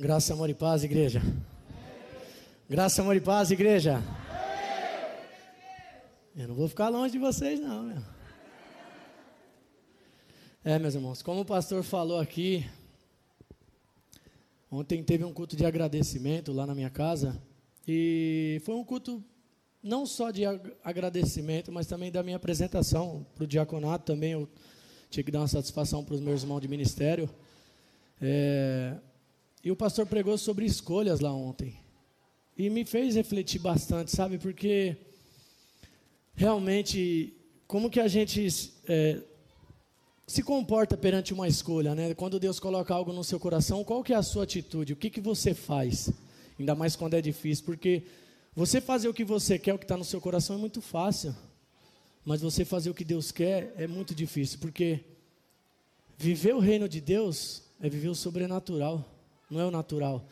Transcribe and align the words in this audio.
Graça, 0.00 0.32
amor 0.32 0.48
e 0.48 0.54
paz, 0.54 0.84
igreja. 0.84 1.20
Graça, 2.70 3.02
amor 3.02 3.16
e 3.16 3.20
paz, 3.20 3.50
igreja. 3.50 4.00
Eu 6.36 6.46
não 6.46 6.54
vou 6.54 6.68
ficar 6.68 6.88
longe 6.88 7.10
de 7.10 7.18
vocês, 7.18 7.58
não, 7.58 7.82
meu. 7.82 8.02
É, 10.64 10.78
meus 10.78 10.94
irmãos, 10.94 11.20
como 11.20 11.40
o 11.40 11.44
pastor 11.44 11.82
falou 11.82 12.20
aqui, 12.20 12.64
ontem 14.70 15.02
teve 15.02 15.24
um 15.24 15.32
culto 15.32 15.56
de 15.56 15.66
agradecimento 15.66 16.52
lá 16.52 16.64
na 16.64 16.76
minha 16.76 16.90
casa. 16.90 17.36
E 17.84 18.62
foi 18.64 18.76
um 18.76 18.84
culto 18.84 19.20
não 19.82 20.06
só 20.06 20.30
de 20.30 20.42
agradecimento, 20.84 21.72
mas 21.72 21.88
também 21.88 22.12
da 22.12 22.22
minha 22.22 22.36
apresentação 22.36 23.26
para 23.34 23.42
o 23.42 23.48
diaconato. 23.48 24.04
Também 24.04 24.30
eu 24.30 24.48
tinha 25.10 25.24
que 25.24 25.32
dar 25.32 25.40
uma 25.40 25.48
satisfação 25.48 26.04
para 26.04 26.14
os 26.14 26.20
meus 26.20 26.42
irmãos 26.42 26.60
de 26.60 26.68
ministério. 26.68 27.28
É, 28.20 28.96
e 29.68 29.70
o 29.70 29.76
pastor 29.76 30.06
pregou 30.06 30.38
sobre 30.38 30.64
escolhas 30.64 31.20
lá 31.20 31.30
ontem. 31.30 31.78
E 32.56 32.70
me 32.70 32.86
fez 32.86 33.16
refletir 33.16 33.58
bastante, 33.58 34.10
sabe? 34.10 34.38
Porque 34.38 34.96
realmente, 36.34 37.34
como 37.66 37.90
que 37.90 38.00
a 38.00 38.08
gente 38.08 38.48
é, 38.88 39.20
se 40.26 40.42
comporta 40.42 40.96
perante 40.96 41.34
uma 41.34 41.46
escolha, 41.46 41.94
né? 41.94 42.14
Quando 42.14 42.40
Deus 42.40 42.58
coloca 42.58 42.94
algo 42.94 43.12
no 43.12 43.22
seu 43.22 43.38
coração, 43.38 43.84
qual 43.84 44.02
que 44.02 44.14
é 44.14 44.16
a 44.16 44.22
sua 44.22 44.44
atitude? 44.44 44.94
O 44.94 44.96
que, 44.96 45.10
que 45.10 45.20
você 45.20 45.52
faz? 45.52 46.10
Ainda 46.58 46.74
mais 46.74 46.96
quando 46.96 47.12
é 47.12 47.20
difícil, 47.20 47.66
porque 47.66 48.04
você 48.56 48.80
fazer 48.80 49.08
o 49.10 49.12
que 49.12 49.22
você 49.22 49.58
quer, 49.58 49.74
o 49.74 49.78
que 49.78 49.84
está 49.84 49.98
no 49.98 50.04
seu 50.04 50.18
coração 50.18 50.56
é 50.56 50.58
muito 50.58 50.80
fácil. 50.80 51.36
Mas 52.24 52.40
você 52.40 52.64
fazer 52.64 52.88
o 52.88 52.94
que 52.94 53.04
Deus 53.04 53.30
quer 53.30 53.74
é 53.76 53.86
muito 53.86 54.14
difícil, 54.14 54.60
porque 54.60 55.04
viver 56.16 56.54
o 56.54 56.58
reino 56.58 56.88
de 56.88 57.02
Deus 57.02 57.64
é 57.82 57.90
viver 57.90 58.08
o 58.08 58.14
sobrenatural, 58.14 59.17
não 59.50 59.60
é 59.60 59.64
o 59.64 59.70
natural. 59.70 60.24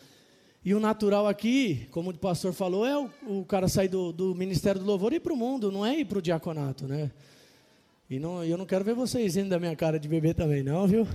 E 0.64 0.74
o 0.74 0.80
natural 0.80 1.28
aqui, 1.28 1.86
como 1.92 2.10
o 2.10 2.18
pastor 2.18 2.52
falou, 2.52 2.84
é 2.84 2.98
o, 2.98 3.08
o 3.26 3.44
cara 3.44 3.68
sair 3.68 3.88
do, 3.88 4.12
do, 4.12 4.34
ministério 4.34 4.80
do 4.80 4.86
louvor 4.86 5.12
e 5.12 5.16
ir 5.16 5.20
para 5.20 5.32
o 5.32 5.36
mundo, 5.36 5.70
não 5.70 5.86
é 5.86 6.00
ir 6.00 6.04
para 6.04 6.18
o 6.18 6.22
diaconato, 6.22 6.88
né? 6.88 7.10
E 8.10 8.18
não, 8.18 8.44
eu 8.44 8.58
não 8.58 8.66
quero 8.66 8.84
ver 8.84 8.94
vocês 8.94 9.36
indo 9.36 9.48
da 9.48 9.58
minha 9.58 9.76
cara 9.76 9.98
de 9.98 10.08
bebê 10.08 10.34
também, 10.34 10.62
não, 10.62 10.86
viu? 10.86 11.06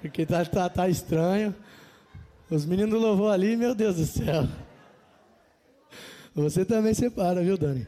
Porque 0.00 0.24
tá, 0.24 0.44
tá, 0.44 0.68
tá 0.68 0.88
estranho. 0.88 1.54
Os 2.48 2.64
meninos 2.64 2.90
do 2.90 2.98
louvor 2.98 3.32
ali, 3.32 3.56
meu 3.56 3.74
Deus 3.74 3.96
do 3.96 4.06
céu. 4.06 4.48
Você 6.34 6.64
também 6.64 6.94
separa, 6.94 7.42
viu, 7.42 7.58
Dani? 7.58 7.86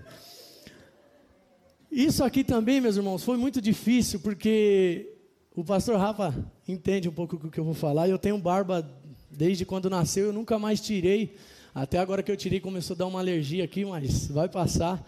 Isso 1.91 2.25
aqui 2.25 2.43
também, 2.43 2.81
meus 2.81 2.97
irmãos, 2.97 3.23
foi 3.23 3.37
muito 3.37 3.61
difícil, 3.61 4.19
porque 4.19 5.09
o 5.55 5.63
pastor 5.63 5.99
Rafa 5.99 6.35
entende 6.67 7.09
um 7.09 7.13
pouco 7.13 7.37
o 7.37 7.51
que 7.51 7.61
eu 7.61 7.65
vou 7.65 7.75
falar. 7.75 8.09
Eu 8.09 8.19
tenho 8.19 8.39
barba 8.39 8.89
desde 9.37 9.65
quando 9.65 9.91
nasceu, 9.91 10.27
eu 10.27 10.33
nunca 10.33 10.59
mais 10.59 10.81
tirei. 10.81 11.35
Até 11.75 11.99
agora 11.99 12.23
que 12.23 12.31
eu 12.31 12.37
tirei, 12.37 12.61
começou 12.61 12.95
a 12.95 12.99
dar 12.99 13.07
uma 13.07 13.19
alergia 13.19 13.65
aqui, 13.65 13.85
mas 13.85 14.29
vai 14.29 14.49
passar. 14.49 15.03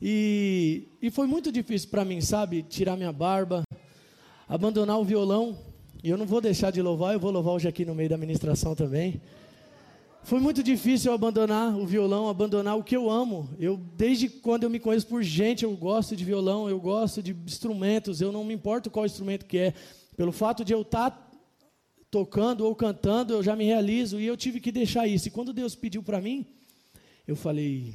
E, 0.00 0.88
e 1.02 1.10
foi 1.10 1.26
muito 1.26 1.52
difícil 1.52 1.88
para 1.90 2.04
mim, 2.04 2.20
sabe? 2.20 2.62
Tirar 2.62 2.96
minha 2.96 3.12
barba, 3.12 3.62
abandonar 4.48 4.98
o 4.98 5.04
violão. 5.04 5.58
E 6.02 6.08
eu 6.08 6.16
não 6.16 6.24
vou 6.24 6.40
deixar 6.40 6.70
de 6.70 6.80
louvar, 6.80 7.12
eu 7.12 7.20
vou 7.20 7.30
louvar 7.30 7.54
hoje 7.54 7.68
aqui 7.68 7.84
no 7.84 7.94
meio 7.94 8.08
da 8.08 8.16
ministração 8.16 8.74
também. 8.74 9.20
Foi 10.22 10.40
muito 10.40 10.62
difícil 10.62 11.10
eu 11.10 11.14
abandonar 11.14 11.76
o 11.76 11.86
violão, 11.86 12.28
abandonar 12.28 12.76
o 12.76 12.84
que 12.84 12.96
eu 12.96 13.10
amo. 13.10 13.48
Eu 13.58 13.76
desde 13.96 14.28
quando 14.28 14.64
eu 14.64 14.70
me 14.70 14.78
conheço 14.78 15.06
por 15.06 15.22
gente, 15.22 15.64
eu 15.64 15.76
gosto 15.76 16.14
de 16.14 16.24
violão, 16.24 16.68
eu 16.68 16.78
gosto 16.78 17.22
de 17.22 17.34
instrumentos, 17.46 18.20
eu 18.20 18.30
não 18.30 18.44
me 18.44 18.54
importo 18.54 18.90
qual 18.90 19.06
instrumento 19.06 19.46
que 19.46 19.58
é. 19.58 19.74
Pelo 20.16 20.32
fato 20.32 20.64
de 20.64 20.72
eu 20.72 20.82
estar 20.82 21.10
tá 21.10 21.27
tocando 22.10 22.64
ou 22.64 22.74
cantando, 22.74 23.34
eu 23.34 23.42
já 23.42 23.54
me 23.54 23.64
realizo 23.64 24.20
e 24.20 24.26
eu 24.26 24.36
tive 24.36 24.60
que 24.60 24.72
deixar 24.72 25.06
isso. 25.06 25.28
E 25.28 25.30
quando 25.30 25.52
Deus 25.52 25.74
pediu 25.74 26.02
para 26.02 26.20
mim, 26.20 26.46
eu 27.26 27.36
falei: 27.36 27.94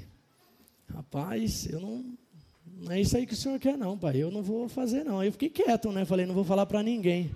"Rapaz, 0.88 1.68
eu 1.68 1.80
não 1.80 2.06
não 2.76 2.92
é 2.92 3.00
isso 3.00 3.16
aí 3.16 3.26
que 3.26 3.34
o 3.34 3.38
senhor 3.38 3.60
quer 3.60 3.78
não, 3.78 3.98
pai. 3.98 4.18
Eu 4.18 4.32
não 4.32 4.44
vou 4.44 4.68
fazer 4.68 5.04
não". 5.04 5.20
Aí 5.20 5.28
eu 5.28 5.32
fiquei 5.32 5.50
quieto, 5.50 5.92
né? 5.92 6.06
Falei: 6.06 6.26
"Não 6.26 6.36
vou 6.36 6.44
falar 6.44 6.66
para 6.66 6.84
ninguém". 6.84 7.32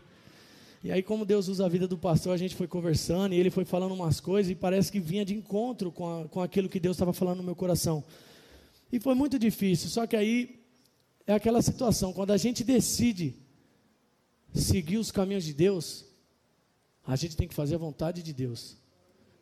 E 0.84 0.92
aí, 0.92 1.02
como 1.02 1.26
Deus 1.26 1.48
usa 1.48 1.66
a 1.66 1.70
vida 1.70 1.88
do 1.88 1.98
pastor, 1.98 2.34
a 2.34 2.38
gente 2.38 2.56
foi 2.56 2.68
conversando 2.68 3.34
e 3.34 3.40
ele 3.40 3.50
foi 3.50 3.66
falando 3.66 3.94
umas 3.94 4.20
coisas 4.20 4.52
e 4.52 4.56
parece 4.56 4.92
que 4.92 5.00
vinha 5.00 5.26
de 5.26 5.36
encontro 5.36 5.92
com, 5.92 6.22
a, 6.22 6.28
com 6.30 6.40
aquilo 6.40 6.70
que 6.70 6.80
Deus 6.80 6.96
estava 6.96 7.12
falando 7.12 7.38
no 7.38 7.44
meu 7.44 7.56
coração. 7.56 8.04
E 8.92 9.00
foi 9.00 9.16
muito 9.16 9.40
difícil, 9.40 9.90
só 9.90 10.06
que 10.06 10.16
aí 10.16 10.62
é 11.26 11.34
aquela 11.34 11.62
situação, 11.62 12.14
quando 12.14 12.32
a 12.32 12.38
gente 12.38 12.64
decide 12.64 13.36
seguir 14.54 14.98
os 14.98 15.12
caminhos 15.12 15.44
de 15.44 15.54
Deus, 15.54 16.06
a 17.08 17.16
gente 17.16 17.38
tem 17.38 17.48
que 17.48 17.54
fazer 17.54 17.76
a 17.76 17.80
vontade 17.80 18.22
de 18.22 18.34
Deus. 18.34 18.76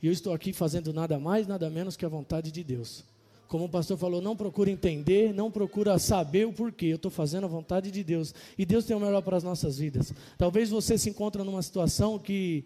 E 0.01 0.05
eu 0.05 0.13
estou 0.13 0.33
aqui 0.33 0.53
fazendo 0.53 0.93
nada 0.93 1.17
mais, 1.17 1.47
nada 1.47 1.67
menos 1.67 1.97
que 1.97 2.05
a 2.05 2.09
vontade 2.09 2.51
de 2.51 2.63
Deus. 2.63 3.03
Como 3.47 3.65
o 3.65 3.69
pastor 3.69 3.97
falou, 3.97 4.21
não 4.21 4.35
procura 4.35 4.69
entender, 4.69 5.33
não 5.33 5.49
procura 5.49 5.97
saber 5.97 6.45
o 6.45 6.53
porquê. 6.53 6.87
Eu 6.87 6.95
estou 6.97 7.09
fazendo 7.09 7.45
a 7.45 7.47
vontade 7.47 7.89
de 7.89 8.03
Deus. 8.03 8.33
E 8.57 8.65
Deus 8.65 8.85
tem 8.85 8.95
o 8.95 8.99
melhor 8.99 9.21
para 9.23 9.37
as 9.37 9.43
nossas 9.43 9.79
vidas. 9.79 10.13
Talvez 10.37 10.69
você 10.69 10.97
se 10.97 11.09
encontre 11.09 11.41
numa 11.43 11.61
situação 11.61 12.19
que 12.19 12.65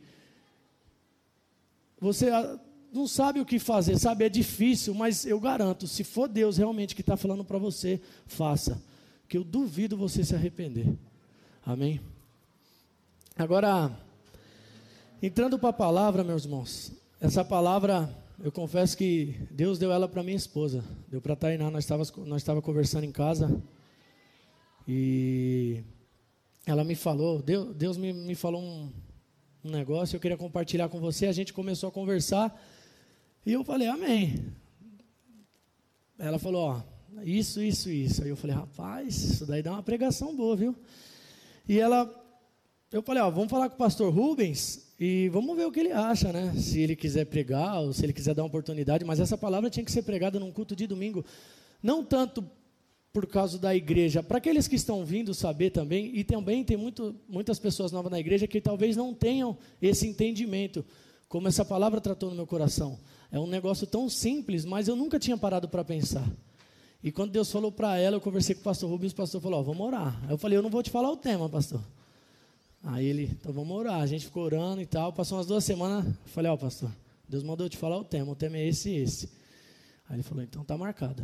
você 1.99 2.29
ah, 2.29 2.59
não 2.91 3.07
sabe 3.07 3.39
o 3.39 3.45
que 3.45 3.59
fazer, 3.59 3.97
sabe? 3.97 4.25
É 4.25 4.29
difícil, 4.29 4.93
mas 4.93 5.25
eu 5.25 5.39
garanto, 5.39 5.87
se 5.87 6.03
for 6.03 6.27
Deus 6.27 6.57
realmente 6.57 6.95
que 6.95 7.01
está 7.01 7.15
falando 7.15 7.43
para 7.43 7.57
você, 7.57 8.01
faça. 8.25 8.81
Que 9.27 9.37
eu 9.37 9.43
duvido 9.43 9.95
você 9.95 10.23
se 10.23 10.33
arrepender. 10.35 10.93
Amém? 11.65 12.01
Agora, 13.37 13.91
entrando 15.21 15.59
para 15.59 15.69
a 15.69 15.73
palavra, 15.73 16.23
meus 16.23 16.45
irmãos, 16.45 16.91
essa 17.19 17.43
palavra 17.43 18.09
eu 18.41 18.53
confesso 18.53 18.95
que 18.95 19.35
Deus 19.51 19.77
deu 19.77 19.91
ela 19.91 20.07
para 20.07 20.23
minha 20.23 20.37
esposa. 20.37 20.81
Deu 21.09 21.19
para 21.19 21.35
Tainá, 21.35 21.69
nós 21.69 21.83
estávamos 21.83 22.11
nós 22.25 22.41
estava 22.41 22.61
conversando 22.61 23.03
em 23.03 23.11
casa. 23.11 23.61
E 24.87 25.83
ela 26.65 26.85
me 26.85 26.95
falou, 26.95 27.41
Deus, 27.41 27.75
Deus 27.75 27.97
me, 27.97 28.13
me 28.13 28.33
falou 28.33 28.61
um, 28.61 28.93
um 29.65 29.69
negócio, 29.69 30.15
eu 30.15 30.21
queria 30.21 30.37
compartilhar 30.37 30.87
com 30.87 31.01
você. 31.01 31.25
A 31.25 31.33
gente 31.33 31.51
começou 31.51 31.89
a 31.89 31.91
conversar. 31.91 32.57
E 33.45 33.51
eu 33.51 33.63
falei, 33.65 33.89
amém. 33.89 34.53
Ela 36.17 36.39
falou, 36.39 36.61
ó, 36.61 36.81
isso, 37.23 37.61
isso, 37.61 37.89
isso. 37.89 38.23
Aí 38.23 38.29
eu 38.29 38.37
falei, 38.37 38.55
rapaz, 38.55 39.21
isso 39.21 39.45
daí 39.45 39.61
dá 39.61 39.71
uma 39.71 39.83
pregação 39.83 40.33
boa, 40.33 40.55
viu? 40.55 40.75
E 41.67 41.77
ela, 41.77 42.09
eu 42.89 43.01
falei, 43.01 43.21
ó, 43.21 43.29
vamos 43.29 43.49
falar 43.49 43.67
com 43.67 43.75
o 43.75 43.77
pastor 43.79 44.13
Rubens 44.13 44.88
e 44.99 45.29
vamos 45.29 45.55
ver 45.55 45.65
o 45.65 45.71
que 45.71 45.79
ele 45.79 45.93
acha, 45.93 46.33
né? 46.33 46.53
Se 46.57 46.81
ele 46.81 46.95
quiser 46.95 47.25
pregar 47.25 47.79
ou 47.79 47.93
se 47.93 48.05
ele 48.05 48.11
quiser 48.11 48.35
dar 48.35 48.41
uma 48.43 48.49
oportunidade. 48.49 49.05
Mas 49.05 49.19
essa 49.19 49.37
palavra 49.37 49.69
tinha 49.69 49.85
que 49.85 49.91
ser 49.91 50.01
pregada 50.01 50.39
num 50.39 50.51
culto 50.51 50.75
de 50.75 50.85
domingo. 50.85 51.23
Não 51.81 52.03
tanto 52.03 52.43
por 53.13 53.25
causa 53.25 53.57
da 53.57 53.73
igreja, 53.73 54.21
para 54.21 54.37
aqueles 54.37 54.67
que 54.67 54.75
estão 54.75 55.03
vindo 55.03 55.33
saber 55.33 55.71
também, 55.71 56.15
e 56.15 56.23
também 56.23 56.63
tem 56.63 56.77
muito, 56.77 57.15
muitas 57.27 57.57
pessoas 57.57 57.91
novas 57.91 58.11
na 58.11 58.19
igreja 58.19 58.45
que 58.45 58.61
talvez 58.61 58.95
não 58.95 59.13
tenham 59.13 59.57
esse 59.81 60.07
entendimento, 60.07 60.85
como 61.27 61.47
essa 61.47 61.65
palavra 61.65 61.99
tratou 61.99 62.29
no 62.29 62.35
meu 62.35 62.45
coração. 62.45 62.99
É 63.31 63.39
um 63.39 63.47
negócio 63.47 63.87
tão 63.87 64.09
simples, 64.09 64.63
mas 64.63 64.87
eu 64.87 64.95
nunca 64.95 65.17
tinha 65.17 65.37
parado 65.37 65.67
para 65.67 65.83
pensar. 65.83 66.29
E 67.01 67.11
quando 67.11 67.31
Deus 67.31 67.51
falou 67.51 67.71
para 67.71 67.97
ela, 67.97 68.17
eu 68.17 68.21
conversei 68.21 68.53
com 68.53 68.61
o 68.61 68.63
pastor 68.65 68.89
Rubens, 68.89 69.13
o 69.13 69.15
pastor 69.15 69.41
falou: 69.41 69.59
Ó, 69.59 69.63
vamos 69.63 69.87
orar. 69.87 70.19
Aí 70.25 70.31
eu 70.31 70.37
falei: 70.37 70.57
Eu 70.57 70.61
não 70.61 70.69
vou 70.69 70.83
te 70.83 70.89
falar 70.89 71.09
o 71.09 71.17
tema, 71.17 71.47
pastor. 71.47 71.81
Aí 72.83 73.05
ele, 73.05 73.23
então 73.25 73.51
vamos 73.51 73.75
orar. 73.75 74.01
A 74.01 74.07
gente 74.07 74.25
ficou 74.25 74.43
orando 74.43 74.81
e 74.81 74.85
tal. 74.85 75.11
Passou 75.11 75.37
umas 75.37 75.47
duas 75.47 75.63
semanas. 75.63 76.05
Falei, 76.25 76.49
ó, 76.49 76.55
oh, 76.55 76.57
pastor, 76.57 76.91
Deus 77.27 77.43
mandou 77.43 77.65
eu 77.65 77.69
te 77.69 77.77
falar 77.77 77.97
o 77.97 78.03
tema. 78.03 78.31
O 78.31 78.35
tema 78.35 78.57
é 78.57 78.67
esse 78.67 78.89
e 78.89 78.97
esse. 78.97 79.29
Aí 80.07 80.15
ele 80.15 80.23
falou, 80.23 80.43
então 80.43 80.63
tá 80.63 80.77
marcado. 80.77 81.23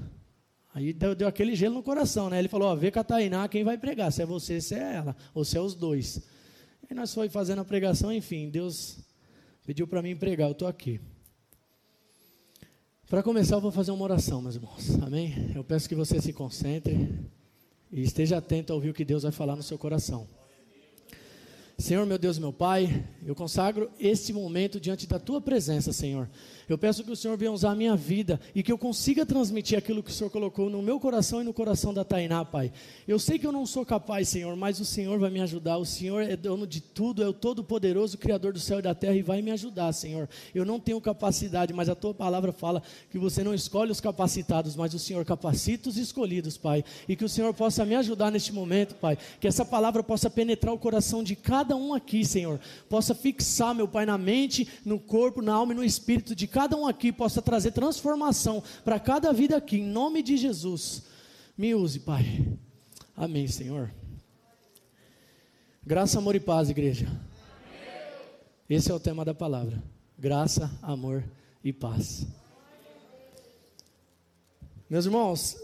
Aí 0.73 0.91
deu, 0.91 1.15
deu 1.15 1.27
aquele 1.27 1.55
gelo 1.55 1.75
no 1.75 1.83
coração, 1.83 2.29
né? 2.29 2.37
Ele 2.37 2.49
falou, 2.49 2.67
ó, 2.67 2.75
vê 2.75 2.91
com 2.91 2.99
a 2.99 3.03
Tainá 3.03 3.47
quem 3.47 3.63
vai 3.63 3.77
pregar. 3.77 4.11
Se 4.11 4.21
é 4.21 4.25
você, 4.25 4.59
se 4.59 4.75
é 4.75 4.95
ela. 4.95 5.15
Ou 5.33 5.45
se 5.45 5.57
é 5.57 5.61
os 5.61 5.73
dois. 5.73 6.21
Aí 6.89 6.95
nós 6.95 7.13
foi 7.13 7.29
fazendo 7.29 7.61
a 7.61 7.65
pregação, 7.65 8.11
enfim, 8.11 8.49
Deus 8.49 8.97
pediu 9.65 9.87
para 9.87 10.01
mim 10.01 10.15
pregar. 10.15 10.49
Eu 10.49 10.51
estou 10.51 10.67
aqui. 10.67 10.99
Para 13.07 13.23
começar, 13.23 13.55
eu 13.55 13.61
vou 13.61 13.71
fazer 13.71 13.91
uma 13.91 14.03
oração, 14.03 14.41
meus 14.41 14.55
irmãos. 14.55 15.01
Amém? 15.01 15.51
Eu 15.55 15.63
peço 15.63 15.87
que 15.87 15.95
você 15.95 16.19
se 16.19 16.33
concentre 16.33 17.17
e 17.91 18.01
esteja 18.01 18.37
atento 18.37 18.73
a 18.73 18.75
ouvir 18.75 18.89
o 18.89 18.93
que 18.93 19.05
Deus 19.05 19.23
vai 19.23 19.31
falar 19.31 19.55
no 19.55 19.63
seu 19.63 19.77
coração. 19.77 20.27
Senhor, 21.77 22.05
meu 22.05 22.17
Deus, 22.17 22.39
meu 22.39 22.53
Pai, 22.53 23.03
eu 23.25 23.35
consagro 23.35 23.91
este 23.99 24.31
momento 24.31 24.79
diante 24.79 25.05
da 25.05 25.19
tua 25.19 25.41
presença, 25.41 25.91
Senhor. 25.91 26.29
Eu 26.67 26.77
peço 26.77 27.03
que 27.03 27.11
o 27.11 27.15
Senhor 27.15 27.37
venha 27.37 27.51
usar 27.51 27.71
a 27.71 27.75
minha 27.75 27.95
vida 27.95 28.39
e 28.53 28.63
que 28.63 28.71
eu 28.71 28.77
consiga 28.77 29.25
transmitir 29.25 29.77
aquilo 29.77 30.01
que 30.01 30.09
o 30.09 30.13
Senhor 30.13 30.29
colocou 30.29 30.69
no 30.69 30.81
meu 30.81 30.99
coração 30.99 31.41
e 31.41 31.43
no 31.43 31.53
coração 31.53 31.93
da 31.93 32.03
Tainá, 32.03 32.43
Pai. 32.43 32.71
Eu 33.07 33.19
sei 33.19 33.37
que 33.37 33.45
eu 33.45 33.51
não 33.51 33.65
sou 33.65 33.85
capaz, 33.85 34.29
Senhor, 34.29 34.55
mas 34.55 34.79
o 34.79 34.85
Senhor 34.85 35.19
vai 35.19 35.29
me 35.29 35.41
ajudar. 35.41 35.77
O 35.77 35.85
Senhor 35.85 36.23
é 36.23 36.35
dono 36.35 36.65
de 36.65 36.81
tudo, 36.81 37.21
é 37.21 37.27
o 37.27 37.33
todo-poderoso 37.33 38.17
Criador 38.17 38.53
do 38.53 38.59
céu 38.59 38.79
e 38.79 38.81
da 38.81 38.95
terra 38.95 39.15
e 39.15 39.21
vai 39.21 39.41
me 39.41 39.51
ajudar, 39.51 39.93
Senhor. 39.93 40.27
Eu 40.53 40.65
não 40.65 40.79
tenho 40.79 40.99
capacidade, 40.99 41.73
mas 41.73 41.89
a 41.89 41.95
tua 41.95 42.13
palavra 42.13 42.51
fala 42.51 42.81
que 43.11 43.19
você 43.19 43.43
não 43.43 43.53
escolhe 43.53 43.91
os 43.91 44.01
capacitados, 44.01 44.75
mas 44.75 44.93
o 44.93 44.99
Senhor 44.99 45.23
capacita 45.23 45.89
os 45.89 45.97
escolhidos, 45.97 46.57
Pai. 46.57 46.83
E 47.07 47.15
que 47.15 47.25
o 47.25 47.29
Senhor 47.29 47.53
possa 47.53 47.85
me 47.85 47.95
ajudar 47.95 48.31
neste 48.31 48.51
momento, 48.51 48.95
Pai. 48.95 49.17
Que 49.39 49.47
essa 49.47 49.63
palavra 49.63 50.01
possa 50.01 50.29
penetrar 50.29 50.73
o 50.73 50.79
coração 50.79 51.23
de 51.23 51.35
cada 51.35 51.75
um 51.75 51.93
aqui, 51.93 52.25
Senhor. 52.25 52.59
Possa 52.89 53.13
fixar, 53.13 53.75
meu 53.75 53.87
Pai, 53.87 54.05
na 54.05 54.17
mente, 54.17 54.67
no 54.83 54.99
corpo, 54.99 55.41
na 55.41 55.53
alma 55.53 55.73
e 55.73 55.75
no 55.75 55.83
espírito 55.83 56.35
de 56.35 56.47
cada 56.55 56.77
um 56.77 56.87
aqui, 56.87 57.11
possa 57.11 57.41
trazer 57.41 57.71
transformação 57.71 58.63
para 58.85 58.97
cada 58.97 59.33
vida 59.33 59.57
aqui, 59.57 59.79
em 59.79 59.85
nome 59.85 60.23
de 60.23 60.37
Jesus. 60.37 61.03
Me 61.57 61.75
use, 61.75 61.99
Pai. 61.99 62.47
Amém, 63.13 63.45
Senhor. 63.45 63.93
Graça, 65.85 66.17
amor 66.17 66.33
e 66.33 66.39
paz, 66.39 66.69
igreja. 66.69 67.07
Esse 68.69 68.89
é 68.89 68.93
o 68.93 68.99
tema 69.01 69.25
da 69.25 69.33
palavra. 69.33 69.83
Graça, 70.17 70.71
amor 70.81 71.25
e 71.61 71.73
paz. 71.73 72.25
Meus 74.89 75.05
irmãos, 75.05 75.57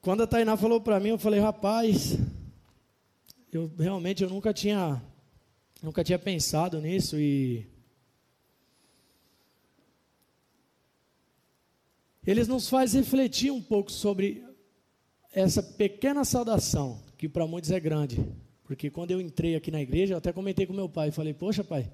quando 0.00 0.22
a 0.22 0.28
Tainá 0.28 0.56
falou 0.56 0.80
para 0.80 1.00
mim, 1.00 1.08
eu 1.08 1.18
falei, 1.18 1.40
rapaz, 1.40 2.16
eu 3.52 3.68
realmente 3.76 4.22
eu 4.22 4.30
nunca 4.30 4.54
tinha 4.54 5.02
nunca 5.82 6.04
tinha 6.04 6.20
pensado 6.20 6.80
nisso 6.80 7.18
e 7.18 7.66
eles 12.26 12.48
nos 12.48 12.68
faz 12.68 12.92
refletir 12.92 13.52
um 13.52 13.62
pouco 13.62 13.90
sobre 13.92 14.44
essa 15.32 15.62
pequena 15.62 16.24
saudação, 16.24 17.00
que 17.16 17.28
para 17.28 17.46
muitos 17.46 17.70
é 17.70 17.78
grande. 17.78 18.26
Porque 18.64 18.90
quando 18.90 19.12
eu 19.12 19.20
entrei 19.20 19.54
aqui 19.54 19.70
na 19.70 19.80
igreja, 19.80 20.14
eu 20.14 20.18
até 20.18 20.32
comentei 20.32 20.66
com 20.66 20.72
meu 20.72 20.88
pai, 20.88 21.10
falei, 21.10 21.32
poxa 21.32 21.62
pai, 21.62 21.90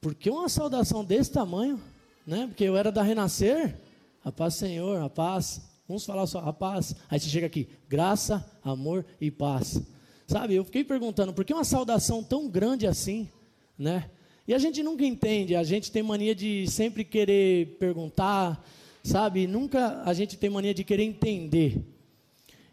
por 0.00 0.14
que 0.14 0.30
uma 0.30 0.48
saudação 0.48 1.04
desse 1.04 1.30
tamanho? 1.30 1.78
Né? 2.26 2.46
Porque 2.46 2.64
eu 2.64 2.76
era 2.76 2.90
da 2.90 3.02
Renascer, 3.02 3.76
a 4.24 4.32
paz 4.32 4.54
Senhor, 4.54 5.02
a 5.02 5.10
paz. 5.10 5.60
Uns 5.88 6.06
falar 6.06 6.26
só 6.26 6.38
a 6.38 6.52
paz. 6.52 6.94
Aí 7.10 7.18
você 7.18 7.28
chega 7.28 7.46
aqui, 7.46 7.68
graça, 7.88 8.48
amor 8.62 9.04
e 9.20 9.30
paz. 9.30 9.82
Sabe, 10.26 10.54
eu 10.54 10.64
fiquei 10.64 10.84
perguntando, 10.84 11.32
por 11.32 11.44
que 11.44 11.52
uma 11.52 11.64
saudação 11.64 12.22
tão 12.22 12.48
grande 12.48 12.86
assim, 12.86 13.28
né? 13.76 14.08
E 14.46 14.54
a 14.54 14.58
gente 14.58 14.82
nunca 14.82 15.04
entende, 15.04 15.56
a 15.56 15.64
gente 15.64 15.90
tem 15.90 16.02
mania 16.02 16.34
de 16.34 16.66
sempre 16.68 17.04
querer 17.04 17.76
perguntar, 17.78 18.64
sabe? 19.02 19.46
Nunca 19.46 20.02
a 20.04 20.12
gente 20.12 20.36
tem 20.36 20.50
mania 20.50 20.74
de 20.74 20.84
querer 20.84 21.04
entender. 21.04 21.84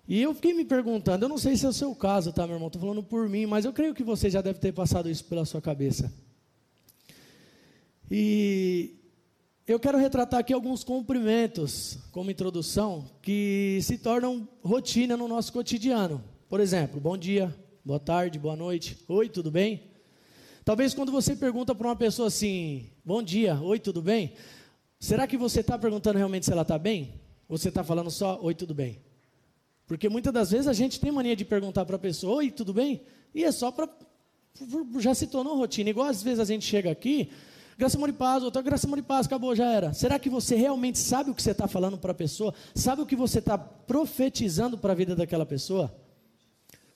E 0.08 0.22
eu 0.22 0.34
fiquei 0.34 0.54
me 0.54 0.64
perguntando, 0.64 1.26
eu 1.26 1.30
não 1.30 1.38
sei 1.38 1.58
se 1.58 1.66
é 1.66 1.70
o 1.70 1.74
seu 1.74 1.94
caso, 1.94 2.32
tá, 2.32 2.46
meu 2.48 2.56
irmão? 2.56 2.68
Estou 2.68 2.82
falando 2.82 3.04
por 3.04 3.28
mim, 3.28 3.46
mas 3.46 3.66
eu 3.66 3.74
creio 3.74 3.94
que 3.94 4.04
você 4.04 4.30
já 4.30 4.42
deve 4.42 4.60
ter 4.60 4.72
passado 4.72 5.10
isso 5.10 5.26
pela 5.26 5.44
sua 5.44 5.62
cabeça. 5.62 6.14
E 8.10 8.96
eu 9.68 9.78
quero 9.78 9.98
retratar 9.98 10.40
aqui 10.40 10.54
alguns 10.54 10.82
cumprimentos, 10.82 11.98
como 12.14 12.32
introdução, 12.32 13.06
que 13.22 13.80
se 13.82 13.98
tornam 13.98 14.48
rotina 14.64 15.18
no 15.18 15.28
nosso 15.28 15.52
cotidiano. 15.52 16.24
Por 16.48 16.62
exemplo, 16.62 17.02
bom 17.02 17.18
dia, 17.18 17.54
boa 17.84 18.00
tarde, 18.00 18.40
boa 18.40 18.56
noite, 18.56 18.98
oi, 19.10 19.28
tudo 19.28 19.52
bem? 19.52 19.84
Talvez 20.64 20.94
quando 20.94 21.12
você 21.12 21.36
pergunta 21.36 21.76
para 21.76 21.88
uma 21.88 21.96
pessoa 21.98 22.30
assim, 22.30 22.90
bom 23.04 23.22
dia, 23.22 23.60
oi, 23.62 23.78
tudo 23.78 24.02
bem? 24.02 24.34
Será 25.00 25.28
que 25.28 25.38
você 25.38 25.60
está 25.60 25.78
perguntando 25.78 26.18
realmente 26.18 26.46
se 26.46 26.52
ela 26.52 26.64
está 26.64 26.78
bem? 26.78 27.14
Ou 27.48 27.58
você 27.58 27.70
está 27.70 27.84
falando 27.84 28.10
só, 28.10 28.40
oi, 28.42 28.54
tudo 28.54 28.74
bem? 28.74 29.00
Porque 29.86 30.10
muitas 30.10 30.34
das 30.34 30.52
vezes 30.52 30.68
a 30.68 30.74
gente 30.74 31.00
tem 31.00 31.12
mania 31.12 31.36
de 31.36 31.46
perguntar 31.46 31.86
para 31.86 31.96
a 31.96 32.00
pessoa, 32.00 32.38
oi, 32.38 32.52
tudo 32.52 32.74
bem? 32.74 33.02
E 33.34 33.44
é 33.44 33.52
só 33.52 33.72
para. 33.72 33.90
Já 35.00 35.14
se 35.14 35.28
tornou 35.28 35.56
rotina. 35.56 35.90
Igual 35.90 36.08
às 36.08 36.22
vezes 36.22 36.40
a 36.40 36.46
gente 36.46 36.66
chega 36.66 36.92
aqui, 36.92 37.30
graça, 37.78 37.96
amor 37.96 38.10
e 38.10 38.14
paz, 38.14 38.44
outra 38.44 38.62
graça, 38.62 38.86
amor 38.86 39.00
e 39.00 39.04
paz, 39.04 39.28
acabou, 39.28 39.56
já 39.56 39.72
era. 39.72 39.94
Será 39.94 40.20
que 40.20 40.30
você 40.30 40.56
realmente 40.56 40.98
sabe 40.98 41.30
o 41.30 41.36
que 41.36 41.42
você 41.42 41.52
está 41.52 41.68
falando 41.68 41.98
para 41.98 42.12
a 42.12 42.16
pessoa? 42.16 42.54
Sabe 42.76 43.02
o 43.02 43.06
que 43.06 43.16
você 43.16 43.40
está 43.40 43.58
profetizando 43.58 44.78
para 44.78 44.92
a 44.92 44.96
vida 44.96 45.16
daquela 45.16 45.46
pessoa? 45.46 45.96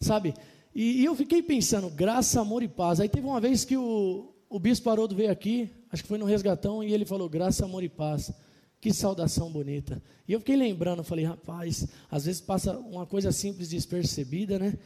Sabe? 0.02 0.34
E, 0.74 1.02
e, 1.02 1.06
eu 1.06 1.16
fiquei 1.16 1.42
pensando, 1.42 1.90
graça, 1.90 2.42
amor 2.42 2.64
e 2.64 2.68
paz. 2.68 3.00
Aí 3.00 3.08
teve 3.08 3.26
uma 3.26 3.40
vez 3.40 3.64
que 3.64 3.78
o, 3.78 4.34
o 4.50 4.60
bispo 4.60 4.90
Haroldo 4.90 5.16
veio 5.16 5.32
aqui, 5.32 5.70
acho 5.92 6.04
que 6.04 6.08
foi 6.08 6.18
no 6.18 6.26
resgatão, 6.26 6.84
e 6.84 6.94
ele 6.94 7.06
falou, 7.06 7.28
graça, 7.30 7.66
amor 7.66 7.84
e 7.84 7.90
paz. 7.90 8.32
Que 8.80 8.92
saudação 8.92 9.52
bonita. 9.52 10.02
E 10.28 10.34
eu 10.34 10.40
fiquei 10.40 10.56
lembrando, 10.56 11.04
falei, 11.04 11.24
rapaz, 11.24 11.88
às 12.10 12.26
vezes 12.26 12.42
passa 12.42 12.78
uma 12.78 13.06
coisa 13.06 13.32
simples 13.32 13.70
despercebida, 13.70 14.58
né? 14.58 14.78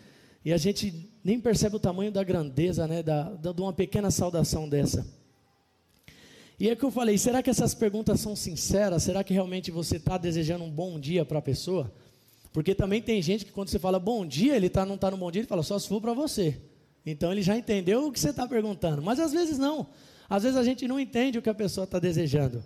E 0.44 0.52
a 0.52 0.58
gente 0.58 1.10
nem 1.24 1.40
percebe 1.40 1.78
o 1.78 1.80
tamanho 1.80 2.12
da 2.12 2.24
grandeza, 2.24 2.86
né? 2.88 3.02
Da, 3.02 3.30
da, 3.32 3.52
de 3.54 3.62
uma 3.62 3.72
pequena 3.72 4.12
saudação 4.12 4.68
dessa. 4.68 5.08
E 6.60 6.70
é 6.70 6.76
que 6.76 6.84
eu 6.84 6.92
falei, 6.92 7.18
será 7.18 7.42
que 7.42 7.50
essas 7.50 7.74
perguntas 7.74 8.20
são 8.20 8.36
sinceras? 8.36 9.04
Será 9.04 9.24
que 9.24 9.34
realmente 9.34 9.72
você 9.72 9.98
está 9.98 10.18
desejando 10.18 10.64
um 10.64 10.70
bom 10.70 11.00
dia 11.00 11.26
para 11.26 11.40
a 11.40 11.42
pessoa? 11.42 11.92
Porque 12.54 12.74
também 12.74 13.02
tem 13.02 13.22
gente 13.22 13.44
que 13.46 13.52
quando 13.52 13.70
você 13.70 13.80
fala 13.80 14.00
bom 14.00 14.26
dia, 14.26 14.56
ele 14.56 14.70
tá, 14.70 14.86
não 14.86 14.96
está 14.96 15.12
no 15.12 15.18
bom 15.18 15.30
dia, 15.32 15.42
ele 15.42 15.48
fala 15.48 15.64
só 15.64 15.78
se 15.78 15.88
for 15.88 16.00
para 16.00 16.14
você. 16.14 16.58
Então 17.06 17.32
ele 17.32 17.42
já 17.42 17.58
entendeu 17.58 18.08
o 18.08 18.12
que 18.12 18.20
você 18.20 18.30
está 18.30 18.48
perguntando. 18.48 19.02
Mas 19.02 19.20
às 19.20 19.34
vezes 19.34 19.58
não. 19.58 19.88
Às 20.30 20.44
vezes 20.44 20.58
a 20.58 20.64
gente 20.64 20.88
não 20.88 21.00
entende 21.00 21.38
o 21.38 21.42
que 21.42 21.50
a 21.50 21.54
pessoa 21.54 21.86
está 21.86 22.00
desejando. 22.00 22.64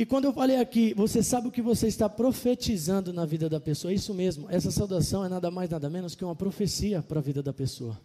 E 0.00 0.06
quando 0.06 0.24
eu 0.24 0.32
falei 0.32 0.56
aqui, 0.56 0.94
você 0.94 1.22
sabe 1.22 1.48
o 1.48 1.50
que 1.50 1.60
você 1.60 1.86
está 1.86 2.08
profetizando 2.08 3.12
na 3.12 3.26
vida 3.26 3.50
da 3.50 3.60
pessoa? 3.60 3.92
É 3.92 3.94
isso 3.94 4.14
mesmo, 4.14 4.48
essa 4.48 4.70
saudação 4.70 5.24
é 5.24 5.28
nada 5.28 5.50
mais, 5.50 5.68
nada 5.68 5.90
menos 5.90 6.14
que 6.14 6.24
uma 6.24 6.34
profecia 6.34 7.02
para 7.02 7.18
a 7.18 7.22
vida 7.22 7.42
da 7.42 7.52
pessoa. 7.52 8.00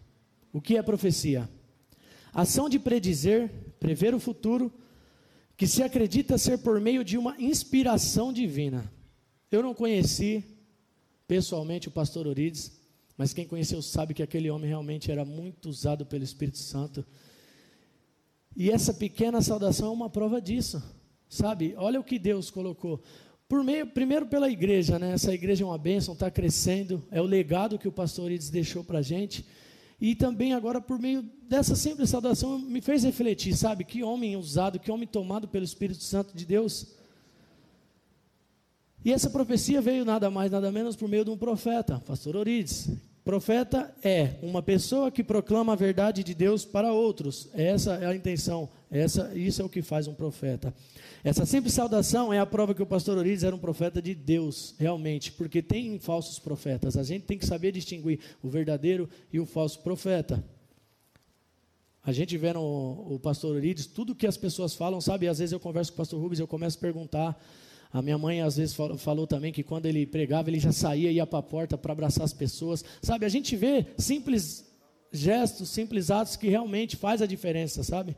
O 0.52 0.60
que 0.60 0.76
é 0.76 0.82
profecia? 0.82 1.48
Ação 2.34 2.68
de 2.68 2.78
predizer, 2.78 3.50
prever 3.80 4.14
o 4.14 4.20
futuro, 4.20 4.70
que 5.56 5.66
se 5.66 5.82
acredita 5.82 6.36
ser 6.36 6.58
por 6.58 6.78
meio 6.78 7.02
de 7.02 7.16
uma 7.16 7.34
inspiração 7.40 8.30
divina. 8.30 8.92
Eu 9.50 9.62
não 9.62 9.72
conheci 9.72 10.44
pessoalmente 11.26 11.88
o 11.88 11.90
pastor 11.90 12.26
Orides, 12.26 12.75
mas 13.16 13.32
quem 13.32 13.46
conheceu 13.46 13.80
sabe 13.80 14.14
que 14.14 14.22
aquele 14.22 14.50
homem 14.50 14.68
realmente 14.68 15.10
era 15.10 15.24
muito 15.24 15.68
usado 15.68 16.04
pelo 16.04 16.24
Espírito 16.24 16.58
Santo. 16.58 17.04
E 18.54 18.70
essa 18.70 18.92
pequena 18.92 19.40
saudação 19.40 19.88
é 19.88 19.90
uma 19.90 20.10
prova 20.10 20.40
disso. 20.40 20.82
Sabe? 21.28 21.74
Olha 21.76 21.98
o 21.98 22.04
que 22.04 22.18
Deus 22.18 22.50
colocou. 22.50 23.02
Por 23.48 23.62
meio, 23.62 23.86
primeiro 23.86 24.26
pela 24.26 24.50
igreja, 24.50 24.98
né? 24.98 25.12
Essa 25.12 25.32
igreja 25.32 25.64
é 25.64 25.66
uma 25.66 25.78
bênção, 25.78 26.14
está 26.14 26.30
crescendo, 26.30 27.02
é 27.10 27.20
o 27.20 27.24
legado 27.24 27.78
que 27.78 27.88
o 27.88 27.92
pastor 27.92 28.30
Ides 28.30 28.50
deixou 28.50 28.82
para 28.82 28.98
a 28.98 29.02
gente. 29.02 29.44
E 30.00 30.14
também 30.14 30.52
agora, 30.52 30.80
por 30.80 30.98
meio 30.98 31.22
dessa 31.48 31.74
simples 31.74 32.10
saudação, 32.10 32.58
me 32.58 32.80
fez 32.80 33.02
refletir, 33.02 33.56
sabe? 33.56 33.84
Que 33.84 34.02
homem 34.02 34.36
usado, 34.36 34.78
que 34.78 34.90
homem 34.90 35.06
tomado 35.06 35.48
pelo 35.48 35.64
Espírito 35.64 36.02
Santo 36.02 36.36
de 36.36 36.44
Deus. 36.44 36.94
E 39.04 39.12
essa 39.12 39.30
profecia 39.30 39.80
veio 39.80 40.04
nada 40.04 40.28
mais, 40.28 40.50
nada 40.50 40.70
menos 40.72 40.96
por 40.96 41.08
meio 41.08 41.24
de 41.24 41.30
um 41.30 41.38
profeta, 41.38 42.00
pastor 42.00 42.34
Orides, 42.34 42.90
Profeta 43.26 43.92
é 44.04 44.36
uma 44.40 44.62
pessoa 44.62 45.10
que 45.10 45.24
proclama 45.24 45.72
a 45.72 45.74
verdade 45.74 46.22
de 46.22 46.32
Deus 46.32 46.64
para 46.64 46.92
outros. 46.92 47.48
Essa 47.54 47.94
é 47.94 48.06
a 48.06 48.14
intenção. 48.14 48.68
Essa, 48.88 49.34
isso 49.34 49.60
é 49.60 49.64
o 49.64 49.68
que 49.68 49.82
faz 49.82 50.06
um 50.06 50.14
profeta. 50.14 50.72
Essa 51.24 51.44
simples 51.44 51.74
saudação 51.74 52.32
é 52.32 52.38
a 52.38 52.46
prova 52.46 52.72
que 52.72 52.84
o 52.84 52.86
pastor 52.86 53.18
Orides 53.18 53.42
era 53.42 53.56
um 53.56 53.58
profeta 53.58 54.00
de 54.00 54.14
Deus, 54.14 54.76
realmente, 54.78 55.32
porque 55.32 55.60
tem 55.60 55.98
falsos 55.98 56.38
profetas. 56.38 56.96
A 56.96 57.02
gente 57.02 57.24
tem 57.24 57.36
que 57.36 57.44
saber 57.44 57.72
distinguir 57.72 58.20
o 58.40 58.48
verdadeiro 58.48 59.08
e 59.32 59.40
o 59.40 59.44
falso 59.44 59.80
profeta. 59.80 60.44
A 62.04 62.12
gente 62.12 62.38
vê 62.38 62.52
no 62.52 63.08
o 63.10 63.18
pastor 63.18 63.56
Orides, 63.56 63.86
tudo 63.86 64.14
que 64.14 64.28
as 64.28 64.36
pessoas 64.36 64.72
falam, 64.76 65.00
sabe? 65.00 65.26
Às 65.26 65.40
vezes 65.40 65.52
eu 65.52 65.58
converso 65.58 65.90
com 65.90 65.96
o 65.96 65.98
pastor 65.98 66.22
Rubens, 66.22 66.38
eu 66.38 66.46
começo 66.46 66.78
a 66.78 66.80
perguntar 66.80 67.44
a 67.96 68.02
minha 68.02 68.18
mãe 68.18 68.42
às 68.42 68.58
vezes 68.58 68.76
falou 68.98 69.26
também 69.26 69.50
que 69.50 69.62
quando 69.62 69.86
ele 69.86 70.06
pregava, 70.06 70.50
ele 70.50 70.60
já 70.60 70.70
saía, 70.70 71.10
ia 71.10 71.26
para 71.26 71.38
a 71.38 71.42
porta 71.42 71.78
para 71.78 71.92
abraçar 71.92 72.24
as 72.24 72.32
pessoas. 72.34 72.84
Sabe, 73.00 73.24
a 73.24 73.28
gente 73.30 73.56
vê 73.56 73.86
simples 73.96 74.70
gestos, 75.10 75.70
simples 75.70 76.10
atos 76.10 76.36
que 76.36 76.46
realmente 76.46 76.94
faz 76.94 77.22
a 77.22 77.26
diferença, 77.26 77.82
sabe? 77.82 78.14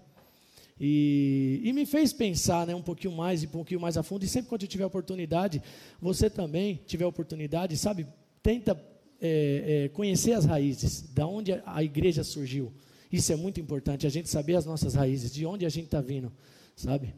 E, 0.80 1.60
e, 1.62 1.72
me 1.72 1.86
fez 1.86 2.12
pensar 2.12 2.66
né, 2.66 2.74
um 2.74 2.82
pouquinho 2.82 3.14
mais 3.14 3.44
e 3.44 3.46
um 3.46 3.50
pouquinho 3.50 3.78
mais 3.78 3.96
a 3.96 4.02
fundo. 4.02 4.24
E 4.24 4.28
sempre 4.28 4.48
quando 4.48 4.62
eu 4.62 4.68
tiver 4.68 4.84
oportunidade, 4.84 5.62
você 6.02 6.28
também 6.28 6.80
tiver 6.84 7.06
oportunidade, 7.06 7.76
sabe? 7.76 8.04
Tenta 8.42 8.76
é, 9.20 9.84
é, 9.84 9.88
conhecer 9.90 10.32
as 10.32 10.44
raízes, 10.44 11.02
da 11.02 11.24
onde 11.24 11.52
a 11.64 11.84
igreja 11.84 12.24
surgiu. 12.24 12.72
Isso 13.12 13.32
é 13.32 13.36
muito 13.36 13.60
importante, 13.60 14.08
a 14.08 14.10
gente 14.10 14.28
saber 14.28 14.56
as 14.56 14.66
nossas 14.66 14.94
raízes, 14.94 15.32
de 15.32 15.46
onde 15.46 15.64
a 15.64 15.68
gente 15.68 15.84
está 15.84 16.00
vindo, 16.00 16.32
sabe? 16.74 17.14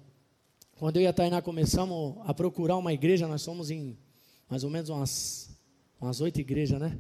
Quando 0.81 0.97
eu 0.97 1.03
e 1.03 1.07
a 1.07 1.13
Tainá 1.13 1.43
começamos 1.43 2.17
a 2.25 2.33
procurar 2.33 2.79
uma 2.79 2.91
igreja, 2.91 3.29
nós 3.29 3.43
somos 3.43 3.71
em 3.71 3.99
mais 4.49 4.65
ou 4.65 4.71
menos 4.71 4.89
umas, 4.89 5.55
umas 6.01 6.23
oito 6.23 6.41
igrejas, 6.41 6.81
né? 6.81 6.99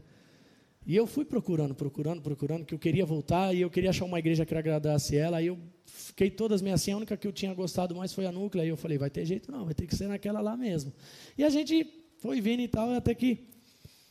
E 0.84 0.94
eu 0.94 1.06
fui 1.06 1.24
procurando, 1.24 1.74
procurando, 1.74 2.20
procurando, 2.20 2.66
que 2.66 2.74
eu 2.74 2.78
queria 2.78 3.06
voltar 3.06 3.54
e 3.54 3.62
eu 3.62 3.70
queria 3.70 3.88
achar 3.88 4.04
uma 4.04 4.18
igreja 4.18 4.44
que 4.44 4.54
agradasse 4.54 5.16
ela. 5.16 5.38
Aí 5.38 5.46
eu 5.46 5.58
fiquei 5.86 6.28
todas 6.28 6.60
minhas 6.60 6.82
assim, 6.82 6.92
a 6.92 6.96
única 6.98 7.16
que 7.16 7.26
eu 7.26 7.32
tinha 7.32 7.54
gostado 7.54 7.96
mais 7.96 8.12
foi 8.12 8.26
a 8.26 8.32
Núclea. 8.32 8.64
Aí 8.64 8.68
eu 8.68 8.76
falei, 8.76 8.98
vai 8.98 9.08
ter 9.08 9.24
jeito 9.24 9.50
não, 9.50 9.64
vai 9.64 9.72
ter 9.72 9.86
que 9.86 9.96
ser 9.96 10.08
naquela 10.08 10.42
lá 10.42 10.58
mesmo. 10.58 10.92
E 11.38 11.42
a 11.42 11.48
gente 11.48 11.90
foi 12.18 12.38
vindo 12.38 12.60
e 12.60 12.68
tal, 12.68 12.92
até 12.92 13.14
que 13.14 13.48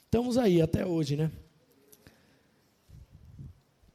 estamos 0.03 0.35
aí, 0.35 0.63
até 0.63 0.83
hoje, 0.83 1.15
né? 1.15 1.31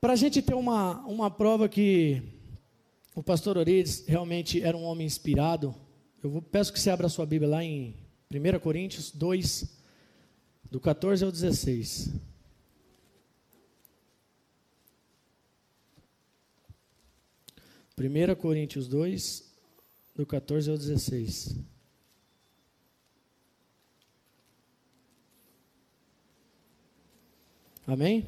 Para 0.01 0.13
a 0.13 0.17
gente 0.17 0.41
ter 0.41 0.55
uma, 0.55 1.01
uma 1.01 1.29
prova 1.33 1.69
que 1.69 2.23
o 3.15 3.23
pastor 3.23 3.57
Orides 3.57 4.05
realmente 4.07 4.61
era 4.61 4.77
um 4.77 4.83
homem 4.83 5.07
inspirado. 5.07 5.75
Eu 6.23 6.43
peço 6.43 6.73
que 6.73 6.81
você 6.81 6.91
abra 6.91 7.09
sua 7.09 7.25
Bíblia 7.25 7.49
lá 7.49 7.63
em 7.63 7.97
1 8.31 8.59
Coríntios 8.59 9.13
2, 9.13 9.79
do 10.71 10.81
14 10.81 11.25
ao 11.25 11.31
16. 11.31 12.13
1 17.97 18.35
Coríntios 18.35 18.89
2, 18.89 19.55
do 20.17 20.27
14 20.27 20.69
ao 20.69 20.77
16. 20.77 21.57
Amém? 27.87 28.27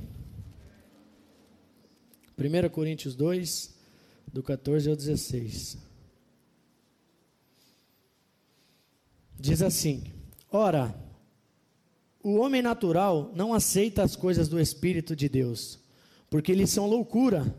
1 2.39 2.69
Coríntios 2.69 3.17
2, 3.17 3.76
do 4.37 4.43
14 4.43 4.91
ao 4.91 4.95
16. 4.95 5.79
Diz 9.41 9.63
assim: 9.63 10.05
Ora, 10.53 10.95
o 12.23 12.35
homem 12.37 12.61
natural 12.61 13.33
não 13.35 13.55
aceita 13.55 14.03
as 14.03 14.15
coisas 14.15 14.47
do 14.47 14.61
Espírito 14.61 15.17
de 15.17 15.27
Deus, 15.27 15.79
porque 16.29 16.53
lhes 16.53 16.69
são 16.69 16.87
loucura, 16.87 17.57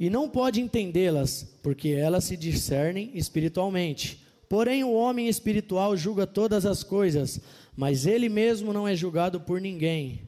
e 0.00 0.08
não 0.08 0.30
pode 0.30 0.62
entendê-las, 0.62 1.46
porque 1.62 1.90
elas 1.90 2.24
se 2.24 2.38
discernem 2.38 3.10
espiritualmente. 3.14 4.24
Porém, 4.48 4.82
o 4.82 4.94
homem 4.94 5.28
espiritual 5.28 5.94
julga 5.94 6.26
todas 6.26 6.64
as 6.64 6.82
coisas, 6.82 7.38
mas 7.76 8.06
ele 8.06 8.30
mesmo 8.30 8.72
não 8.72 8.88
é 8.88 8.96
julgado 8.96 9.42
por 9.42 9.60
ninguém. 9.60 10.22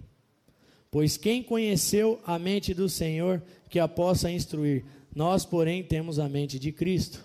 Pois 0.91 1.17
quem 1.17 1.43
conheceu 1.43 2.21
a 2.27 2.39
mente 2.39 2.75
do 2.75 2.87
Senhor 2.87 3.43
que 3.71 3.79
a 3.79 3.89
possa 3.89 4.31
instruir? 4.31 4.85
Nós, 5.17 5.47
porém, 5.47 5.83
temos 5.83 6.19
a 6.19 6.29
mente 6.29 6.59
de 6.59 6.71
Cristo. 6.71 7.25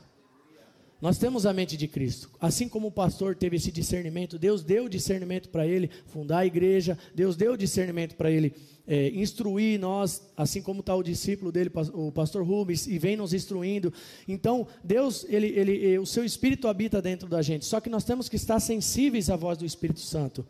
Nós 1.02 1.18
temos 1.18 1.46
a 1.46 1.52
mente 1.52 1.76
de 1.76 1.90
Cristo. 1.90 2.30
Assim 2.40 2.70
como 2.70 2.88
o 2.88 2.92
pastor 2.92 3.36
teve 3.36 3.58
esse 3.58 3.70
discernimento, 3.70 4.40
Deus 4.40 4.64
deu 4.64 4.88
discernimento 4.88 5.50
para 5.50 5.68
ele 5.68 5.90
fundar 6.06 6.38
a 6.38 6.46
igreja, 6.46 6.98
Deus 7.14 7.36
deu 7.36 7.58
discernimento 7.58 8.16
para 8.16 8.32
ele 8.32 8.54
é, 8.88 9.10
instruir 9.10 9.78
nós, 9.78 10.22
assim 10.38 10.62
como 10.62 10.80
está 10.80 10.96
o 10.96 11.04
discípulo 11.04 11.52
dele, 11.52 11.70
o 11.92 12.14
pastor 12.14 12.46
Rubens, 12.48 12.88
e 12.88 12.98
vem 12.98 13.18
nos 13.18 13.34
instruindo. 13.34 13.92
Então, 14.26 14.66
Deus, 14.82 15.26
ele, 15.28 15.48
ele, 15.48 16.00
o 16.00 16.06
seu 16.06 16.24
Espírito 16.24 16.70
habita 16.70 17.02
dentro 17.02 17.28
da 17.28 17.42
gente, 17.42 17.66
só 17.66 17.82
que 17.82 17.90
nós 17.90 18.06
temos 18.06 18.30
que 18.30 18.38
estar 18.38 18.62
sensíveis 18.62 19.30
à 19.30 19.36
voz 19.36 19.58
do 19.58 19.66
Espírito 19.66 20.00
Santo. 20.00 20.48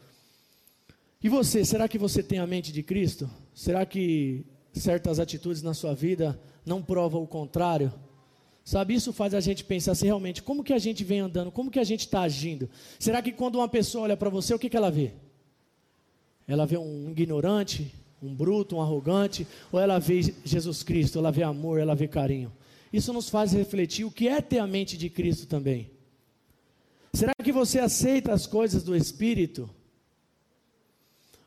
E 1.23 1.27
você, 1.27 1.65
será 1.65 1.87
que 1.87 1.97
você 1.97 2.21
tem 2.21 2.37
a 2.37 2.45
mente 2.45 2.71
de 2.71 2.83
Cristo? 2.83 3.27
Será 3.51 3.83
que 3.83 4.45
certas 4.73 5.19
atitudes 5.19 5.63
na 5.63 5.73
sua 5.73 5.95
vida 5.95 6.39
não 6.65 6.81
provam 6.81 7.23
o 7.23 7.27
contrário? 7.27 7.91
Sabe, 8.63 8.93
isso 8.93 9.11
faz 9.11 9.33
a 9.33 9.39
gente 9.39 9.63
pensar 9.63 9.93
assim, 9.93 10.05
realmente, 10.05 10.43
como 10.43 10.63
que 10.63 10.73
a 10.73 10.77
gente 10.77 11.03
vem 11.03 11.19
andando, 11.19 11.51
como 11.51 11.71
que 11.71 11.79
a 11.79 11.83
gente 11.83 12.01
está 12.01 12.21
agindo? 12.21 12.69
Será 12.99 13.21
que 13.21 13.31
quando 13.31 13.55
uma 13.55 13.67
pessoa 13.67 14.03
olha 14.03 14.15
para 14.15 14.29
você, 14.29 14.53
o 14.53 14.59
que, 14.59 14.69
que 14.69 14.77
ela 14.77 14.91
vê? 14.91 15.13
Ela 16.47 16.65
vê 16.65 16.77
um 16.77 17.09
ignorante, 17.09 17.91
um 18.21 18.33
bruto, 18.33 18.75
um 18.75 18.81
arrogante, 18.81 19.47
ou 19.71 19.79
ela 19.79 19.99
vê 19.99 20.21
Jesus 20.45 20.83
Cristo, 20.83 21.17
ela 21.17 21.31
vê 21.31 21.43
amor, 21.43 21.79
ela 21.79 21.95
vê 21.95 22.07
carinho? 22.07 22.51
Isso 22.93 23.11
nos 23.11 23.29
faz 23.29 23.53
refletir 23.53 24.05
o 24.05 24.11
que 24.11 24.27
é 24.27 24.41
ter 24.41 24.59
a 24.59 24.67
mente 24.67 24.97
de 24.97 25.09
Cristo 25.09 25.47
também. 25.47 25.89
Será 27.13 27.33
que 27.33 27.51
você 27.51 27.79
aceita 27.79 28.31
as 28.31 28.45
coisas 28.45 28.83
do 28.83 28.95
Espírito? 28.95 29.69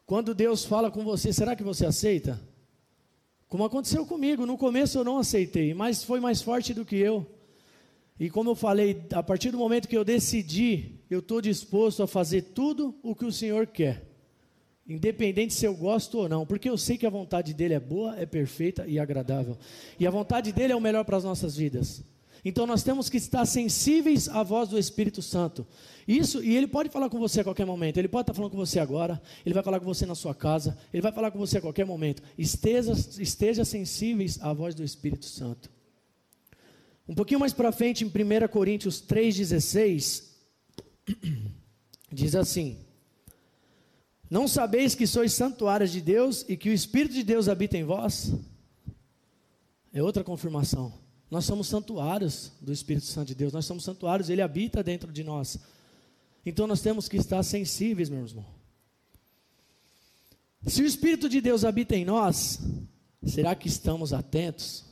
Quando 0.05 0.35
Deus 0.35 0.65
fala 0.65 0.91
com 0.91 1.05
você, 1.05 1.33
será 1.33 1.55
que 1.55 1.63
você 1.63 1.87
aceita? 1.87 2.41
Como 3.55 3.67
aconteceu 3.67 4.05
comigo, 4.05 4.45
no 4.45 4.59
começo 4.59 4.99
eu 4.99 5.05
não 5.05 5.17
aceitei, 5.17 5.73
mas 5.75 6.03
foi 6.03 6.19
mais 6.19 6.43
forte 6.43 6.75
do 6.75 6.85
que 6.85 6.97
eu. 6.97 7.25
E 8.19 8.29
como 8.29 8.51
eu 8.51 8.57
falei, 8.57 9.01
a 9.13 9.23
partir 9.23 9.53
do 9.53 9.59
momento 9.59 9.87
que 9.87 9.97
eu 9.97 10.05
decidi, 10.05 10.99
eu 11.09 11.21
estou 11.21 11.41
disposto 11.41 12.03
a 12.03 12.09
fazer 12.09 12.43
tudo 12.43 12.99
o 13.01 13.15
que 13.15 13.25
o 13.25 13.31
Senhor 13.31 13.69
quer, 13.69 14.11
independente 14.85 15.55
se 15.55 15.65
eu 15.65 15.73
gosto 15.73 16.19
ou 16.19 16.29
não, 16.29 16.45
porque 16.45 16.69
eu 16.69 16.77
sei 16.77 16.99
que 16.99 17.07
a 17.07 17.11
vontade 17.11 17.55
dele 17.55 17.75
é 17.75 17.79
boa, 17.79 18.19
é 18.19 18.27
perfeita 18.27 18.89
e 18.89 18.99
agradável, 18.99 19.57
e 20.01 20.05
a 20.05 20.11
vontade 20.11 20.51
dele 20.51 20.73
é 20.73 20.77
o 20.77 20.81
melhor 20.81 21.05
para 21.05 21.17
as 21.17 21.23
nossas 21.23 21.57
vidas. 21.57 22.03
Então 22.45 22.67
nós 22.67 22.83
temos 22.83 23.09
que 23.09 23.17
estar 23.17 23.47
sensíveis 23.47 24.29
à 24.29 24.43
voz 24.43 24.69
do 24.69 24.79
Espírito 24.79 25.23
Santo. 25.23 25.67
Isso, 26.07 26.45
e 26.45 26.55
ele 26.55 26.67
pode 26.67 26.91
falar 26.91 27.09
com 27.09 27.19
você 27.19 27.41
a 27.41 27.45
qualquer 27.45 27.65
momento. 27.65 27.97
Ele 27.97 28.09
pode 28.09 28.25
estar 28.25 28.35
falando 28.35 28.51
com 28.51 28.59
você 28.59 28.79
agora, 28.79 29.21
ele 29.47 29.55
vai 29.55 29.63
falar 29.63 29.81
com 29.81 29.87
você 29.87 30.05
na 30.05 30.15
sua 30.15 30.35
casa, 30.35 30.77
ele 30.93 31.01
vai 31.01 31.11
falar 31.11 31.31
com 31.31 31.39
você 31.39 31.57
a 31.57 31.61
qualquer 31.63 31.87
momento. 31.87 32.23
Esteja, 32.37 32.93
esteja 33.19 33.65
sensíveis 33.65 34.39
à 34.43 34.53
voz 34.53 34.75
do 34.75 34.85
Espírito 34.85 35.25
Santo. 35.25 35.71
Um 37.09 37.15
pouquinho 37.15 37.41
mais 37.41 37.55
para 37.55 37.73
frente, 37.73 38.05
em 38.05 38.09
1 38.09 38.49
Coríntios 38.49 39.03
3,16, 39.03 40.25
diz 42.13 42.35
assim: 42.35 42.79
Não 44.29 44.47
sabeis 44.47 44.95
que 44.95 45.07
sois 45.07 45.33
santuários 45.33 45.91
de 45.91 46.03
Deus 46.03 46.45
e 46.47 46.59
que 46.59 46.69
o 46.69 46.75
Espírito 46.75 47.15
de 47.15 47.23
Deus 47.23 47.49
habita 47.49 47.79
em 47.79 47.85
vós? 47.85 48.35
É 49.95 50.03
outra 50.03 50.23
confirmação. 50.23 51.04
Nós 51.35 51.47
somos 51.47 51.67
santuários 51.67 52.53
do 52.61 52.73
Espírito 52.73 53.07
Santo 53.07 53.27
de 53.27 53.35
Deus, 53.35 53.53
nós 53.53 53.67
somos 53.67 53.83
santuários, 53.83 54.31
ele 54.31 54.41
habita 54.41 54.85
dentro 54.85 55.11
de 55.11 55.25
nós. 55.25 55.59
Então 56.47 56.65
nós 56.65 56.81
temos 56.81 57.09
que 57.09 57.17
estar 57.17 57.43
sensíveis, 57.43 58.09
meu 58.09 58.25
irmão. 58.25 58.47
Se 60.65 60.81
o 60.81 60.87
Espírito 60.87 61.29
de 61.29 61.41
Deus 61.41 61.65
habita 61.65 61.97
em 61.97 62.05
nós, 62.05 62.61
será 63.25 63.53
que 63.57 63.67
estamos 63.67 64.13
atentos? 64.13 64.85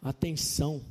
Atenção, 0.00 0.84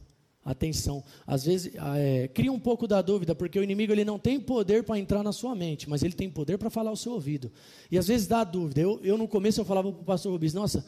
atenção. 0.43 1.01
Às 1.25 1.45
vezes 1.45 1.73
é, 1.95 2.27
cria 2.27 2.51
um 2.51 2.59
pouco 2.59 2.85
da 2.85 3.01
dúvida, 3.01 3.33
porque 3.33 3.57
o 3.57 3.63
inimigo 3.63 3.93
ele 3.93 4.03
não 4.03 4.19
tem 4.19 4.41
poder 4.41 4.83
para 4.83 4.99
entrar 4.99 5.23
na 5.23 5.31
sua 5.31 5.55
mente, 5.55 5.89
mas 5.89 6.03
ele 6.03 6.13
tem 6.13 6.29
poder 6.29 6.57
para 6.57 6.69
falar 6.69 6.89
ao 6.89 6.97
seu 6.97 7.13
ouvido. 7.13 7.49
E 7.89 7.97
às 7.97 8.09
vezes 8.09 8.27
dá 8.27 8.43
dúvida. 8.43 8.81
Eu, 8.81 8.99
eu 9.01 9.17
no 9.17 9.25
começo 9.25 9.61
eu 9.61 9.65
falava 9.65 9.89
para 9.89 10.01
o 10.01 10.03
pastor 10.03 10.33
Rubens, 10.33 10.53
nossa, 10.53 10.85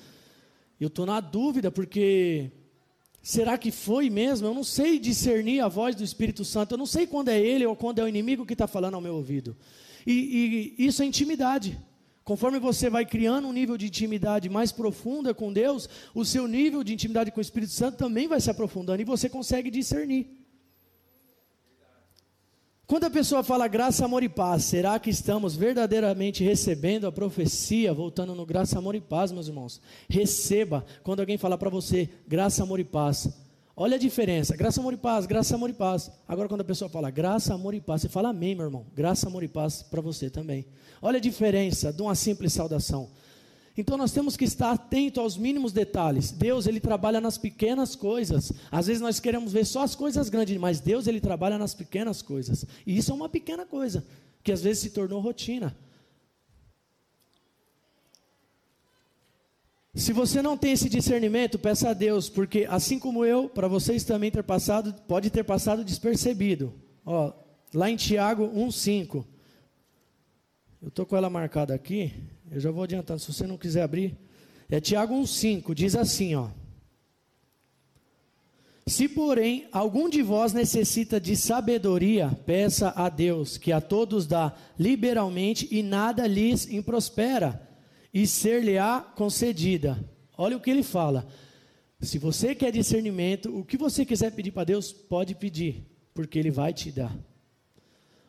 eu 0.77 0.89
estou 0.89 1.05
na 1.05 1.21
dúvida 1.21 1.71
porque 1.71 2.51
Será 3.23 3.57
que 3.57 3.71
foi 3.71 4.09
mesmo? 4.09 4.47
Eu 4.47 4.53
não 4.53 4.65
sei 4.65 4.99
discernir 4.99 5.61
a 5.61 5.69
voz 5.69 5.95
do 5.95 6.03
Espírito 6.03 6.43
Santo. 6.43 6.73
Eu 6.73 6.77
não 6.77 6.85
sei 6.85 7.07
quando 7.07 7.29
é 7.29 7.39
ele 7.39 7.65
ou 7.65 7.73
quando 7.73 7.99
é 7.99 8.03
o 8.03 8.07
inimigo 8.07 8.45
que 8.45 8.51
está 8.51 8.67
falando 8.67 8.95
ao 8.95 9.01
meu 9.01 9.15
ouvido. 9.15 9.55
E, 10.05 10.75
e, 10.77 10.85
isso 10.85 11.01
é 11.01 11.05
intimidade. 11.05 11.79
Conforme 12.25 12.59
você 12.59 12.89
vai 12.89 13.05
criando 13.05 13.47
um 13.47 13.53
nível 13.53 13.77
de 13.77 13.87
intimidade 13.87 14.49
mais 14.49 14.73
profunda 14.73 15.33
com 15.33 15.53
Deus, 15.53 15.87
o 16.13 16.25
seu 16.25 16.49
nível 16.49 16.83
de 16.83 16.93
intimidade 16.93 17.31
com 17.31 17.39
o 17.39 17.41
Espírito 17.41 17.71
Santo 17.71 17.97
também 17.97 18.27
vai 18.27 18.41
se 18.41 18.51
aprofundando 18.51 19.01
e 19.01 19.05
você 19.05 19.29
consegue 19.29 19.71
discernir. 19.71 20.42
Quando 22.93 23.05
a 23.05 23.09
pessoa 23.09 23.41
fala 23.41 23.67
graça, 23.67 24.05
amor 24.05 24.21
e 24.21 24.29
paz, 24.29 24.65
será 24.65 24.99
que 24.99 25.09
estamos 25.09 25.55
verdadeiramente 25.55 26.43
recebendo 26.43 27.07
a 27.07 27.11
profecia? 27.11 27.91
Voltando 27.91 28.35
no 28.35 28.45
graça, 28.45 28.77
amor 28.77 28.93
e 28.93 29.01
paz, 29.01 29.31
meus 29.31 29.47
irmãos. 29.47 29.81
Receba 30.07 30.85
quando 31.01 31.21
alguém 31.21 31.35
falar 31.35 31.57
para 31.57 31.71
você 31.71 32.07
graça, 32.27 32.61
amor 32.61 32.79
e 32.79 32.83
paz. 32.83 33.29
Olha 33.75 33.95
a 33.95 33.99
diferença, 33.99 34.55
graça, 34.55 34.79
amor 34.79 34.93
e 34.93 34.97
paz, 34.97 35.25
graça, 35.25 35.55
amor 35.55 35.71
e 35.71 35.73
paz. 35.73 36.11
Agora, 36.27 36.47
quando 36.47 36.61
a 36.61 36.63
pessoa 36.65 36.87
fala 36.87 37.09
graça, 37.09 37.55
amor 37.55 37.73
e 37.73 37.81
paz, 37.81 38.03
você 38.03 38.09
fala 38.09 38.29
amém, 38.29 38.53
meu 38.53 38.65
irmão. 38.65 38.85
Graça, 38.93 39.25
amor 39.25 39.41
e 39.41 39.47
paz 39.47 39.81
para 39.81 39.99
você 39.99 40.29
também. 40.29 40.63
Olha 41.01 41.17
a 41.17 41.19
diferença 41.19 41.91
de 41.91 41.99
uma 41.99 42.13
simples 42.13 42.53
saudação. 42.53 43.09
Então 43.75 43.97
nós 43.97 44.11
temos 44.11 44.37
que 44.37 44.45
estar 44.45 44.71
atento 44.71 45.19
aos 45.19 45.35
mínimos 45.35 45.73
detalhes. 45.73 46.31
Deus 46.31 46.67
ele 46.67 46.79
trabalha 46.79 47.19
nas 47.19 47.37
pequenas 47.37 47.95
coisas. 47.95 48.53
Às 48.71 48.87
vezes 48.87 49.01
nós 49.01 49.19
queremos 49.19 49.51
ver 49.51 49.65
só 49.65 49.81
as 49.81 49.95
coisas 49.95 50.29
grandes, 50.29 50.55
mas 50.57 50.79
Deus 50.79 51.07
ele 51.07 51.19
trabalha 51.19 51.57
nas 51.57 51.73
pequenas 51.73 52.21
coisas. 52.21 52.65
E 52.85 52.95
isso 52.95 53.11
é 53.11 53.15
uma 53.15 53.29
pequena 53.29 53.65
coisa 53.65 54.05
que 54.43 54.51
às 54.51 54.61
vezes 54.61 54.83
se 54.83 54.89
tornou 54.91 55.21
rotina. 55.21 55.75
Se 59.95 60.11
você 60.11 60.41
não 60.41 60.57
tem 60.57 60.71
esse 60.73 60.89
discernimento, 60.89 61.59
peça 61.59 61.89
a 61.89 61.93
Deus, 61.93 62.27
porque 62.27 62.65
assim 62.67 62.97
como 62.97 63.23
eu, 63.23 63.47
para 63.47 63.67
vocês 63.67 64.03
também 64.03 64.31
ter 64.31 64.43
passado, 64.43 64.93
pode 65.07 65.29
ter 65.29 65.43
passado 65.43 65.83
despercebido. 65.83 66.73
Ó, 67.05 67.31
lá 67.73 67.89
em 67.89 67.95
Tiago 67.95 68.43
1:5. 68.47 69.23
Eu 70.81 70.91
tô 70.91 71.05
com 71.05 71.15
ela 71.15 71.29
marcada 71.29 71.73
aqui. 71.73 72.11
Eu 72.53 72.59
já 72.59 72.69
vou 72.69 72.83
adiantando, 72.83 73.19
se 73.19 73.33
você 73.33 73.47
não 73.47 73.57
quiser 73.57 73.81
abrir. 73.81 74.15
É 74.69 74.79
Tiago 74.79 75.15
1,5, 75.15 75.73
diz 75.73 75.95
assim, 75.95 76.35
ó. 76.35 76.49
Se, 78.85 79.07
porém, 79.07 79.67
algum 79.71 80.07
de 80.07 80.21
vós 80.21 80.53
necessita 80.53 81.19
de 81.19 81.35
sabedoria, 81.35 82.29
peça 82.45 82.93
a 82.95 83.09
Deus, 83.09 83.57
que 83.57 83.71
a 83.71 83.81
todos 83.81 84.27
dá 84.27 84.53
liberalmente 84.77 85.67
e 85.71 85.81
nada 85.81 86.27
lhes 86.27 86.69
improspera, 86.69 87.67
e 88.13 88.27
ser-lhe-á 88.27 89.01
concedida. 89.01 89.97
Olha 90.37 90.55
o 90.55 90.59
que 90.59 90.69
ele 90.69 90.83
fala. 90.83 91.25
Se 91.99 92.19
você 92.19 92.53
quer 92.53 92.71
discernimento, 92.71 93.57
o 93.57 93.65
que 93.65 93.77
você 93.77 94.05
quiser 94.05 94.31
pedir 94.31 94.51
para 94.51 94.65
Deus, 94.65 94.91
pode 94.91 95.33
pedir, 95.33 95.87
porque 96.13 96.37
ele 96.37 96.51
vai 96.51 96.71
te 96.71 96.91
dar. 96.91 97.17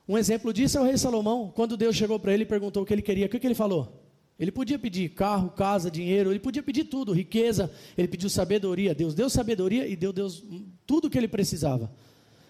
Um 0.09 0.17
exemplo 0.17 0.51
disso 0.51 0.79
é 0.79 0.81
o 0.81 0.85
rei 0.85 0.97
Salomão. 0.97 1.53
Quando 1.55 1.77
Deus 1.77 1.95
chegou 1.95 2.19
para 2.19 2.33
ele 2.33 2.45
e 2.45 2.47
perguntou 2.47 2.83
o 2.83 2.87
que 2.87 2.95
ele 2.95 3.03
queria, 3.03 3.27
o 3.27 3.29
que 3.29 3.45
ele 3.45 3.55
falou? 3.55 4.04
Ele 4.39 4.51
podia 4.51 4.79
pedir 4.79 5.11
carro, 5.11 5.51
casa, 5.51 5.91
dinheiro, 5.91 6.31
ele 6.31 6.41
podia 6.41 6.63
pedir 6.63 6.85
tudo, 6.85 7.13
riqueza, 7.13 7.71
ele 7.97 8.09
pediu 8.09 8.29
sabedoria. 8.29 8.95
Deus 8.95 9.15
deu 9.15 9.31
sabedoria 9.31 9.87
e 9.87 9.95
deu 9.95 10.13
Deus 10.13 10.43
tudo 10.87 11.07
o 11.07 11.11
que 11.11 11.17
ele 11.17 11.29
precisava. 11.29 11.91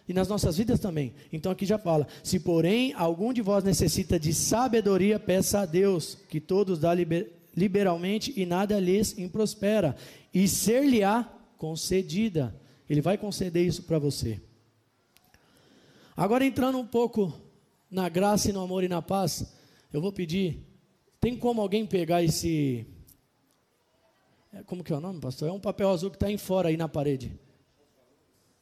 E 0.08 0.12
nas 0.12 0.28
nossas 0.28 0.56
vidas 0.56 0.80
também. 0.80 1.14
Então 1.32 1.52
aqui 1.52 1.66
já 1.66 1.78
fala: 1.78 2.06
se 2.22 2.40
porém 2.40 2.92
algum 2.94 3.32
de 3.32 3.42
vós 3.42 3.64
necessita 3.64 4.18
de 4.18 4.32
sabedoria, 4.32 5.18
peça 5.18 5.60
a 5.60 5.66
Deus, 5.66 6.18
que 6.28 6.40
todos 6.40 6.78
dá 6.78 6.94
liber, 6.94 7.32
liberalmente 7.56 8.32
e 8.36 8.44
nada 8.44 8.78
lhes 8.80 9.16
improspera, 9.18 9.96
e 10.32 10.48
ser-lhe-á 10.48 11.30
concedida. 11.56 12.54
Ele 12.88 13.00
vai 13.00 13.16
conceder 13.16 13.66
isso 13.66 13.82
para 13.84 13.98
você. 13.98 14.40
Agora 16.16 16.44
entrando 16.44 16.78
um 16.78 16.86
pouco 16.86 17.32
na 17.90 18.08
graça 18.08 18.50
e 18.50 18.52
no 18.52 18.60
amor 18.60 18.84
e 18.84 18.88
na 18.88 19.00
paz, 19.00 19.54
eu 19.92 20.00
vou 20.00 20.12
pedir, 20.12 20.62
tem 21.24 21.38
como 21.38 21.62
alguém 21.62 21.86
pegar 21.86 22.22
esse 22.22 22.86
é, 24.52 24.62
como 24.64 24.84
que 24.84 24.92
é 24.92 24.96
o 24.96 25.00
nome, 25.00 25.20
pastor? 25.20 25.48
É 25.48 25.52
um 25.52 25.58
papel 25.58 25.88
azul 25.88 26.10
que 26.10 26.16
está 26.16 26.30
em 26.30 26.36
fora 26.36 26.68
aí 26.68 26.76
na 26.76 26.86
parede. 26.86 27.40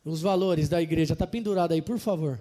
Os 0.04 0.22
valores 0.22 0.68
da 0.68 0.80
igreja, 0.80 1.14
está 1.14 1.26
pendurado 1.26 1.72
aí, 1.72 1.82
por 1.82 1.98
favor. 1.98 2.40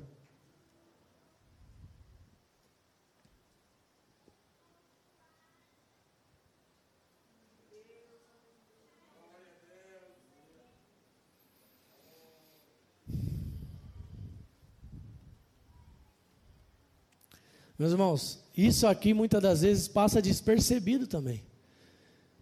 Meus 17.82 17.94
irmãos, 17.94 18.40
isso 18.56 18.86
aqui 18.86 19.12
muitas 19.12 19.42
das 19.42 19.62
vezes 19.64 19.88
passa 19.88 20.22
despercebido 20.22 21.08
também. 21.08 21.42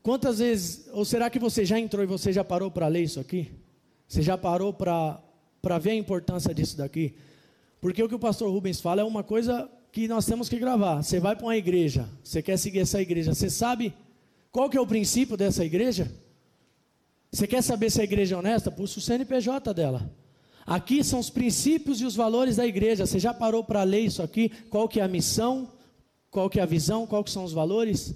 Quantas 0.03 0.39
vezes, 0.39 0.89
ou 0.91 1.05
será 1.05 1.29
que 1.29 1.39
você 1.39 1.63
já 1.63 1.79
entrou 1.79 2.03
e 2.03 2.05
você 2.05 2.33
já 2.33 2.43
parou 2.43 2.69
para 2.69 2.89
ler 2.89 3.03
isso 3.03 3.21
aqui? 3.21 3.49
Você 4.05 4.21
já 4.21 4.37
parou 4.37 4.73
para 4.73 5.23
ver 5.79 5.91
a 5.91 5.95
importância 5.95 6.53
disso 6.53 6.75
daqui? 6.75 7.15
Porque 7.79 8.03
o 8.03 8.09
que 8.09 8.15
o 8.15 8.19
pastor 8.19 8.51
Rubens 8.51 8.81
fala 8.81 8.99
é 8.99 9.03
uma 9.05 9.23
coisa 9.23 9.71
que 9.93 10.09
nós 10.09 10.25
temos 10.25 10.49
que 10.49 10.59
gravar. 10.59 11.01
Você 11.01 11.21
vai 11.21 11.37
para 11.37 11.45
uma 11.45 11.55
igreja, 11.55 12.09
você 12.21 12.41
quer 12.41 12.57
seguir 12.57 12.79
essa 12.79 13.01
igreja, 13.01 13.33
você 13.33 13.49
sabe 13.49 13.93
qual 14.51 14.69
que 14.69 14.75
é 14.75 14.81
o 14.81 14.85
princípio 14.85 15.37
dessa 15.37 15.63
igreja? 15.63 16.11
Você 17.31 17.47
quer 17.47 17.63
saber 17.63 17.89
se 17.89 18.01
a 18.01 18.03
igreja 18.03 18.35
é 18.35 18.37
honesta? 18.37 18.69
Puxa 18.69 18.99
o 18.99 19.01
CNPJ 19.01 19.73
dela. 19.73 20.11
Aqui 20.69 21.03
são 21.03 21.19
os 21.19 21.31
princípios 21.31 21.99
e 21.99 22.05
os 22.05 22.15
valores 22.15 22.57
da 22.57 22.67
igreja. 22.67 23.03
Você 23.03 23.17
já 23.17 23.33
parou 23.33 23.63
para 23.63 23.81
ler 23.81 24.01
isso 24.01 24.21
aqui? 24.21 24.49
Qual 24.69 24.87
que 24.87 24.99
é 24.99 25.03
a 25.03 25.07
missão? 25.07 25.71
Qual 26.29 26.47
que 26.47 26.59
é 26.59 26.61
a 26.61 26.65
visão? 26.67 27.07
Qual 27.07 27.23
que 27.23 27.31
são 27.31 27.43
os 27.43 27.51
valores? 27.51 28.13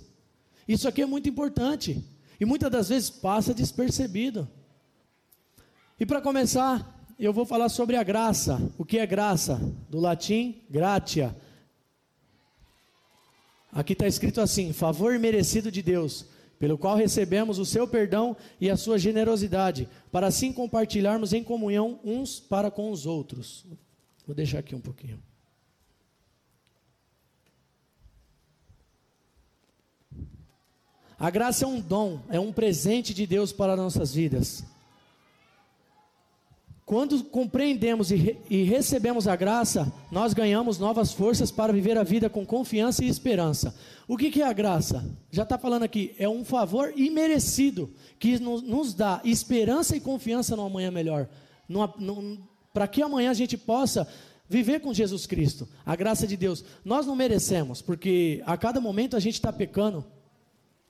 Isso 0.67 0.87
aqui 0.87 1.01
é 1.01 1.05
muito 1.07 1.27
importante 1.27 2.05
e 2.39 2.45
muitas 2.45 2.69
das 2.69 2.89
vezes 2.89 3.09
passa 3.09 3.55
despercebido. 3.55 4.47
E 5.99 6.05
para 6.05 6.21
começar, 6.21 7.03
eu 7.17 7.33
vou 7.33 7.43
falar 7.43 7.69
sobre 7.69 7.95
a 7.95 8.03
graça. 8.03 8.61
O 8.77 8.85
que 8.85 8.99
é 8.99 9.07
graça? 9.07 9.59
Do 9.89 9.99
latim, 9.99 10.61
gratia. 10.69 11.35
Aqui 13.71 13.93
está 13.93 14.05
escrito 14.05 14.39
assim: 14.39 14.71
favor 14.73 15.17
merecido 15.17 15.71
de 15.71 15.81
Deus, 15.81 16.27
pelo 16.63 16.77
qual 16.77 16.95
recebemos 16.95 17.59
o 17.59 17.65
seu 17.65 17.85
perdão 17.85 18.37
e 18.57 18.69
a 18.69 18.77
sua 18.77 18.97
generosidade, 18.97 19.89
para 20.09 20.27
assim 20.27 20.53
compartilharmos 20.53 21.33
em 21.33 21.43
comunhão 21.43 21.99
uns 22.05 22.39
para 22.39 22.71
com 22.71 22.89
os 22.89 23.05
outros. 23.05 23.65
Vou 24.25 24.33
deixar 24.33 24.59
aqui 24.59 24.73
um 24.73 24.79
pouquinho. 24.79 25.21
A 31.19 31.29
graça 31.29 31.65
é 31.65 31.67
um 31.67 31.81
dom, 31.81 32.21
é 32.29 32.39
um 32.39 32.53
presente 32.53 33.13
de 33.13 33.27
Deus 33.27 33.51
para 33.51 33.75
nossas 33.75 34.13
vidas. 34.13 34.63
Quando 36.85 37.23
compreendemos 37.23 38.11
e, 38.11 38.15
re 38.15 38.37
e, 38.49 38.63
recebemos 38.63 39.25
a 39.27 39.35
graça, 39.35 39.91
nós 40.11 40.33
ganhamos 40.33 40.77
novas 40.77 41.13
forças 41.13 41.49
para 41.49 41.71
viver 41.71 41.97
a 41.97 42.03
vida 42.03 42.29
com 42.29 42.45
confiança 42.45 43.05
e 43.05 43.07
esperança. 43.07 43.73
O 44.05 44.17
que, 44.17 44.29
que 44.29 44.41
é 44.41 44.45
a 44.45 44.51
graça? 44.51 45.05
Já 45.31 45.43
está 45.43 45.57
falando 45.57 45.83
aqui, 45.83 46.13
é 46.17 46.27
um 46.27 46.43
favor 46.43 46.91
imerecido 46.97 47.89
que 48.19 48.37
nos, 48.37 48.61
nos 48.61 48.93
dá 48.93 49.21
esperança 49.23 49.95
e 49.95 50.01
confiança 50.01 50.57
no 50.57 50.65
amanhã 50.65 50.91
melhor. 50.91 51.29
Para 52.73 52.87
que 52.87 53.01
amanhã 53.01 53.31
a 53.31 53.35
gente 53.35 53.57
possa 53.57 54.05
viver 54.49 54.81
com 54.81 54.93
Jesus 54.93 55.25
Cristo, 55.25 55.67
a 55.85 55.95
graça 55.95 56.27
de 56.27 56.35
Deus. 56.35 56.65
Nós 56.83 57.05
não 57.05 57.15
merecemos, 57.15 57.81
porque 57.81 58.43
a 58.45 58.57
cada 58.57 58.81
momento 58.81 59.15
a 59.15 59.19
gente 59.21 59.35
está 59.35 59.53
pecando, 59.53 60.05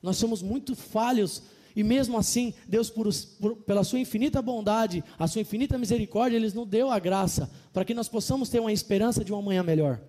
nós 0.02 0.18
somos 0.18 0.42
muito 0.42 0.76
falhos 0.76 1.44
e 1.76 1.84
mesmo 1.84 2.18
assim, 2.18 2.54
Deus, 2.68 2.90
por, 2.90 3.08
por, 3.40 3.56
pela 3.58 3.84
sua 3.84 4.00
infinita 4.00 4.42
bondade, 4.42 5.04
a 5.18 5.28
sua 5.28 5.42
infinita 5.42 5.78
misericórdia, 5.78 6.38
Ele 6.38 6.52
nos 6.52 6.68
deu 6.68 6.92
a 6.92 7.00
graça 7.00 7.50
para 7.72 7.84
que 7.84 7.94
nós 7.94 8.08
possamos 8.08 8.50
ter 8.50 8.60
uma 8.60 8.72
esperança 8.72 9.24
de 9.24 9.32
uma 9.32 9.42
manhã 9.42 9.64
melhor. 9.64 10.00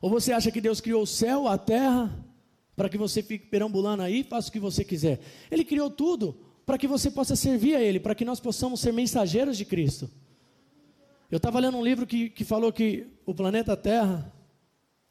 Ou 0.00 0.10
você 0.10 0.32
acha 0.32 0.50
que 0.50 0.60
Deus 0.60 0.80
criou 0.80 1.02
o 1.02 1.06
céu, 1.06 1.46
a 1.46 1.56
terra, 1.56 2.24
para 2.74 2.88
que 2.88 2.98
você 2.98 3.22
fique 3.22 3.46
perambulando 3.46 4.02
aí 4.02 4.20
e 4.20 4.24
faça 4.24 4.48
o 4.48 4.52
que 4.52 4.60
você 4.60 4.84
quiser? 4.84 5.20
Ele 5.50 5.64
criou 5.64 5.90
tudo 5.90 6.38
para 6.66 6.76
que 6.76 6.88
você 6.88 7.10
possa 7.10 7.36
servir 7.36 7.76
a 7.76 7.80
Ele, 7.80 8.00
para 8.00 8.14
que 8.14 8.24
nós 8.24 8.40
possamos 8.40 8.80
ser 8.80 8.92
mensageiros 8.92 9.56
de 9.56 9.64
Cristo. 9.64 10.10
Eu 11.30 11.38
estava 11.38 11.60
lendo 11.60 11.78
um 11.78 11.84
livro 11.84 12.06
que, 12.06 12.28
que 12.30 12.44
falou 12.44 12.72
que 12.72 13.06
o 13.24 13.34
planeta 13.34 13.76
Terra, 13.76 14.32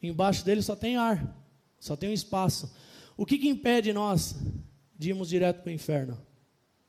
embaixo 0.01 0.45
dele 0.45 0.61
só 0.61 0.75
tem 0.75 0.97
ar, 0.97 1.35
só 1.79 1.95
tem 1.95 2.09
um 2.09 2.13
espaço. 2.13 2.73
O 3.17 3.25
que, 3.25 3.37
que 3.37 3.47
impede 3.47 3.93
nós 3.93 4.35
de 4.97 5.09
irmos 5.09 5.29
direto 5.29 5.61
para 5.61 5.69
o 5.69 5.73
inferno. 5.73 6.17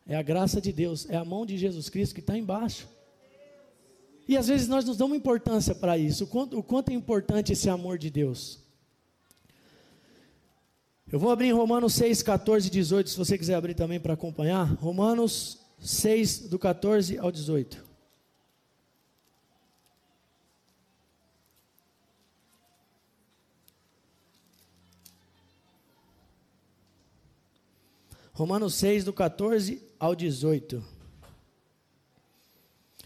É 0.07 0.17
a 0.17 0.23
graça 0.23 0.61
de 0.61 0.73
Deus, 0.73 1.09
é 1.11 1.17
a 1.17 1.25
mão 1.25 1.45
de 1.45 1.59
Jesus 1.59 1.89
Cristo 1.89 2.15
que 2.15 2.21
está 2.21 2.37
embaixo. 2.37 2.89
E 4.29 4.37
às 4.37 4.49
vezes 4.49 4.69
nós 4.69 4.85
nos 4.85 4.97
damos 4.97 5.17
importância 5.17 5.75
para 5.75 5.97
isso, 5.97 6.25
o 6.25 6.27
quanto, 6.27 6.59
o 6.59 6.63
quanto 6.63 6.91
é 6.91 6.95
importante 6.95 7.53
esse 7.53 7.69
amor 7.69 7.99
de 7.99 8.11
Deus. 8.11 8.61
Eu 11.11 11.21
vou 11.21 11.31
abrir 11.31 11.49
em 11.49 11.53
Romanos 11.53 11.95
6, 11.95 12.23
14 12.23 12.67
e 12.67 12.71
18, 12.71 13.11
se 13.11 13.17
você 13.17 13.39
quiser 13.39 13.55
abrir 13.55 13.75
também 13.75 14.01
para 14.01 14.15
acompanhar. 14.15 14.65
Romanos 14.75 15.61
6, 15.79 16.49
do 16.49 16.59
14 16.59 17.19
ao 17.19 17.31
18. 17.31 17.86
Romanos 28.37 28.75
6, 28.75 29.03
do 29.05 29.15
14 29.15 29.81
ao 29.99 30.15
18. 30.15 30.85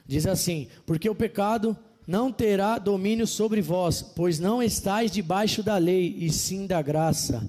Diz 0.05 0.27
assim: 0.27 0.67
Porque 0.85 1.09
o 1.09 1.15
pecado 1.15 1.79
não 2.05 2.33
terá 2.33 2.79
domínio 2.79 3.29
sobre 3.29 3.63
vós, 3.63 4.03
pois 4.03 4.41
não 4.41 4.61
estáis 4.61 5.13
debaixo 5.13 5.63
da 5.63 5.77
lei, 5.77 6.17
e 6.19 6.33
sim 6.33 6.67
da 6.67 6.83
graça. 6.83 7.49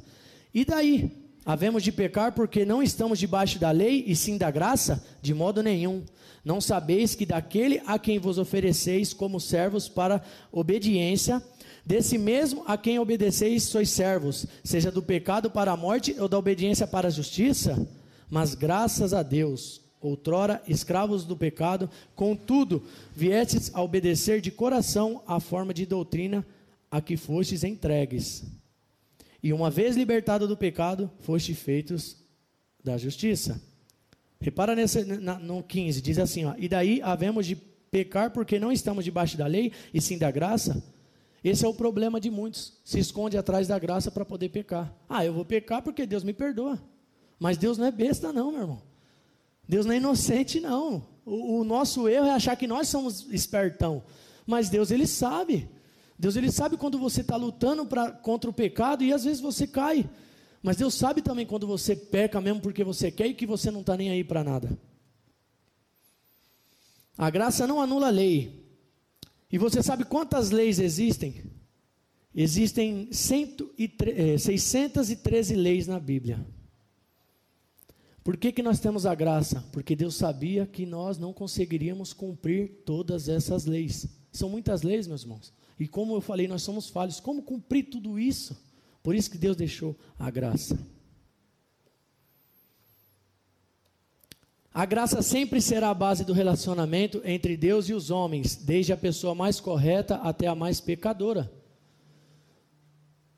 E 0.54 0.64
daí? 0.64 1.10
Havemos 1.44 1.82
de 1.82 1.92
pecar 1.92 2.34
porque 2.34 2.64
não 2.64 2.84
estamos 2.84 3.18
debaixo 3.18 3.58
da 3.58 3.72
lei 3.72 4.04
e 4.06 4.16
sim 4.16 4.38
da 4.38 4.52
graça? 4.52 5.04
De 5.20 5.34
modo 5.34 5.64
nenhum. 5.64 6.04
Não 6.46 6.62
sabeis 6.62 7.16
que 7.16 7.26
daquele 7.26 7.82
a 7.88 7.98
quem 7.98 8.20
vos 8.20 8.38
ofereceis 8.38 9.12
como 9.12 9.40
servos 9.40 9.90
para 9.90 10.22
obediência, 10.52 11.42
Desse 11.86 12.18
mesmo 12.18 12.64
a 12.68 12.78
quem 12.78 13.00
obedeceis 13.00 13.64
sois 13.64 13.90
servos, 13.90 14.46
seja 14.64 14.92
do 14.92 15.02
pecado 15.02 15.50
para 15.50 15.72
a 15.72 15.78
morte 15.78 16.16
ou 16.20 16.28
da 16.28 16.38
obediência 16.38 16.86
para 16.86 17.08
a 17.08 17.12
justiça, 17.12 17.88
mas 18.30 18.54
graças 18.54 19.14
a 19.14 19.24
Deus, 19.24 19.82
outrora 20.00 20.62
escravos 20.68 21.26
do 21.26 21.36
pecado, 21.36 21.90
contudo, 22.16 22.84
viestes 23.16 23.72
a 23.74 23.82
obedecer 23.82 24.42
de 24.42 24.52
coração 24.52 25.22
a 25.28 25.40
forma 25.40 25.74
de 25.74 25.86
doutrina 25.86 26.46
a 26.90 27.02
que 27.02 27.18
fostes 27.18 27.64
entregues. 27.64 28.44
E 29.42 29.52
uma 29.52 29.70
vez 29.70 29.96
libertado 29.96 30.48
do 30.48 30.56
pecado, 30.56 31.10
fostes 31.20 31.58
feitos 31.58 32.18
da 32.84 32.98
justiça. 32.98 33.62
Repara 34.40 34.76
nesse, 34.76 35.04
na, 35.04 35.40
no 35.40 35.64
15, 35.64 36.02
diz 36.02 36.20
assim: 36.20 36.46
ó, 36.46 36.54
E 36.58 36.68
daí 36.68 37.02
havemos 37.04 37.46
de 37.46 37.56
pecar 37.56 38.32
porque 38.32 38.60
não 38.60 38.72
estamos 38.72 39.04
debaixo 39.04 39.38
da 39.38 39.48
lei, 39.48 39.72
e 39.94 40.02
sim 40.02 40.18
da 40.18 40.30
graça? 40.30 40.84
Esse 41.44 41.66
é 41.66 41.68
o 41.68 41.74
problema 41.74 42.20
de 42.20 42.30
muitos. 42.30 42.74
Se 42.84 43.00
esconde 43.00 43.38
atrás 43.38 43.68
da 43.68 43.80
graça 43.80 44.12
para 44.12 44.24
poder 44.24 44.50
pecar. 44.50 44.94
Ah, 45.10 45.26
eu 45.26 45.34
vou 45.34 45.44
pecar 45.44 45.82
porque 45.82 46.06
Deus 46.06 46.24
me 46.24 46.34
perdoa. 46.34 46.82
Mas 47.40 47.58
Deus 47.58 47.78
não 47.78 47.86
é 47.86 47.92
besta, 47.92 48.32
não, 48.32 48.52
meu 48.52 48.62
irmão. 48.62 48.82
Deus 49.68 49.86
não 49.86 49.94
é 49.94 49.98
inocente, 49.98 50.60
não. 50.60 51.04
O, 51.26 51.60
o 51.60 51.64
nosso 51.64 52.08
erro 52.08 52.28
é 52.28 52.32
achar 52.32 52.56
que 52.56 52.68
nós 52.68 52.88
somos 52.88 53.28
espertão. 53.32 54.04
Mas 54.46 54.70
Deus, 54.70 54.92
Ele 54.92 55.08
sabe. 55.08 55.68
Deus, 56.18 56.36
Ele 56.36 56.52
sabe 56.52 56.78
quando 56.78 57.00
você 57.00 57.22
está 57.22 57.36
lutando 57.36 57.86
pra, 57.86 58.12
contra 58.12 58.50
o 58.50 58.54
pecado 58.54 59.04
e 59.04 59.12
às 59.12 59.24
vezes 59.24 59.42
você 59.42 59.66
cai. 59.66 60.08
Mas 60.62 60.78
Deus 60.78 60.94
sabe 60.94 61.24
também 61.24 61.46
quando 61.46 61.66
você 61.66 61.96
peca 61.96 62.40
mesmo 62.40 62.62
porque 62.62 62.84
você 62.84 63.10
quer 63.10 63.28
e 63.28 63.34
que 63.34 63.48
você 63.48 63.72
não 63.72 63.82
está 63.82 63.98
nem 63.98 64.12
aí 64.12 64.24
para 64.24 64.44
nada. 64.44 64.78
A 67.18 67.30
graça 67.30 67.66
não 67.66 67.82
anula 67.82 68.08
a 68.08 68.12
lei, 68.12 68.61
e 69.52 69.58
você 69.58 69.84
sabe 69.84 70.06
quantas 70.06 70.52
leis 70.52 70.80
existem? 70.80 71.44
Existem 72.34 73.12
613 73.12 75.54
eh, 75.54 75.58
leis 75.58 75.88
na 75.88 76.00
Bíblia. 76.00 76.46
Por 78.24 78.38
que, 78.38 78.52
que 78.52 78.64
nós 78.64 78.80
temos 78.80 79.06
a 79.06 79.16
graça? 79.16 79.66
Porque 79.74 79.96
Deus 79.96 80.16
sabia 80.16 80.66
que 80.66 80.86
nós 80.86 81.18
não 81.18 81.34
conseguiríamos 81.34 82.14
cumprir 82.14 82.84
todas 82.86 83.28
essas 83.28 83.66
leis. 83.66 84.08
São 84.32 84.48
muitas 84.48 84.84
leis, 84.84 85.08
meus 85.08 85.24
irmãos. 85.24 85.52
E 85.80 85.88
como 85.88 86.16
eu 86.16 86.22
falei, 86.22 86.48
nós 86.48 86.62
somos 86.62 86.88
falhos. 86.88 87.20
Como 87.20 87.42
cumprir 87.42 87.90
tudo 87.90 88.20
isso? 88.20 88.56
Por 89.02 89.16
isso 89.16 89.32
que 89.32 89.38
Deus 89.38 89.58
deixou 89.58 89.98
a 90.18 90.30
graça. 90.30 90.78
A 94.74 94.86
graça 94.86 95.22
sempre 95.22 95.62
será 95.62 95.90
a 95.90 95.94
base 95.94 96.24
do 96.24 96.32
relacionamento 96.32 97.22
entre 97.26 97.58
Deus 97.58 97.90
e 97.90 97.94
os 97.94 98.10
homens, 98.10 98.56
desde 98.56 98.94
a 98.94 98.98
pessoa 98.98 99.36
mais 99.36 99.60
correta 99.60 100.16
até 100.16 100.48
a 100.48 100.56
mais 100.56 100.80
pecadora. 100.80 101.52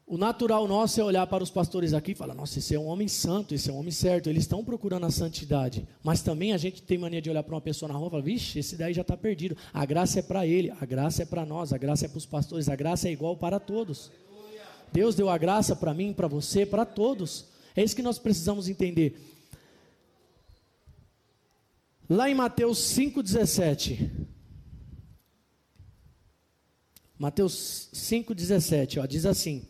O 0.06 0.16
natural 0.16 0.68
nosso 0.68 1.02
é 1.02 1.04
olhar 1.04 1.26
para 1.26 1.44
os 1.44 1.50
pastores 1.50 1.92
aqui 1.92 2.12
e 2.12 2.16
falar: 2.16 2.36
nossa, 2.36 2.60
esse 2.60 2.76
é 2.76 2.80
um 2.80 2.86
homem 2.86 3.08
santo, 3.08 3.56
esse 3.56 3.68
é 3.68 3.74
um 3.74 3.78
homem 3.78 3.92
certo, 3.92 4.30
eles 4.30 4.44
estão 4.44 4.64
procurando 4.64 5.08
a 5.08 5.10
santidade. 5.10 5.88
Mas 6.04 6.22
também 6.22 6.54
a 6.54 6.58
gente 6.58 6.84
tem 6.84 7.00
mania 7.00 7.20
de 7.20 7.32
olhar 7.32 7.42
para 7.42 7.56
uma 7.56 7.62
pessoa 7.62 7.92
na 7.92 7.98
rua 7.98 8.10
e 8.10 8.12
falar: 8.12 8.24
vixe, 8.24 8.60
esse 8.60 8.76
daí 8.76 8.94
já 8.94 9.02
está 9.02 9.18
perdido. 9.18 9.58
A 9.74 9.84
graça 9.88 10.20
é 10.20 10.22
para 10.22 10.46
ele, 10.46 10.72
a 10.80 10.86
graça 10.86 11.24
é 11.24 11.26
para 11.26 11.44
nós, 11.48 11.74
a 11.74 11.80
graça 11.80 12.06
é 12.06 12.08
para 12.08 12.18
os 12.20 12.28
pastores, 12.28 12.70
a 12.70 12.76
graça 12.76 13.08
é 13.08 13.12
igual 13.12 13.36
para 13.36 13.60
todos. 13.60 14.12
Deus 14.92 15.16
deu 15.16 15.32
a 15.32 15.38
graça 15.40 15.76
para 15.76 15.96
mim, 15.96 16.14
para 16.14 16.28
você, 16.28 16.64
para 16.64 16.86
todos. 16.86 17.46
É 17.76 17.84
isso 17.84 17.96
que 17.96 18.04
nós 18.04 18.20
precisamos 18.20 18.70
entender. 18.70 19.33
Lá 22.14 22.30
em 22.30 22.36
Mateus 22.36 22.78
5,17. 22.96 24.08
Mateus 27.18 27.90
5,17, 27.92 29.08
diz 29.08 29.26
assim: 29.26 29.66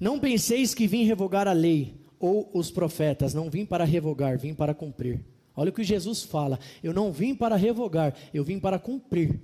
Não 0.00 0.18
penseis 0.18 0.72
que 0.72 0.86
vim 0.86 1.04
revogar 1.04 1.46
a 1.46 1.52
lei 1.52 2.00
ou 2.18 2.50
os 2.54 2.70
profetas, 2.70 3.34
não 3.34 3.50
vim 3.50 3.66
para 3.66 3.84
revogar, 3.84 4.38
vim 4.38 4.54
para 4.54 4.72
cumprir. 4.72 5.22
Olha 5.54 5.68
o 5.68 5.72
que 5.74 5.84
Jesus 5.84 6.22
fala: 6.22 6.58
Eu 6.82 6.94
não 6.94 7.12
vim 7.12 7.34
para 7.34 7.56
revogar, 7.56 8.16
eu 8.32 8.42
vim 8.42 8.58
para 8.58 8.78
cumprir. 8.78 9.38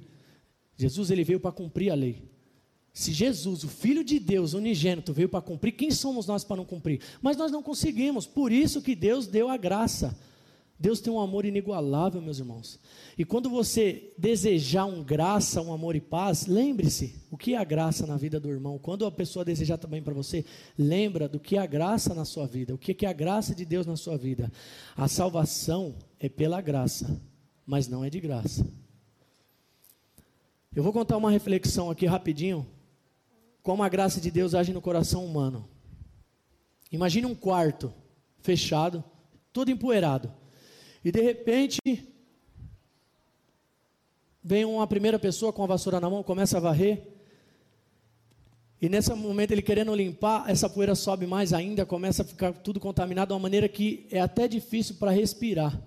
Jesus 0.79 1.11
ele 1.11 1.23
veio 1.23 1.39
para 1.39 1.53
cumprir 1.53 1.91
a 1.91 1.95
lei. 1.95 2.31
Se 2.95 3.13
Jesus, 3.13 3.63
o 3.63 3.69
Filho 3.69 4.03
de 4.03 4.19
Deus, 4.19 4.55
unigênito, 4.55 5.13
veio 5.13 5.29
para 5.29 5.43
cumprir, 5.43 5.73
quem 5.73 5.91
somos 5.91 6.27
nós 6.27 6.45
para 6.45 6.57
não 6.57 6.65
cumprir? 6.65 7.03
Mas 7.21 7.37
nós 7.37 7.53
não 7.53 7.63
conseguimos, 7.63 8.27
por 8.27 8.51
isso 8.51 8.81
que 8.81 8.97
Deus 8.97 9.27
deu 9.27 9.51
a 9.51 9.59
graça. 9.59 10.19
Deus 10.81 10.99
tem 10.99 11.13
um 11.13 11.21
amor 11.21 11.45
inigualável, 11.45 12.23
meus 12.23 12.39
irmãos. 12.39 12.81
E 13.19 13.23
quando 13.23 13.51
você 13.51 14.15
desejar 14.17 14.87
um 14.87 15.05
graça, 15.05 15.61
um 15.61 15.75
amor 15.75 15.95
e 15.95 16.01
paz, 16.01 16.47
lembre-se 16.47 17.21
o 17.31 17.37
que 17.37 17.53
é 17.53 17.59
a 17.59 17.65
graça 17.65 18.07
na 18.07 18.17
vida 18.17 18.41
do 18.41 18.49
irmão. 18.49 18.79
Quando 18.79 19.05
a 19.05 19.11
pessoa 19.11 19.45
desejar 19.45 19.77
também 19.77 20.03
para 20.03 20.15
você, 20.15 20.43
lembra 20.79 21.29
do 21.29 21.39
que 21.39 21.59
é 21.59 21.59
a 21.61 21.67
graça 21.67 22.15
na 22.15 22.25
sua 22.25 22.47
vida, 22.47 22.75
o 22.75 22.79
que 22.79 23.05
é 23.05 23.09
a 23.11 23.13
graça 23.13 23.55
de 23.55 23.67
Deus 23.67 23.85
na 23.85 23.95
sua 23.95 24.17
vida. 24.17 24.51
A 24.97 25.07
salvação 25.07 25.97
é 26.19 26.31
pela 26.31 26.63
graça, 26.63 27.21
mas 27.67 27.87
não 27.87 28.03
é 28.03 28.09
de 28.09 28.19
graça. 28.19 28.67
Eu 30.75 30.83
vou 30.83 30.95
contar 30.95 31.19
uma 31.19 31.31
reflexão 31.31 31.91
aqui 31.91 32.07
rapidinho 32.07 32.67
como 33.63 33.83
a 33.83 33.89
graça 33.91 34.19
de 34.19 34.31
Deus 34.31 34.55
age 34.55 34.73
no 34.73 34.81
coração 34.81 35.27
humano. 35.27 35.69
Imagine 36.91 37.27
um 37.27 37.35
quarto 37.35 37.93
fechado, 38.41 39.05
todo 39.53 39.71
empoeirado. 39.71 40.40
E 41.05 41.11
de 41.11 41.21
repente, 41.21 41.79
vem 44.43 44.65
uma 44.65 44.87
primeira 44.87 45.19
pessoa 45.19 45.53
com 45.53 45.63
a 45.63 45.67
vassoura 45.67 46.01
na 46.01 46.11
mão, 46.11 46.23
começa 46.23 46.57
a 46.57 46.61
varrer. 46.61 47.07
E 48.81 48.89
nesse 48.89 49.13
momento 49.13 49.51
ele 49.51 49.63
querendo 49.63 49.95
limpar, 49.95 50.49
essa 50.49 50.69
poeira 50.69 50.95
sobe 50.95 51.27
mais 51.27 51.53
ainda, 51.53 51.85
começa 51.85 52.23
a 52.23 52.25
ficar 52.25 52.53
tudo 52.53 52.81
contaminado 52.81 53.29
de 53.29 53.35
uma 53.35 53.41
maneira 53.41 53.69
que 53.69 54.07
é 54.11 54.21
até 54.21 54.49
difícil 54.49 54.97
para 54.97 55.11
respirar. 55.11 55.79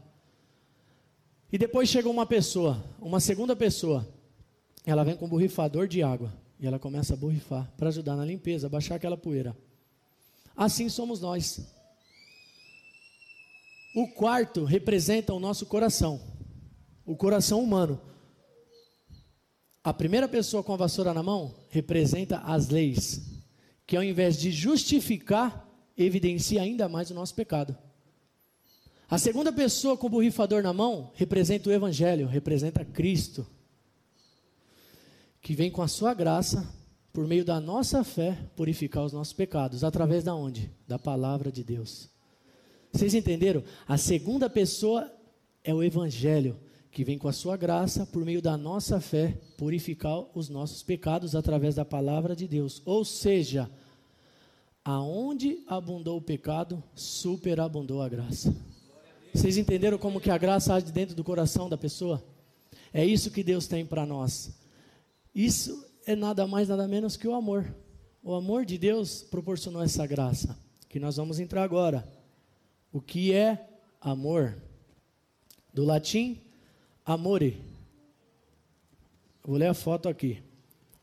E 1.51 1.57
depois 1.57 1.89
chega 1.89 2.09
uma 2.09 2.25
pessoa, 2.25 2.83
uma 2.99 3.19
segunda 3.19 3.55
pessoa. 3.55 4.07
Ela 4.85 5.03
vem 5.03 5.15
com 5.15 5.25
um 5.25 5.29
borrifador 5.29 5.87
de 5.87 6.01
água. 6.03 6.33
E 6.59 6.67
ela 6.67 6.79
começa 6.79 7.13
a 7.13 7.17
borrifar 7.17 7.71
para 7.77 7.89
ajudar 7.89 8.15
na 8.15 8.25
limpeza, 8.25 8.69
baixar 8.69 8.95
aquela 8.95 9.17
poeira. 9.17 9.55
Assim 10.55 10.87
somos 10.89 11.19
nós. 11.19 11.72
O 13.95 14.07
quarto 14.07 14.63
representa 14.63 15.33
o 15.33 15.39
nosso 15.39 15.67
coração, 15.67 16.19
o 17.05 17.15
coração 17.15 17.61
humano. 17.61 18.01
A 19.83 19.93
primeira 19.93 20.27
pessoa 20.27 20.63
com 20.63 20.73
a 20.73 20.77
vassoura 20.77 21.13
na 21.13 21.21
mão 21.21 21.53
representa 21.69 22.39
as 22.39 22.69
leis, 22.69 23.43
que 23.85 23.95
ao 23.95 24.03
invés 24.03 24.39
de 24.39 24.51
justificar, 24.51 25.69
evidencia 25.95 26.61
ainda 26.61 26.89
mais 26.89 27.11
o 27.11 27.13
nosso 27.13 27.35
pecado. 27.35 27.77
A 29.07 29.19
segunda 29.19 29.53
pessoa 29.53 29.95
com 29.95 30.07
o 30.07 30.09
borrifador 30.09 30.63
na 30.63 30.73
mão 30.73 31.11
representa 31.13 31.69
o 31.69 31.73
Evangelho, 31.73 32.25
representa 32.25 32.83
Cristo, 32.83 33.45
que 35.39 35.53
vem 35.53 35.69
com 35.69 35.83
a 35.83 35.87
sua 35.87 36.15
graça, 36.15 36.67
por 37.11 37.27
meio 37.27 37.45
da 37.45 37.59
nossa 37.59 38.03
fé, 38.03 38.39
purificar 38.55 39.03
os 39.03 39.13
nossos 39.13 39.33
pecados. 39.33 39.83
Através 39.83 40.23
da 40.23 40.33
onde? 40.33 40.71
Da 40.87 40.97
palavra 40.97 41.51
de 41.51 41.63
Deus. 41.63 42.12
Vocês 42.93 43.15
entenderam? 43.15 43.63
A 43.87 43.97
segunda 43.97 44.47
pessoa 44.47 45.11
é 45.63 45.73
o 45.73 45.81
Evangelho, 45.81 46.55
que 46.91 47.03
vem 47.03 47.17
com 47.17 47.27
a 47.27 47.33
sua 47.33 47.57
graça, 47.57 48.05
por 48.05 48.23
meio 48.23 48.39
da 48.39 48.55
nossa 48.55 49.01
fé, 49.01 49.35
purificar 49.57 50.23
os 50.37 50.47
nossos 50.47 50.83
pecados 50.83 51.35
através 51.35 51.73
da 51.73 51.83
palavra 51.83 52.35
de 52.35 52.47
Deus. 52.47 52.83
Ou 52.85 53.03
seja, 53.03 53.67
aonde 54.85 55.63
abundou 55.67 56.17
o 56.17 56.21
pecado, 56.21 56.83
superabundou 56.93 57.99
a 57.99 58.07
graça. 58.07 58.55
Vocês 59.33 59.57
entenderam 59.57 59.97
como 59.97 60.21
que 60.21 60.29
a 60.29 60.37
graça 60.37 60.75
age 60.75 60.91
dentro 60.91 61.15
do 61.15 61.23
coração 61.23 61.67
da 61.67 61.77
pessoa? 61.77 62.23
É 62.93 63.03
isso 63.03 63.31
que 63.31 63.43
Deus 63.43 63.65
tem 63.65 63.83
para 63.83 64.05
nós. 64.05 64.53
Isso 65.33 65.83
é 66.05 66.15
nada 66.15 66.45
mais, 66.45 66.69
nada 66.69 66.87
menos 66.87 67.17
que 67.17 67.27
o 67.27 67.33
amor. 67.33 67.65
O 68.21 68.35
amor 68.35 68.65
de 68.65 68.77
Deus 68.77 69.23
proporcionou 69.23 69.81
essa 69.81 70.05
graça, 70.05 70.55
que 70.87 70.99
nós 70.99 71.17
vamos 71.17 71.39
entrar 71.39 71.63
agora. 71.63 72.07
O 72.93 73.01
que 73.01 73.33
é 73.33 73.67
amor? 73.99 74.55
Do 75.73 75.83
latim, 75.83 76.39
amore. 77.03 77.59
Vou 79.43 79.57
ler 79.57 79.67
a 79.67 79.73
foto 79.73 80.07
aqui. 80.07 80.43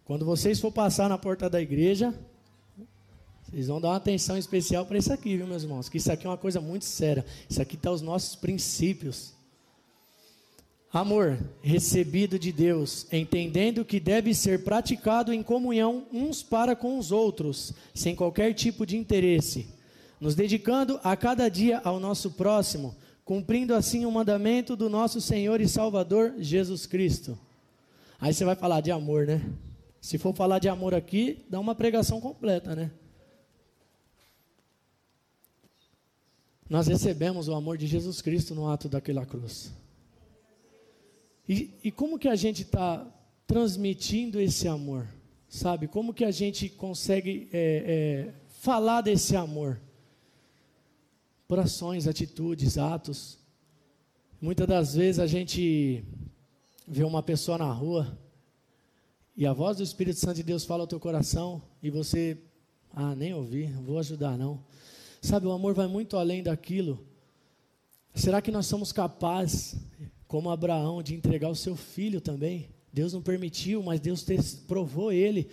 Quando 0.05 0.25
vocês 0.25 0.61
for 0.61 0.71
passar 0.71 1.09
na 1.09 1.19
porta 1.19 1.51
da 1.51 1.61
igreja, 1.61 2.15
vocês 3.43 3.67
vão 3.67 3.81
dar 3.81 3.89
uma 3.89 3.97
atenção 3.97 4.39
especial 4.39 4.87
para 4.87 4.99
isso 4.99 5.13
aqui, 5.13 5.37
viu, 5.37 5.49
meus 5.49 5.65
irmãos? 5.65 5.89
Que 5.89 5.97
isso 5.97 6.13
aqui 6.13 6.25
é 6.25 6.31
uma 6.31 6.39
coisa 6.39 6.61
muito 6.61 6.85
séria. 6.85 7.27
Isso 7.49 7.61
aqui 7.61 7.75
está 7.75 7.91
os 7.91 8.01
nossos 8.01 8.37
princípios. 8.37 9.35
Amor 10.93 11.39
recebido 11.61 12.39
de 12.39 12.53
Deus, 12.53 13.07
entendendo 13.13 13.85
que 13.85 13.99
deve 13.99 14.33
ser 14.35 14.63
praticado 14.63 15.33
em 15.33 15.43
comunhão 15.43 16.07
uns 16.13 16.43
para 16.43 16.77
com 16.77 16.99
os 16.99 17.11
outros, 17.11 17.73
sem 17.93 18.15
qualquer 18.15 18.55
tipo 18.55 18.87
de 18.87 18.97
interesse, 18.97 19.69
nos 20.21 20.35
dedicando 20.35 21.01
a 21.03 21.17
cada 21.17 21.49
dia 21.49 21.81
ao 21.83 21.99
nosso 21.99 22.33
próximo, 22.33 22.95
cumprindo 23.25 23.75
assim 23.75 24.05
o 24.05 24.11
mandamento 24.11 24.77
do 24.77 24.91
nosso 24.91 25.21
Senhor 25.21 25.61
e 25.61 25.69
Salvador 25.69 26.35
Jesus 26.39 26.85
Cristo. 26.85 27.39
Aí 28.21 28.35
você 28.35 28.45
vai 28.45 28.55
falar 28.55 28.83
de 28.83 28.91
amor, 28.91 29.27
né? 29.27 29.41
Se 30.01 30.19
for 30.19 30.35
falar 30.35 30.59
de 30.59 30.69
amor 30.69 30.95
aqui, 30.95 31.45
dá 31.49 31.59
uma 31.59 31.75
pregação 31.75 32.21
completa, 32.21 32.77
né? 32.77 32.91
Nós 36.69 36.87
recebemos 36.87 37.49
o 37.49 37.55
amor 37.55 37.79
de 37.79 37.87
Jesus 37.87 38.21
Cristo 38.21 38.55
no 38.55 38.69
ato 38.69 38.89
daquela 38.89 39.25
cruz. 39.25 39.73
E, 41.49 41.75
e 41.83 41.91
como 41.91 42.19
que 42.19 42.29
a 42.29 42.37
gente 42.37 42.63
está 42.63 43.05
transmitindo 43.47 44.41
esse 44.41 44.69
amor? 44.69 45.09
Sabe? 45.49 45.89
Como 45.89 46.15
que 46.15 46.25
a 46.25 46.31
gente 46.31 46.69
consegue 46.69 47.49
é, 47.53 48.29
é, 48.29 48.35
falar 48.61 49.01
desse 49.01 49.35
amor? 49.35 49.81
Por 51.51 51.59
ações, 51.59 52.07
atitudes, 52.07 52.79
atos. 52.79 53.37
Muitas 54.41 54.69
das 54.69 54.95
vezes 54.95 55.19
a 55.19 55.27
gente 55.27 56.05
vê 56.87 57.03
uma 57.03 57.25
pessoa 57.25 57.59
na 57.59 57.73
rua 57.73 58.17
e 59.37 59.45
a 59.45 59.53
voz 59.53 59.79
do 59.79 59.83
Espírito 59.83 60.21
Santo 60.21 60.37
de 60.37 60.45
Deus 60.45 60.65
fala 60.65 60.85
ao 60.85 60.87
teu 60.87 61.01
coração 61.01 61.61
e 61.83 61.91
você, 61.91 62.39
ah, 62.93 63.17
nem 63.17 63.35
ouvi, 63.35 63.67
não 63.67 63.83
vou 63.83 63.99
ajudar 63.99 64.39
não. 64.39 64.63
Sabe, 65.21 65.49
o 65.49 65.51
amor 65.51 65.75
vai 65.75 65.89
muito 65.89 66.17
além 66.17 66.41
daquilo. 66.41 67.05
Será 68.15 68.41
que 68.41 68.53
nós 68.53 68.67
somos 68.67 68.93
capazes 68.93 69.75
como 70.29 70.51
Abraão, 70.51 71.03
de 71.03 71.17
entregar 71.17 71.49
o 71.49 71.57
seu 71.57 71.75
filho 71.75 72.21
também. 72.21 72.69
Deus 72.93 73.13
não 73.13 73.23
permitiu, 73.23 73.83
mas 73.83 73.99
Deus 73.99 74.25
provou 74.69 75.11
ele. 75.11 75.51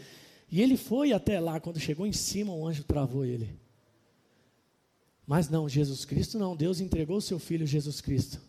E 0.52 0.62
ele 0.62 0.78
foi 0.78 1.12
até 1.12 1.40
lá, 1.40 1.60
quando 1.60 1.80
chegou 1.80 2.06
em 2.06 2.14
cima, 2.14 2.54
o 2.54 2.68
anjo 2.68 2.84
travou 2.84 3.26
ele. 3.26 3.66
Mas 5.28 5.50
não, 5.50 5.68
Jesus 5.68 6.06
Cristo 6.06 6.40
não, 6.40 6.56
Deus 6.56 6.80
entregou 6.80 7.18
o 7.18 7.22
seu 7.22 7.38
filho 7.38 7.68
Jesus 7.68 8.00
Cristo. 8.00 8.40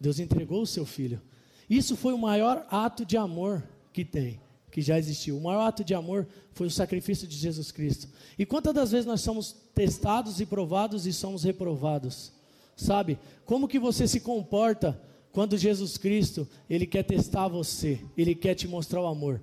Deus 0.00 0.20
entregou 0.20 0.62
o 0.62 0.66
seu 0.66 0.86
filho. 0.86 1.20
Isso 1.68 1.96
foi 1.96 2.12
o 2.12 2.18
maior 2.18 2.64
ato 2.70 3.04
de 3.04 3.16
amor 3.16 3.64
que 3.92 4.04
tem, 4.04 4.40
que 4.70 4.80
já 4.80 4.96
existiu. 4.96 5.36
O 5.36 5.40
maior 5.40 5.66
ato 5.66 5.82
de 5.82 5.92
amor 5.92 6.28
foi 6.52 6.68
o 6.68 6.70
sacrifício 6.70 7.26
de 7.26 7.36
Jesus 7.36 7.72
Cristo. 7.72 8.08
E 8.38 8.46
quantas 8.46 8.72
das 8.72 8.92
vezes 8.92 9.06
nós 9.06 9.20
somos 9.22 9.56
testados 9.74 10.40
e 10.40 10.46
provados 10.46 11.04
e 11.04 11.12
somos 11.12 11.42
reprovados? 11.42 12.32
Sabe? 12.76 13.18
Como 13.44 13.68
que 13.68 13.78
você 13.78 14.06
se 14.06 14.20
comporta 14.20 15.00
quando 15.32 15.56
Jesus 15.58 15.96
Cristo, 15.96 16.46
ele 16.68 16.86
quer 16.86 17.02
testar 17.02 17.48
você, 17.48 18.00
ele 18.16 18.34
quer 18.34 18.54
te 18.54 18.68
mostrar 18.68 19.00
o 19.00 19.06
amor. 19.06 19.40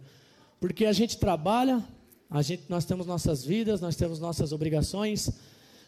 Porque 0.59 0.85
a 0.85 0.93
gente 0.93 1.17
trabalha, 1.17 1.83
a 2.29 2.41
gente, 2.41 2.63
nós 2.69 2.85
temos 2.85 3.07
nossas 3.07 3.43
vidas, 3.43 3.81
nós 3.81 3.95
temos 3.95 4.19
nossas 4.19 4.51
obrigações, 4.51 5.31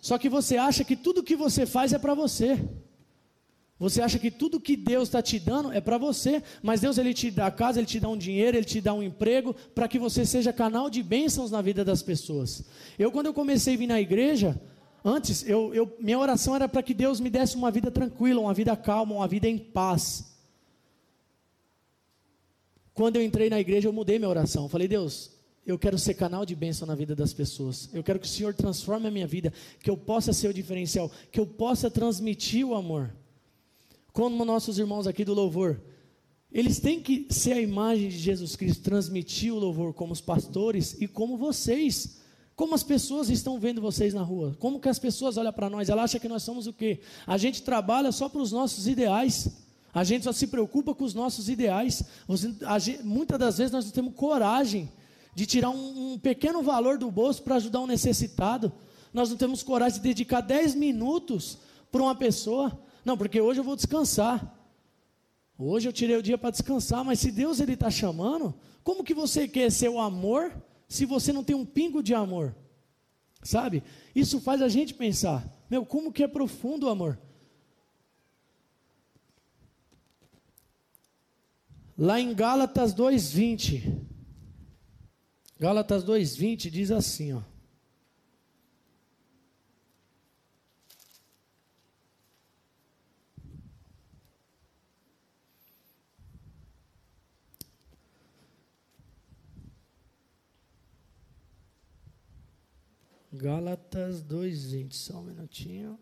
só 0.01 0.17
que 0.17 0.27
você 0.27 0.57
acha 0.57 0.83
que 0.83 0.95
tudo 0.95 1.23
que 1.23 1.35
você 1.35 1.65
faz 1.65 1.93
é 1.93 1.99
para 1.99 2.15
você. 2.15 2.59
Você 3.77 4.01
acha 4.01 4.19
que 4.19 4.29
tudo 4.29 4.59
que 4.59 4.75
Deus 4.75 5.07
está 5.07 5.21
te 5.21 5.39
dando 5.39 5.71
é 5.71 5.81
para 5.81 5.97
você, 5.97 6.43
mas 6.61 6.81
Deus 6.81 6.97
ele 6.97 7.13
te 7.13 7.31
dá 7.31 7.49
casa, 7.49 7.79
ele 7.79 7.87
te 7.87 7.99
dá 7.99 8.09
um 8.09 8.17
dinheiro, 8.17 8.57
ele 8.57 8.65
te 8.65 8.81
dá 8.81 8.93
um 8.93 9.01
emprego 9.01 9.55
para 9.73 9.87
que 9.87 9.97
você 9.97 10.25
seja 10.25 10.51
canal 10.51 10.89
de 10.89 11.01
bênçãos 11.01 11.49
na 11.49 11.61
vida 11.61 11.85
das 11.85 12.03
pessoas. 12.03 12.63
Eu 12.97 13.11
quando 13.11 13.27
eu 13.27 13.33
comecei 13.33 13.75
a 13.75 13.77
vir 13.77 13.87
na 13.87 14.01
igreja, 14.01 14.59
antes 15.03 15.47
eu, 15.47 15.73
eu 15.73 15.95
minha 15.99 16.19
oração 16.19 16.55
era 16.55 16.67
para 16.67 16.83
que 16.83 16.93
Deus 16.93 17.19
me 17.19 17.29
desse 17.29 17.55
uma 17.55 17.71
vida 17.71 17.89
tranquila, 17.89 18.41
uma 18.41 18.53
vida 18.53 18.75
calma, 18.75 19.15
uma 19.15 19.27
vida 19.27 19.47
em 19.47 19.57
paz. 19.57 20.31
Quando 22.93 23.15
eu 23.15 23.23
entrei 23.23 23.49
na 23.49 23.59
igreja, 23.59 23.87
eu 23.87 23.93
mudei 23.93 24.19
minha 24.19 24.29
oração. 24.29 24.69
Falei, 24.69 24.87
Deus, 24.87 25.31
eu 25.65 25.77
quero 25.77 25.97
ser 25.97 26.15
canal 26.15 26.45
de 26.45 26.55
bênção 26.55 26.87
na 26.87 26.95
vida 26.95 27.15
das 27.15 27.33
pessoas. 27.33 27.89
Eu 27.93 28.03
quero 28.03 28.19
que 28.19 28.25
o 28.25 28.29
Senhor 28.29 28.53
transforme 28.53 29.07
a 29.07 29.11
minha 29.11 29.27
vida, 29.27 29.53
que 29.79 29.89
eu 29.89 29.97
possa 29.97 30.33
ser 30.33 30.47
o 30.47 30.53
diferencial, 30.53 31.11
que 31.31 31.39
eu 31.39 31.45
possa 31.45 31.89
transmitir 31.89 32.65
o 32.65 32.75
amor 32.75 33.13
como 34.13 34.43
nossos 34.43 34.77
irmãos 34.77 35.07
aqui 35.07 35.23
do 35.23 35.33
louvor, 35.33 35.81
eles 36.51 36.79
têm 36.79 37.01
que 37.01 37.27
ser 37.29 37.53
a 37.53 37.61
imagem 37.61 38.09
de 38.09 38.17
Jesus 38.17 38.55
Cristo, 38.55 38.83
transmitir 38.83 39.53
o 39.53 39.59
louvor 39.59 39.93
como 39.93 40.11
os 40.11 40.19
pastores 40.19 40.97
e 40.99 41.07
como 41.07 41.37
vocês. 41.37 42.19
Como 42.55 42.75
as 42.75 42.83
pessoas 42.83 43.29
estão 43.29 43.57
vendo 43.57 43.81
vocês 43.81 44.13
na 44.13 44.21
rua? 44.21 44.55
Como 44.59 44.79
que 44.79 44.89
as 44.89 44.99
pessoas 44.99 45.37
olham 45.37 45.53
para 45.53 45.69
nós? 45.69 45.87
Ela 45.87 46.03
acha 46.03 46.19
que 46.19 46.27
nós 46.27 46.43
somos 46.43 46.67
o 46.67 46.73
quê? 46.73 46.99
A 47.25 47.37
gente 47.37 47.63
trabalha 47.63 48.11
só 48.11 48.27
para 48.27 48.41
os 48.41 48.51
nossos 48.51 48.85
ideais. 48.85 49.49
A 49.93 50.03
gente 50.03 50.23
só 50.23 50.33
se 50.33 50.47
preocupa 50.47 50.93
com 50.93 51.05
os 51.05 51.13
nossos 51.13 51.47
ideais. 51.47 52.03
Muitas 53.03 53.39
das 53.39 53.57
vezes 53.57 53.71
nós 53.71 53.85
não 53.85 53.91
temos 53.91 54.13
coragem 54.13 54.91
de 55.33 55.45
tirar 55.45 55.69
um, 55.69 56.13
um 56.13 56.19
pequeno 56.19 56.61
valor 56.61 56.97
do 56.97 57.09
bolso 57.09 57.41
para 57.43 57.55
ajudar 57.55 57.79
um 57.79 57.87
necessitado. 57.87 58.71
Nós 59.13 59.29
não 59.29 59.37
temos 59.37 59.63
coragem 59.63 59.97
de 59.97 60.07
dedicar 60.07 60.41
10 60.41 60.75
minutos 60.75 61.57
para 61.91 62.01
uma 62.01 62.15
pessoa. 62.15 62.79
Não, 63.03 63.17
porque 63.17 63.39
hoje 63.39 63.59
eu 63.59 63.63
vou 63.63 63.75
descansar. 63.75 64.57
Hoje 65.57 65.87
eu 65.87 65.93
tirei 65.93 66.17
o 66.17 66.23
dia 66.23 66.37
para 66.37 66.49
descansar, 66.49 67.03
mas 67.03 67.19
se 67.19 67.31
Deus 67.31 67.59
ele 67.59 67.73
está 67.73 67.89
chamando, 67.89 68.53
como 68.83 69.03
que 69.03 69.13
você 69.13 69.47
quer 69.47 69.71
ser 69.71 69.89
o 69.89 69.99
amor 69.99 70.51
se 70.87 71.05
você 71.05 71.31
não 71.31 71.43
tem 71.43 71.55
um 71.55 71.65
pingo 71.65 72.01
de 72.01 72.13
amor? 72.13 72.55
Sabe? 73.43 73.83
Isso 74.15 74.39
faz 74.41 74.61
a 74.61 74.67
gente 74.67 74.93
pensar, 74.93 75.47
meu, 75.69 75.85
como 75.85 76.11
que 76.11 76.23
é 76.23 76.27
profundo 76.27 76.87
o 76.87 76.89
amor? 76.89 77.19
Lá 81.97 82.19
em 82.19 82.33
Gálatas 82.33 82.93
2:20. 82.93 84.10
Gálatas 85.61 86.03
2:20 86.03 86.71
diz 86.71 86.89
assim, 86.89 87.33
ó: 87.33 87.43
Gálatas 103.31 104.23
2,20, 104.23 104.93
só 104.93 105.19
um 105.19 105.21
minutinho. 105.21 105.99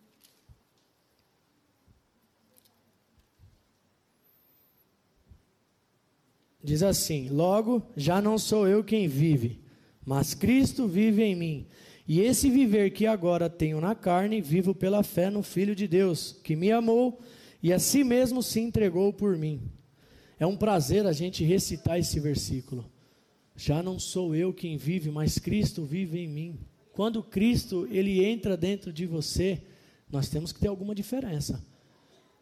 Diz 6.63 6.84
assim: 6.84 7.30
Logo, 7.30 7.82
já 7.95 8.22
não 8.22 8.38
sou 8.38 8.67
eu 8.67 8.84
quem 8.84 9.08
vive, 9.08 9.60
mas 10.06 10.34
Cristo 10.34 10.88
vive 10.88 11.24
em 11.24 11.36
mim. 11.36 11.67
E 12.08 12.22
esse 12.22 12.50
viver 12.50 12.89
que 12.89 13.06
agora 13.06 13.50
tenho 13.50 13.80
na 13.80 13.93
carne, 13.93 14.41
vivo 14.41 14.74
pela 14.74 15.04
fé 15.04 15.30
no 15.30 15.43
Filho 15.43 15.76
de 15.76 15.88
Deus, 15.88 16.39
que 16.43 16.56
me 16.56 16.72
amou 16.72 17.19
e 17.62 17.72
a 17.72 17.78
si 17.78 18.04
mesmo 18.04 18.41
se 18.41 18.60
entregou 18.60 19.13
por 19.13 19.38
mim. 19.38 19.62
É 20.39 20.45
um 20.45 20.58
prazer 20.58 21.06
a 21.06 21.12
gente 21.12 21.43
recitar 21.43 22.00
esse 22.00 22.19
versículo. 22.19 22.89
Já 23.56 23.84
não 23.84 24.00
sou 24.00 24.34
eu 24.34 24.54
quem 24.54 24.78
vive, 24.78 25.12
mas 25.12 25.38
Cristo 25.38 25.84
vive 25.84 26.19
em 26.19 26.28
mim. 26.28 26.60
Quando 26.93 27.22
Cristo 27.22 27.88
ele 27.91 28.24
entra 28.24 28.58
dentro 28.58 28.91
de 28.91 29.06
você, 29.06 29.62
nós 30.10 30.30
temos 30.30 30.52
que 30.52 30.60
ter 30.60 30.67
alguma 30.67 30.95
diferença. 30.95 31.63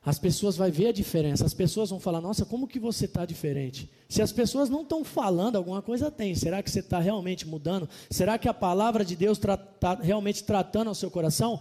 As 0.07 0.17
pessoas 0.17 0.55
vão 0.55 0.71
ver 0.71 0.87
a 0.87 0.91
diferença. 0.93 1.45
As 1.45 1.53
pessoas 1.53 1.89
vão 1.89 1.99
falar: 1.99 2.21
Nossa, 2.21 2.45
como 2.45 2.65
que 2.65 2.79
você 2.79 3.03
está 3.03 3.25
diferente? 3.25 3.89
Se 4.07 4.21
as 4.21 4.31
pessoas 4.31 4.69
não 4.69 4.83
estão 4.83 5.03
falando, 5.03 5.57
alguma 5.57 5.81
coisa 5.81 6.09
tem. 6.09 6.33
Será 6.33 6.63
que 6.63 6.71
você 6.71 6.79
está 6.79 6.97
realmente 6.97 7.45
mudando? 7.45 7.89
Será 8.09 8.37
que 8.37 8.47
a 8.47 8.53
palavra 8.53 9.03
de 9.03 9.17
Deus 9.17 9.37
está 9.37 9.57
tá 9.57 9.95
realmente 9.95 10.45
tratando 10.45 10.87
ao 10.87 10.95
seu 10.95 11.11
coração? 11.11 11.59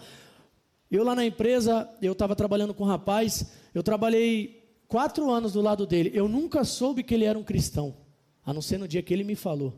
Eu 0.89 1.03
lá 1.03 1.17
na 1.17 1.27
empresa, 1.27 1.91
eu 2.01 2.13
estava 2.13 2.37
trabalhando 2.37 2.73
com 2.73 2.85
um 2.85 2.87
rapaz. 2.87 3.47
Eu 3.75 3.83
trabalhei 3.83 4.63
quatro 4.87 5.29
anos 5.29 5.53
do 5.55 5.61
lado 5.61 5.85
dele. 5.85 6.13
Eu 6.15 6.29
nunca 6.29 6.63
soube 6.63 7.03
que 7.03 7.15
ele 7.15 7.25
era 7.25 7.37
um 7.37 7.43
cristão, 7.43 7.97
a 8.45 8.55
não 8.55 8.63
ser 8.63 8.79
no 8.79 8.87
dia 8.87 9.03
que 9.03 9.13
ele 9.13 9.25
me 9.25 9.35
falou. 9.35 9.75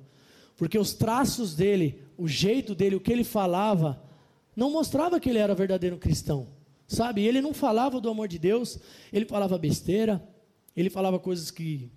Porque 0.58 0.78
os 0.78 0.92
traços 0.92 1.54
dele, 1.54 2.02
o 2.18 2.28
jeito 2.28 2.74
dele, 2.74 2.96
o 2.96 3.00
que 3.00 3.14
ele 3.14 3.24
falava, 3.24 3.98
não 4.54 4.70
mostrava 4.70 5.18
que 5.18 5.30
ele 5.30 5.38
era 5.38 5.54
verdadeiro 5.54 5.96
cristão. 5.96 6.57
Sabe? 6.88 7.22
Ele 7.24 7.42
não 7.42 7.52
falava 7.52 8.00
do 8.00 8.08
amor 8.08 8.26
de 8.26 8.38
Deus, 8.38 8.78
ele 9.12 9.26
falava 9.26 9.58
besteira, 9.58 10.26
ele 10.74 10.88
falava 10.88 11.18
coisas 11.18 11.50
que 11.50 11.92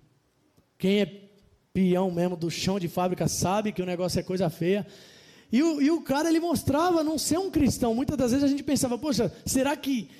quem 0.76 1.00
é 1.00 1.30
peão 1.72 2.10
mesmo 2.10 2.36
do 2.36 2.50
chão 2.50 2.78
de 2.78 2.88
fábrica 2.88 3.26
sabe 3.26 3.72
que 3.72 3.80
o 3.80 3.86
negócio 3.86 4.20
é 4.20 4.22
coisa 4.22 4.50
feia. 4.50 4.86
E 5.50 5.62
o, 5.62 5.80
e 5.80 5.90
o 5.90 6.02
cara 6.02 6.28
ele 6.28 6.40
mostrava 6.40 7.02
não 7.02 7.16
ser 7.16 7.38
um 7.38 7.50
cristão. 7.50 7.94
Muitas 7.94 8.18
das 8.18 8.30
vezes 8.32 8.44
a 8.44 8.48
gente 8.48 8.62
pensava, 8.62 8.98
poxa, 8.98 9.32
será 9.46 9.74
que 9.74 10.10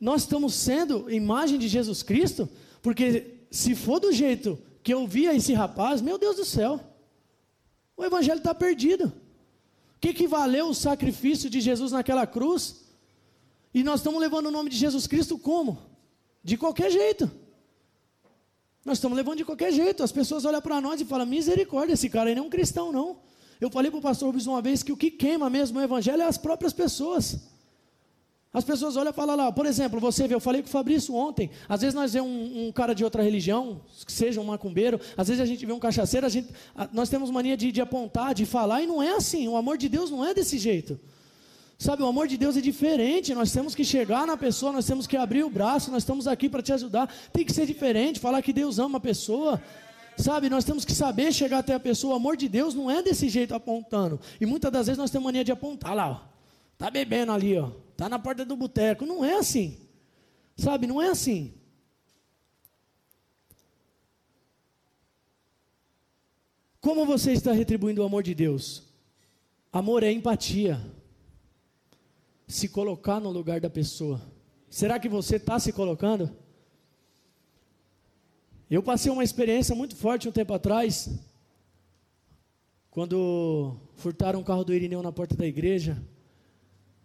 nós 0.00 0.22
estamos 0.22 0.54
sendo 0.54 1.10
imagem 1.10 1.58
de 1.58 1.66
Jesus 1.66 2.02
Cristo? 2.02 2.48
Porque 2.80 3.40
se 3.50 3.74
for 3.74 3.98
do 3.98 4.12
jeito 4.12 4.58
que 4.82 4.94
eu 4.94 5.06
via 5.06 5.34
esse 5.34 5.52
rapaz, 5.52 6.00
meu 6.00 6.18
Deus 6.18 6.36
do 6.36 6.44
céu, 6.44 6.80
o 7.96 8.04
evangelho 8.04 8.38
está 8.38 8.54
perdido. 8.54 9.06
O 9.06 10.00
que, 10.00 10.14
que 10.14 10.26
valeu 10.26 10.68
o 10.68 10.74
sacrifício 10.74 11.50
de 11.50 11.60
Jesus 11.60 11.92
naquela 11.92 12.26
cruz? 12.26 12.89
E 13.72 13.82
nós 13.82 14.00
estamos 14.00 14.20
levando 14.20 14.46
o 14.46 14.50
nome 14.50 14.70
de 14.70 14.76
Jesus 14.76 15.06
Cristo 15.06 15.38
como? 15.38 15.78
De 16.42 16.56
qualquer 16.56 16.90
jeito. 16.90 17.30
Nós 18.84 18.98
estamos 18.98 19.16
levando 19.16 19.38
de 19.38 19.44
qualquer 19.44 19.72
jeito. 19.72 20.02
As 20.02 20.10
pessoas 20.12 20.44
olham 20.44 20.60
para 20.60 20.80
nós 20.80 21.00
e 21.00 21.04
falam: 21.04 21.26
misericórdia, 21.26 21.94
esse 21.94 22.08
cara 22.08 22.30
aí 22.30 22.34
não 22.34 22.44
é 22.44 22.46
um 22.46 22.50
cristão, 22.50 22.90
não. 22.90 23.18
Eu 23.60 23.70
falei 23.70 23.90
para 23.90 23.98
o 23.98 24.02
pastor 24.02 24.28
Rubens 24.28 24.46
uma 24.46 24.62
vez 24.62 24.82
que 24.82 24.90
o 24.90 24.96
que 24.96 25.10
queima 25.10 25.50
mesmo 25.50 25.78
o 25.78 25.82
evangelho 25.82 26.22
é 26.22 26.26
as 26.26 26.38
próprias 26.38 26.72
pessoas. 26.72 27.38
As 28.52 28.64
pessoas 28.64 28.96
olham 28.96 29.10
e 29.10 29.14
falam 29.14 29.36
lá, 29.36 29.52
por 29.52 29.64
exemplo, 29.64 30.00
você 30.00 30.26
vê, 30.26 30.34
eu 30.34 30.40
falei 30.40 30.60
com 30.60 30.66
o 30.66 30.70
Fabrício 30.70 31.14
ontem, 31.14 31.50
às 31.68 31.82
vezes 31.82 31.94
nós 31.94 32.14
vemos 32.14 32.28
um, 32.28 32.66
um, 32.66 32.72
cara 32.72 32.92
de 32.94 33.04
outra 33.04 33.22
religião, 33.22 33.80
que 34.04 34.10
seja 34.10 34.40
um 34.40 34.44
macumbeiro, 34.44 35.00
às 35.16 35.28
vezes 35.28 35.40
a 35.40 35.46
gente 35.46 35.64
vê 35.64 35.72
um 35.72 35.78
cachaceiro, 35.78 36.26
a 36.26 36.28
gente, 36.28 36.48
a, 36.74 36.88
nós 36.92 37.08
temos 37.08 37.30
mania 37.30 37.56
de, 37.56 37.70
de 37.70 37.80
apontar, 37.80 38.34
de 38.34 38.44
falar, 38.44 38.82
e 38.82 38.88
não 38.88 39.00
é 39.00 39.14
assim, 39.14 39.46
o 39.46 39.56
amor 39.56 39.78
de 39.78 39.88
Deus 39.88 40.10
não 40.10 40.24
é 40.24 40.34
desse 40.34 40.58
jeito. 40.58 40.98
Sabe, 41.80 42.02
o 42.02 42.06
amor 42.06 42.28
de 42.28 42.36
Deus 42.36 42.56
é 42.56 42.60
diferente, 42.60 43.34
nós 43.34 43.50
temos 43.50 43.74
que 43.74 43.84
chegar 43.84 44.26
na 44.26 44.36
pessoa, 44.36 44.70
nós 44.70 44.86
temos 44.86 45.06
que 45.06 45.16
abrir 45.16 45.42
o 45.42 45.48
braço, 45.48 45.90
nós 45.90 46.02
estamos 46.02 46.26
aqui 46.26 46.46
para 46.46 46.62
te 46.62 46.72
ajudar, 46.74 47.10
tem 47.32 47.44
que 47.44 47.52
ser 47.54 47.64
diferente, 47.64 48.20
falar 48.20 48.42
que 48.42 48.52
Deus 48.52 48.78
ama 48.78 48.98
a 48.98 49.00
pessoa, 49.00 49.60
sabe, 50.16 50.50
nós 50.50 50.62
temos 50.62 50.84
que 50.84 50.92
saber 50.92 51.32
chegar 51.32 51.60
até 51.60 51.72
a 51.72 51.80
pessoa, 51.80 52.12
o 52.12 52.16
amor 52.16 52.36
de 52.36 52.50
Deus 52.50 52.74
não 52.74 52.90
é 52.90 53.02
desse 53.02 53.30
jeito 53.30 53.54
apontando, 53.54 54.20
e 54.38 54.44
muitas 54.44 54.70
das 54.70 54.88
vezes 54.88 54.98
nós 54.98 55.10
temos 55.10 55.24
mania 55.24 55.42
de 55.42 55.52
apontar 55.52 55.94
lá, 55.94 56.10
ó, 56.10 56.20
tá 56.76 56.90
bebendo 56.90 57.32
ali, 57.32 57.58
ó, 57.58 57.70
Está 58.00 58.08
na 58.08 58.18
porta 58.18 58.46
do 58.46 58.56
boteco. 58.56 59.04
Não 59.04 59.22
é 59.22 59.34
assim. 59.34 59.76
Sabe, 60.56 60.86
não 60.86 61.02
é 61.02 61.08
assim. 61.08 61.52
Como 66.80 67.04
você 67.04 67.32
está 67.32 67.52
retribuindo 67.52 68.00
o 68.00 68.06
amor 68.06 68.22
de 68.22 68.34
Deus? 68.34 68.84
Amor 69.70 70.02
é 70.02 70.10
empatia. 70.10 70.80
Se 72.50 72.68
colocar 72.68 73.20
no 73.20 73.30
lugar 73.30 73.60
da 73.60 73.70
pessoa. 73.70 74.20
Será 74.68 74.98
que 74.98 75.08
você 75.08 75.36
está 75.36 75.56
se 75.60 75.72
colocando? 75.72 76.36
Eu 78.68 78.82
passei 78.82 79.10
uma 79.10 79.22
experiência 79.22 79.72
muito 79.72 79.94
forte 79.94 80.28
um 80.28 80.32
tempo 80.32 80.52
atrás, 80.52 81.08
quando 82.90 83.76
furtaram 83.94 84.40
o 84.40 84.44
carro 84.44 84.64
do 84.64 84.74
Irineu 84.74 85.00
na 85.00 85.12
porta 85.12 85.36
da 85.36 85.46
igreja. 85.46 86.02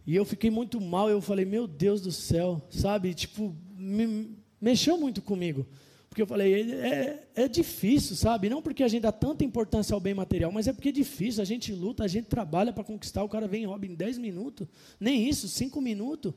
E 0.03 0.15
eu 0.15 0.25
fiquei 0.25 0.49
muito 0.49 0.81
mal, 0.81 1.11
eu 1.11 1.21
falei, 1.21 1.45
meu 1.45 1.67
Deus 1.67 2.01
do 2.01 2.11
céu, 2.11 2.59
sabe? 2.71 3.13
Tipo, 3.13 3.55
me, 3.77 4.35
mexeu 4.59 4.97
muito 4.97 5.21
comigo. 5.21 5.67
Porque 6.15 6.21
eu 6.21 6.27
falei, 6.27 6.71
é, 6.71 7.27
é 7.35 7.45
difícil, 7.45 8.15
sabe? 8.15 8.47
Não 8.47 8.61
porque 8.61 8.83
a 8.83 8.87
gente 8.87 9.01
dá 9.01 9.11
tanta 9.11 9.43
importância 9.43 9.93
ao 9.93 9.99
bem 9.99 10.13
material, 10.13 10.49
mas 10.49 10.65
é 10.65 10.71
porque 10.71 10.87
é 10.87 10.91
difícil. 10.93 11.41
A 11.41 11.45
gente 11.45 11.73
luta, 11.73 12.05
a 12.05 12.07
gente 12.07 12.27
trabalha 12.27 12.71
para 12.71 12.85
conquistar. 12.85 13.21
O 13.21 13.27
cara 13.27 13.49
vem 13.49 13.63
e 13.63 13.65
rouba 13.65 13.85
em 13.85 13.93
10 13.93 14.17
minutos. 14.17 14.65
Nem 14.97 15.27
isso, 15.27 15.49
5 15.49 15.81
minutos. 15.81 16.33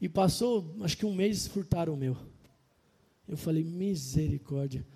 E 0.00 0.08
passou, 0.08 0.76
acho 0.82 0.96
que 0.96 1.04
um 1.04 1.12
mês, 1.12 1.48
furtaram 1.48 1.94
o 1.94 1.96
meu. 1.96 2.16
Eu 3.26 3.36
falei, 3.36 3.64
misericórdia. 3.64 4.86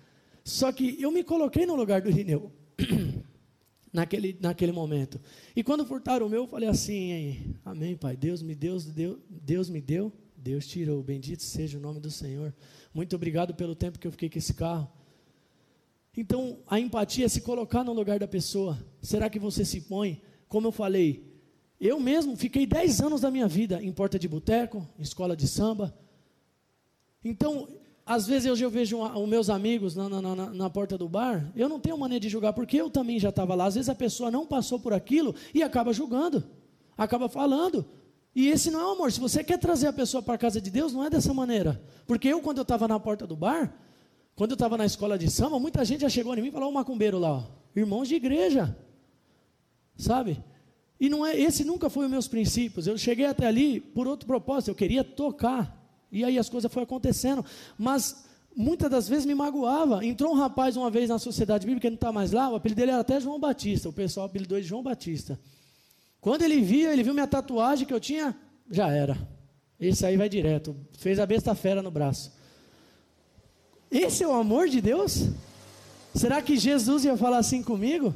Só 0.45 0.71
que 0.71 0.95
eu 0.97 1.11
me 1.11 1.21
coloquei 1.21 1.65
no 1.65 1.75
lugar 1.75 2.01
do 2.01 2.09
Rineu. 2.09 2.53
naquele, 3.91 4.37
naquele 4.39 4.71
momento. 4.71 5.19
E 5.53 5.61
quando 5.61 5.85
furtaram 5.85 6.25
o 6.25 6.29
meu, 6.29 6.43
eu 6.43 6.47
falei 6.47 6.69
assim: 6.69 7.53
Amém, 7.65 7.97
Pai. 7.97 8.15
Deus 8.15 8.41
me 8.41 8.55
deu, 8.55 8.79
Deus, 8.79 9.17
Deus 9.29 9.69
me 9.69 9.81
deu, 9.81 10.09
Deus 10.39 10.65
tirou. 10.65 11.03
Bendito 11.03 11.43
seja 11.43 11.77
o 11.77 11.81
nome 11.81 11.99
do 11.99 12.09
Senhor. 12.09 12.53
Muito 12.93 13.15
obrigado 13.15 13.53
pelo 13.53 13.75
tempo 13.75 13.99
que 13.99 14.07
eu 14.07 14.11
fiquei 14.11 14.29
com 14.29 14.37
esse 14.37 14.53
carro. 14.53 14.89
Então, 16.15 16.59
a 16.67 16.79
empatia 16.79 17.25
é 17.25 17.29
se 17.29 17.41
colocar 17.41 17.83
no 17.83 17.93
lugar 17.93 18.19
da 18.19 18.27
pessoa. 18.27 18.77
Será 19.01 19.29
que 19.29 19.39
você 19.39 19.63
se 19.63 19.81
põe? 19.81 20.21
Como 20.47 20.67
eu 20.67 20.71
falei, 20.71 21.23
eu 21.79 21.99
mesmo 21.99 22.35
fiquei 22.35 22.65
10 22.65 23.01
anos 23.01 23.21
da 23.21 23.31
minha 23.31 23.47
vida 23.47 23.81
em 23.81 23.91
porta 23.91 24.17
de 24.17 24.27
boteco, 24.27 24.87
em 24.97 25.01
escola 25.01 25.35
de 25.35 25.47
samba. 25.47 25.93
Então, 27.23 27.67
às 28.05 28.25
vezes 28.25 28.45
eu, 28.45 28.57
eu 28.57 28.69
vejo 28.71 28.97
os 28.97 29.29
meus 29.29 29.49
amigos 29.49 29.95
na, 29.95 30.09
na, 30.09 30.21
na, 30.21 30.49
na, 30.49 30.69
porta 30.69 30.97
do 30.97 31.07
bar, 31.07 31.51
eu 31.55 31.69
não 31.69 31.79
tenho 31.79 31.97
maneira 31.97 32.19
de 32.19 32.27
julgar, 32.27 32.53
porque 32.53 32.77
eu 32.77 32.89
também 32.89 33.19
já 33.19 33.29
estava 33.29 33.53
lá. 33.53 33.65
Às 33.65 33.75
vezes 33.75 33.87
a 33.87 33.95
pessoa 33.95 34.31
não 34.31 34.47
passou 34.47 34.79
por 34.79 34.93
aquilo 34.93 35.35
e 35.53 35.61
acaba 35.61 35.93
julgando, 35.93 36.43
acaba 36.97 37.29
falando. 37.29 37.85
E 38.39 38.47
esse 38.47 38.71
não 38.71 38.79
é 38.79 38.85
o 38.85 38.91
amor. 38.91 39.11
Se 39.11 39.19
você 39.19 39.43
quer 39.43 39.57
trazer 39.57 39.87
a 39.87 39.91
pessoa 39.91 40.23
para 40.23 40.35
a 40.35 40.37
casa 40.37 40.61
de 40.61 40.71
Deus, 40.71 40.93
não 40.93 41.03
é 41.03 41.09
dessa 41.09 41.33
maneira. 41.33 41.83
Porque 42.07 42.29
eu, 42.29 42.39
quando 42.39 42.59
eu 42.59 42.61
estava 42.61 42.87
na 42.87 42.97
porta 42.97 43.27
do 43.27 43.35
bar, 43.35 43.75
quando 44.33 44.51
eu 44.51 44.55
estava 44.55 44.77
na 44.77 44.85
escola 44.85 45.17
de 45.17 45.29
samba, 45.29 45.59
muita 45.59 45.83
gente 45.83 45.99
já 46.03 46.09
chegou 46.09 46.33
em 46.37 46.41
mim 46.41 46.47
e 46.47 46.51
falou: 46.51 46.69
o 46.69 46.73
macumbeiro 46.73 47.19
lá, 47.19 47.33
ó, 47.33 47.43
irmãos 47.75 48.07
de 48.07 48.15
igreja. 48.15 48.73
Sabe? 49.97 50.41
E 50.97 51.09
não 51.09 51.25
é, 51.25 51.37
esse 51.37 51.65
nunca 51.65 51.89
foi 51.89 52.05
os 52.05 52.11
meus 52.11 52.29
princípios. 52.29 52.87
Eu 52.87 52.97
cheguei 52.97 53.25
até 53.25 53.45
ali 53.45 53.81
por 53.81 54.07
outro 54.07 54.25
propósito, 54.25 54.69
eu 54.69 54.75
queria 54.75 55.03
tocar. 55.03 55.77
E 56.09 56.23
aí 56.23 56.39
as 56.39 56.47
coisas 56.47 56.71
foram 56.71 56.85
acontecendo. 56.85 57.43
Mas 57.77 58.23
muitas 58.55 58.89
das 58.89 59.09
vezes 59.09 59.25
me 59.25 59.35
magoava. 59.35 60.05
Entrou 60.05 60.31
um 60.31 60.37
rapaz 60.37 60.77
uma 60.77 60.89
vez 60.89 61.09
na 61.09 61.19
sociedade 61.19 61.67
bíblica, 61.67 61.87
que 61.87 61.91
não 61.91 61.95
está 61.95 62.13
mais 62.13 62.31
lá, 62.31 62.49
o 62.49 62.55
apelido 62.55 62.79
dele 62.79 62.91
era 62.91 63.01
até 63.01 63.19
João 63.19 63.37
Batista. 63.37 63.89
O 63.89 63.93
pessoal 63.93 64.27
apelidou 64.27 64.57
de 64.61 64.65
João 64.65 64.81
Batista. 64.81 65.37
Quando 66.21 66.41
ele 66.41 66.61
via, 66.61 66.91
ele 66.91 67.03
viu 67.03 67.13
minha 67.13 67.27
tatuagem 67.27 67.87
que 67.87 67.93
eu 67.93 67.99
tinha, 67.99 68.35
já 68.69 68.91
era. 68.91 69.17
Esse 69.79 70.05
aí 70.05 70.17
vai 70.17 70.27
direto. 70.27 70.75
Fez 70.97 71.19
a 71.19 71.25
besta 71.25 71.55
fera 71.55 71.81
no 71.81 71.89
braço. 71.89 72.33
Esse 73.89 74.23
é 74.23 74.27
o 74.27 74.33
amor 74.33 74.67
de 74.67 74.81
Deus? 74.81 75.29
Será 76.13 76.41
que 76.41 76.57
Jesus 76.57 77.05
ia 77.05 77.15
falar 77.15 77.37
assim 77.37 77.63
comigo? 77.63 78.13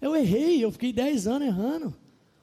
Eu 0.00 0.16
errei, 0.16 0.62
eu 0.62 0.72
fiquei 0.72 0.92
10 0.92 1.26
anos 1.26 1.48
errando. 1.48 1.94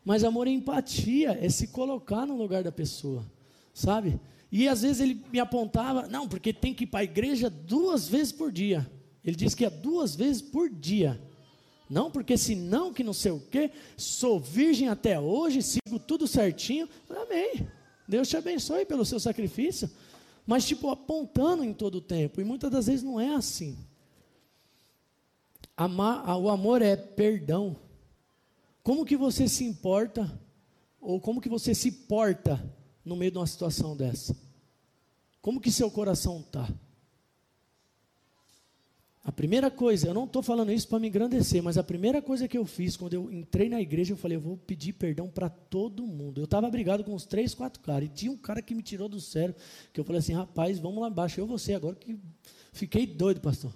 Mas 0.03 0.23
amor 0.23 0.47
é 0.47 0.51
empatia, 0.51 1.37
é 1.41 1.49
se 1.49 1.67
colocar 1.67 2.25
no 2.25 2.37
lugar 2.37 2.63
da 2.63 2.71
pessoa, 2.71 3.25
sabe? 3.73 4.19
E 4.51 4.67
às 4.67 4.83
vezes 4.83 5.01
ele 5.01 5.21
me 5.33 5.39
apontava, 5.39 6.07
não, 6.07 6.27
porque 6.27 6.53
tem 6.53 6.73
que 6.73 6.83
ir 6.83 6.87
para 6.87 6.99
a 6.99 7.03
igreja 7.03 7.49
duas 7.49 8.07
vezes 8.07 8.31
por 8.31 8.51
dia. 8.51 8.89
Ele 9.23 9.35
disse 9.35 9.55
que 9.55 9.65
é 9.65 9.69
duas 9.69 10.15
vezes 10.15 10.41
por 10.41 10.69
dia. 10.69 11.19
Não, 11.89 12.09
porque 12.09 12.37
senão 12.37 12.93
que 12.93 13.03
não 13.03 13.13
sei 13.13 13.31
o 13.31 13.39
quê, 13.39 13.71
sou 13.95 14.39
virgem 14.39 14.89
até 14.89 15.19
hoje, 15.19 15.61
sigo 15.61 15.99
tudo 15.99 16.27
certinho. 16.27 16.89
Amém. 17.09 17.67
Deus 18.07 18.27
te 18.27 18.37
abençoe 18.37 18.85
pelo 18.85 19.05
seu 19.05 19.19
sacrifício. 19.19 19.89
Mas, 20.45 20.65
tipo, 20.65 20.89
apontando 20.89 21.63
em 21.63 21.73
todo 21.73 21.95
o 21.95 22.01
tempo. 22.01 22.39
E 22.39 22.43
muitas 22.43 22.71
das 22.71 22.87
vezes 22.87 23.03
não 23.03 23.19
é 23.19 23.35
assim. 23.35 23.77
Amar, 25.75 26.37
o 26.39 26.49
amor 26.49 26.81
é 26.81 26.95
perdão. 26.95 27.75
Como 28.83 29.05
que 29.05 29.17
você 29.17 29.47
se 29.47 29.63
importa, 29.63 30.39
ou 31.01 31.19
como 31.19 31.41
que 31.41 31.49
você 31.49 31.73
se 31.73 31.91
porta 31.91 32.63
no 33.03 33.15
meio 33.15 33.31
de 33.31 33.37
uma 33.37 33.47
situação 33.47 33.97
dessa? 33.97 34.35
Como 35.41 35.59
que 35.59 35.71
seu 35.71 35.89
coração 35.89 36.39
está? 36.39 36.69
A 39.27 39.31
primeira 39.31 39.71
coisa, 39.71 40.07
eu 40.07 40.13
não 40.13 40.25
estou 40.25 40.43
falando 40.43 40.71
isso 40.71 40.87
para 40.87 40.99
me 40.99 41.07
engrandecer, 41.07 41.61
mas 41.63 41.79
a 41.79 41.83
primeira 41.83 42.21
coisa 42.21 42.47
que 42.47 42.55
eu 42.55 42.63
fiz 42.63 42.95
quando 42.95 43.15
eu 43.15 43.31
entrei 43.31 43.67
na 43.67 43.81
igreja, 43.81 44.13
eu 44.13 44.17
falei, 44.17 44.37
eu 44.37 44.41
vou 44.41 44.55
pedir 44.55 44.93
perdão 44.93 45.27
para 45.27 45.49
todo 45.49 46.05
mundo. 46.05 46.39
Eu 46.39 46.45
estava 46.45 46.69
brigado 46.69 47.03
com 47.03 47.11
uns 47.11 47.25
três, 47.25 47.55
quatro 47.55 47.81
caras, 47.81 48.07
e 48.07 48.11
tinha 48.11 48.31
um 48.31 48.37
cara 48.37 48.61
que 48.61 48.75
me 48.75 48.83
tirou 48.83 49.09
do 49.09 49.19
sério, 49.19 49.55
que 49.91 49.99
eu 49.99 50.03
falei 50.03 50.19
assim, 50.19 50.33
rapaz, 50.33 50.77
vamos 50.77 51.01
lá 51.01 51.09
embaixo, 51.09 51.41
eu 51.41 51.47
você, 51.47 51.73
agora 51.73 51.95
que 51.95 52.15
fiquei 52.71 53.07
doido, 53.07 53.41
pastor. 53.41 53.73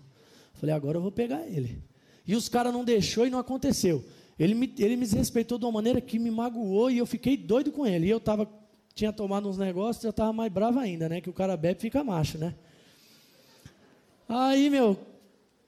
Falei, 0.53 0.75
agora 0.75 0.99
eu 0.99 1.01
vou 1.01 1.12
pegar 1.12 1.47
ele. 1.47 1.81
E 2.27 2.35
os 2.35 2.47
caras 2.47 2.71
não 2.71 2.85
deixou 2.85 3.25
e 3.25 3.31
não 3.31 3.39
aconteceu. 3.39 4.05
Ele 4.38 4.53
me, 4.53 4.71
ele 4.77 4.95
me 4.97 5.01
desrespeitou 5.03 5.57
de 5.57 5.65
uma 5.65 5.71
maneira 5.71 5.99
que 5.99 6.19
me 6.19 6.29
magoou 6.29 6.91
e 6.91 6.99
eu 6.99 7.07
fiquei 7.07 7.35
doido 7.35 7.71
com 7.71 7.88
ele. 7.88 8.05
E 8.05 8.09
eu 8.12 8.19
tava, 8.19 8.47
tinha 8.93 9.12
tomado 9.12 9.49
uns 9.49 9.57
negócios, 9.57 10.03
eu 10.03 10.12
estava 10.12 10.31
mais 10.31 10.51
bravo 10.53 10.77
ainda, 10.77 11.09
né? 11.09 11.21
Que 11.21 11.29
o 11.29 11.33
cara 11.33 11.57
bebe 11.57 11.79
e 11.79 11.81
fica 11.81 12.03
macho, 12.03 12.38
né? 12.38 12.53
Aí, 14.27 14.69
meu, 14.69 14.95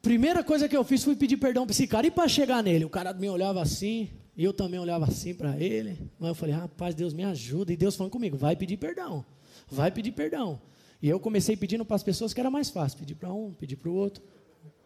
Primeira 0.02 0.44
coisa 0.44 0.68
que 0.68 0.76
eu 0.76 0.84
fiz 0.84 1.04
foi 1.04 1.16
pedir 1.16 1.38
perdão 1.38 1.66
para 1.66 1.74
esse 1.74 1.86
cara. 1.86 2.08
E 2.08 2.12
para 2.12 2.28
chegar 2.28 2.64
nele? 2.64 2.86
O 2.86 2.90
cara 2.90 3.14
me 3.14 3.30
olhava 3.30 3.62
assim, 3.62 4.10
e 4.36 4.44
eu 4.44 4.52
também 4.52 4.80
olhava 4.80 5.06
assim 5.06 5.34
para 5.34 5.60
ele. 5.60 5.98
Mas 6.20 6.30
eu 6.30 6.36
falei, 6.36 6.56
rapaz, 6.56 6.96
Deus 6.96 7.14
me 7.14 7.24
ajuda. 7.24 7.72
E 7.72 7.78
Deus 7.78 7.96
falando 7.96 8.12
comigo, 8.12 8.36
vai 8.36 8.56
pedir 8.56 8.78
perdão. 8.78 9.24
Vai 9.70 9.92
pedir 9.92 10.12
perdão. 10.12 10.60
E 11.02 11.10
eu 11.10 11.20
comecei 11.20 11.56
pedindo 11.56 11.86
para 11.86 11.96
as 11.96 12.04
pessoas 12.04 12.34
que 12.34 12.40
era 12.40 12.50
mais 12.50 12.70
fácil. 12.70 12.98
Pedir 12.98 13.16
para 13.16 13.32
um, 13.32 13.54
pedir 13.54 13.76
para 13.76 13.90
o 13.90 13.94
outro. 13.94 14.24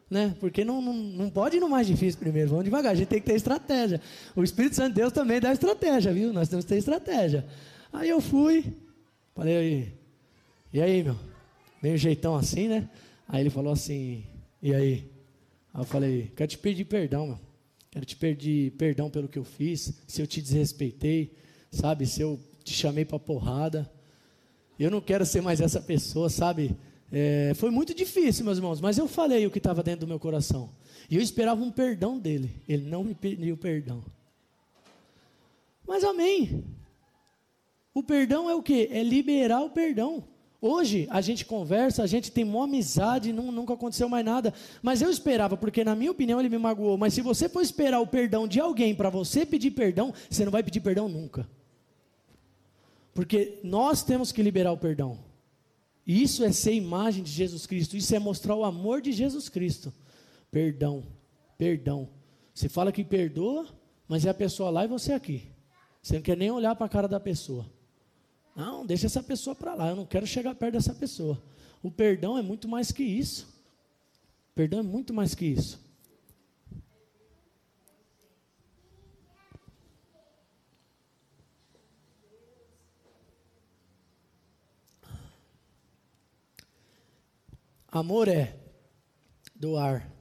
Né? 0.09 0.35
Porque 0.39 0.63
não, 0.63 0.81
não, 0.81 0.93
não 0.93 1.29
pode 1.29 1.57
ir 1.57 1.59
no 1.59 1.69
mais 1.69 1.87
difícil 1.87 2.19
primeiro, 2.19 2.49
vamos 2.49 2.63
devagar, 2.63 2.91
a 2.91 2.95
gente 2.95 3.07
tem 3.07 3.19
que 3.19 3.25
ter 3.25 3.35
estratégia. 3.35 3.99
O 4.35 4.43
Espírito 4.43 4.75
Santo 4.75 4.89
de 4.89 5.01
Deus 5.01 5.11
também 5.11 5.39
dá 5.39 5.51
estratégia, 5.51 6.13
viu? 6.13 6.31
Nós 6.31 6.47
temos 6.47 6.63
que 6.63 6.69
ter 6.69 6.77
estratégia. 6.77 7.43
Aí 7.91 8.09
eu 8.09 8.21
fui, 8.21 8.71
falei, 9.33 9.93
e 10.71 10.79
aí, 10.79 11.03
meu? 11.03 11.15
Meio 11.81 11.97
jeitão 11.97 12.35
assim, 12.35 12.67
né? 12.67 12.87
Aí 13.27 13.41
ele 13.41 13.49
falou 13.49 13.73
assim, 13.73 14.23
e 14.65 14.73
aí? 14.73 15.11
Aí 15.71 15.81
eu 15.81 15.85
falei, 15.85 16.31
quero 16.35 16.49
te 16.49 16.57
pedir 16.57 16.85
perdão, 16.85 17.27
meu. 17.27 17.39
Quero 17.91 18.03
te 18.03 18.15
pedir 18.15 18.71
perdão 18.71 19.11
pelo 19.11 19.27
que 19.27 19.37
eu 19.37 19.43
fiz, 19.43 19.93
se 20.07 20.23
eu 20.23 20.25
te 20.25 20.41
desrespeitei, 20.41 21.35
sabe? 21.69 22.07
Se 22.07 22.21
eu 22.21 22.39
te 22.63 22.73
chamei 22.73 23.05
para 23.05 23.19
porrada. 23.19 23.87
Eu 24.79 24.89
não 24.89 24.99
quero 24.99 25.23
ser 25.23 25.41
mais 25.41 25.61
essa 25.61 25.79
pessoa, 25.79 26.31
sabe? 26.31 26.75
É, 27.11 27.53
foi 27.53 27.69
muito 27.69 27.93
difícil, 27.93 28.43
meus 28.43 28.57
irmãos, 28.57 28.81
mas 28.81 28.97
eu 28.97 29.07
falei 29.07 29.45
o 29.45 29.51
que 29.51 29.59
estava 29.59 29.83
dentro 29.83 30.07
do 30.07 30.09
meu 30.09 30.19
coração. 30.19 30.71
E 31.11 31.15
eu 31.15 31.21
esperava 31.21 31.63
um 31.63 31.69
perdão 31.69 32.17
dele. 32.17 32.49
Ele 32.67 32.89
não 32.89 33.03
me 33.03 33.13
pediu 33.13 33.55
perdão. 33.55 34.03
Mas 35.87 36.03
amém. 36.03 36.65
O 37.93 38.01
perdão 38.01 38.49
é 38.49 38.55
o 38.55 38.63
que? 38.63 38.89
É 38.91 39.03
liberar 39.03 39.61
o 39.61 39.69
perdão. 39.69 40.23
Hoje 40.67 41.07
a 41.11 41.21
gente 41.21 41.45
conversa, 41.45 42.01
a 42.01 42.07
gente 42.07 42.31
tem 42.31 42.43
uma 42.43 42.63
amizade, 42.63 43.31
não, 43.31 43.51
nunca 43.51 43.75
aconteceu 43.75 44.09
mais 44.09 44.25
nada. 44.25 44.51
Mas 44.81 44.99
eu 44.99 45.11
esperava, 45.11 45.55
porque 45.55 45.83
na 45.83 45.95
minha 45.95 46.09
opinião 46.09 46.39
ele 46.39 46.49
me 46.49 46.57
magoou. 46.57 46.97
Mas 46.97 47.13
se 47.13 47.21
você 47.21 47.47
for 47.47 47.61
esperar 47.61 47.99
o 47.99 48.07
perdão 48.07 48.47
de 48.47 48.59
alguém 48.59 48.95
para 48.95 49.11
você 49.11 49.45
pedir 49.45 49.69
perdão, 49.69 50.11
você 50.27 50.43
não 50.43 50.51
vai 50.51 50.63
pedir 50.63 50.79
perdão 50.79 51.07
nunca. 51.07 51.47
Porque 53.13 53.59
nós 53.63 54.01
temos 54.01 54.31
que 54.31 54.41
liberar 54.41 54.71
o 54.71 54.77
perdão. 54.77 55.19
Isso 56.03 56.43
é 56.43 56.51
ser 56.51 56.73
imagem 56.73 57.23
de 57.23 57.29
Jesus 57.29 57.67
Cristo. 57.67 57.95
Isso 57.95 58.15
é 58.15 58.17
mostrar 58.17 58.55
o 58.55 58.65
amor 58.65 59.03
de 59.03 59.11
Jesus 59.11 59.47
Cristo. 59.47 59.93
Perdão, 60.49 61.03
perdão. 61.59 62.09
Você 62.55 62.67
fala 62.67 62.91
que 62.91 63.03
perdoa, 63.03 63.67
mas 64.07 64.25
é 64.25 64.31
a 64.31 64.33
pessoa 64.33 64.71
lá 64.71 64.83
e 64.83 64.87
você 64.87 65.13
aqui. 65.13 65.43
Você 66.01 66.15
não 66.15 66.23
quer 66.23 66.35
nem 66.35 66.49
olhar 66.49 66.75
para 66.75 66.87
a 66.87 66.89
cara 66.89 67.07
da 67.07 67.19
pessoa. 67.19 67.74
Não, 68.55 68.85
deixa 68.85 69.05
essa 69.05 69.21
pessoa 69.21 69.53
para 69.53 69.75
lá, 69.75 69.89
eu 69.89 69.95
não 69.97 70.05
quero 70.05 70.25
chegar 70.25 70.55
perto 70.55 70.73
dessa 70.73 70.93
pessoa. 70.93 71.43
O 71.83 71.91
perdão 71.91 72.37
é 72.37 72.41
muito 72.41 72.67
mais 72.69 72.91
que 72.91 73.03
isso. 73.03 73.47
O 74.51 74.55
perdão 74.55 74.79
é 74.79 74.83
muito 74.83 75.13
mais 75.13 75.35
que 75.35 75.45
isso. 75.45 75.83
Amor 87.89 88.27
é 88.27 88.57
doar. 89.55 90.11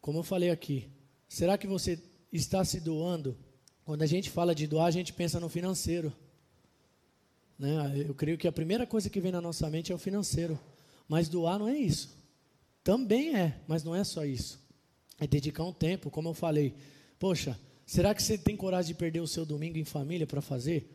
Como 0.00 0.18
eu 0.18 0.22
falei 0.22 0.50
aqui, 0.50 0.88
será 1.28 1.56
que 1.58 1.66
você 1.66 2.00
está 2.32 2.64
se 2.64 2.78
doando? 2.80 3.36
Quando 3.84 4.02
a 4.02 4.06
gente 4.06 4.30
fala 4.30 4.54
de 4.54 4.66
doar, 4.66 4.86
a 4.86 4.90
gente 4.90 5.12
pensa 5.12 5.40
no 5.40 5.48
financeiro. 5.48 6.12
Né? 7.58 8.04
Eu 8.06 8.14
creio 8.14 8.38
que 8.38 8.48
a 8.48 8.52
primeira 8.52 8.86
coisa 8.86 9.08
que 9.08 9.20
vem 9.20 9.32
na 9.32 9.40
nossa 9.40 9.68
mente 9.70 9.92
é 9.92 9.94
o 9.94 9.98
financeiro. 9.98 10.58
Mas 11.08 11.28
doar 11.28 11.58
não 11.58 11.68
é 11.68 11.76
isso. 11.76 12.16
Também 12.82 13.34
é, 13.34 13.60
mas 13.66 13.82
não 13.82 13.94
é 13.94 14.04
só 14.04 14.24
isso. 14.24 14.60
É 15.18 15.26
dedicar 15.26 15.64
um 15.64 15.72
tempo, 15.72 16.10
como 16.10 16.28
eu 16.28 16.34
falei. 16.34 16.74
Poxa, 17.18 17.58
será 17.86 18.14
que 18.14 18.22
você 18.22 18.36
tem 18.36 18.56
coragem 18.56 18.92
de 18.92 18.98
perder 18.98 19.20
o 19.20 19.26
seu 19.26 19.46
domingo 19.46 19.78
em 19.78 19.84
família 19.84 20.26
para 20.26 20.40
fazer 20.40 20.90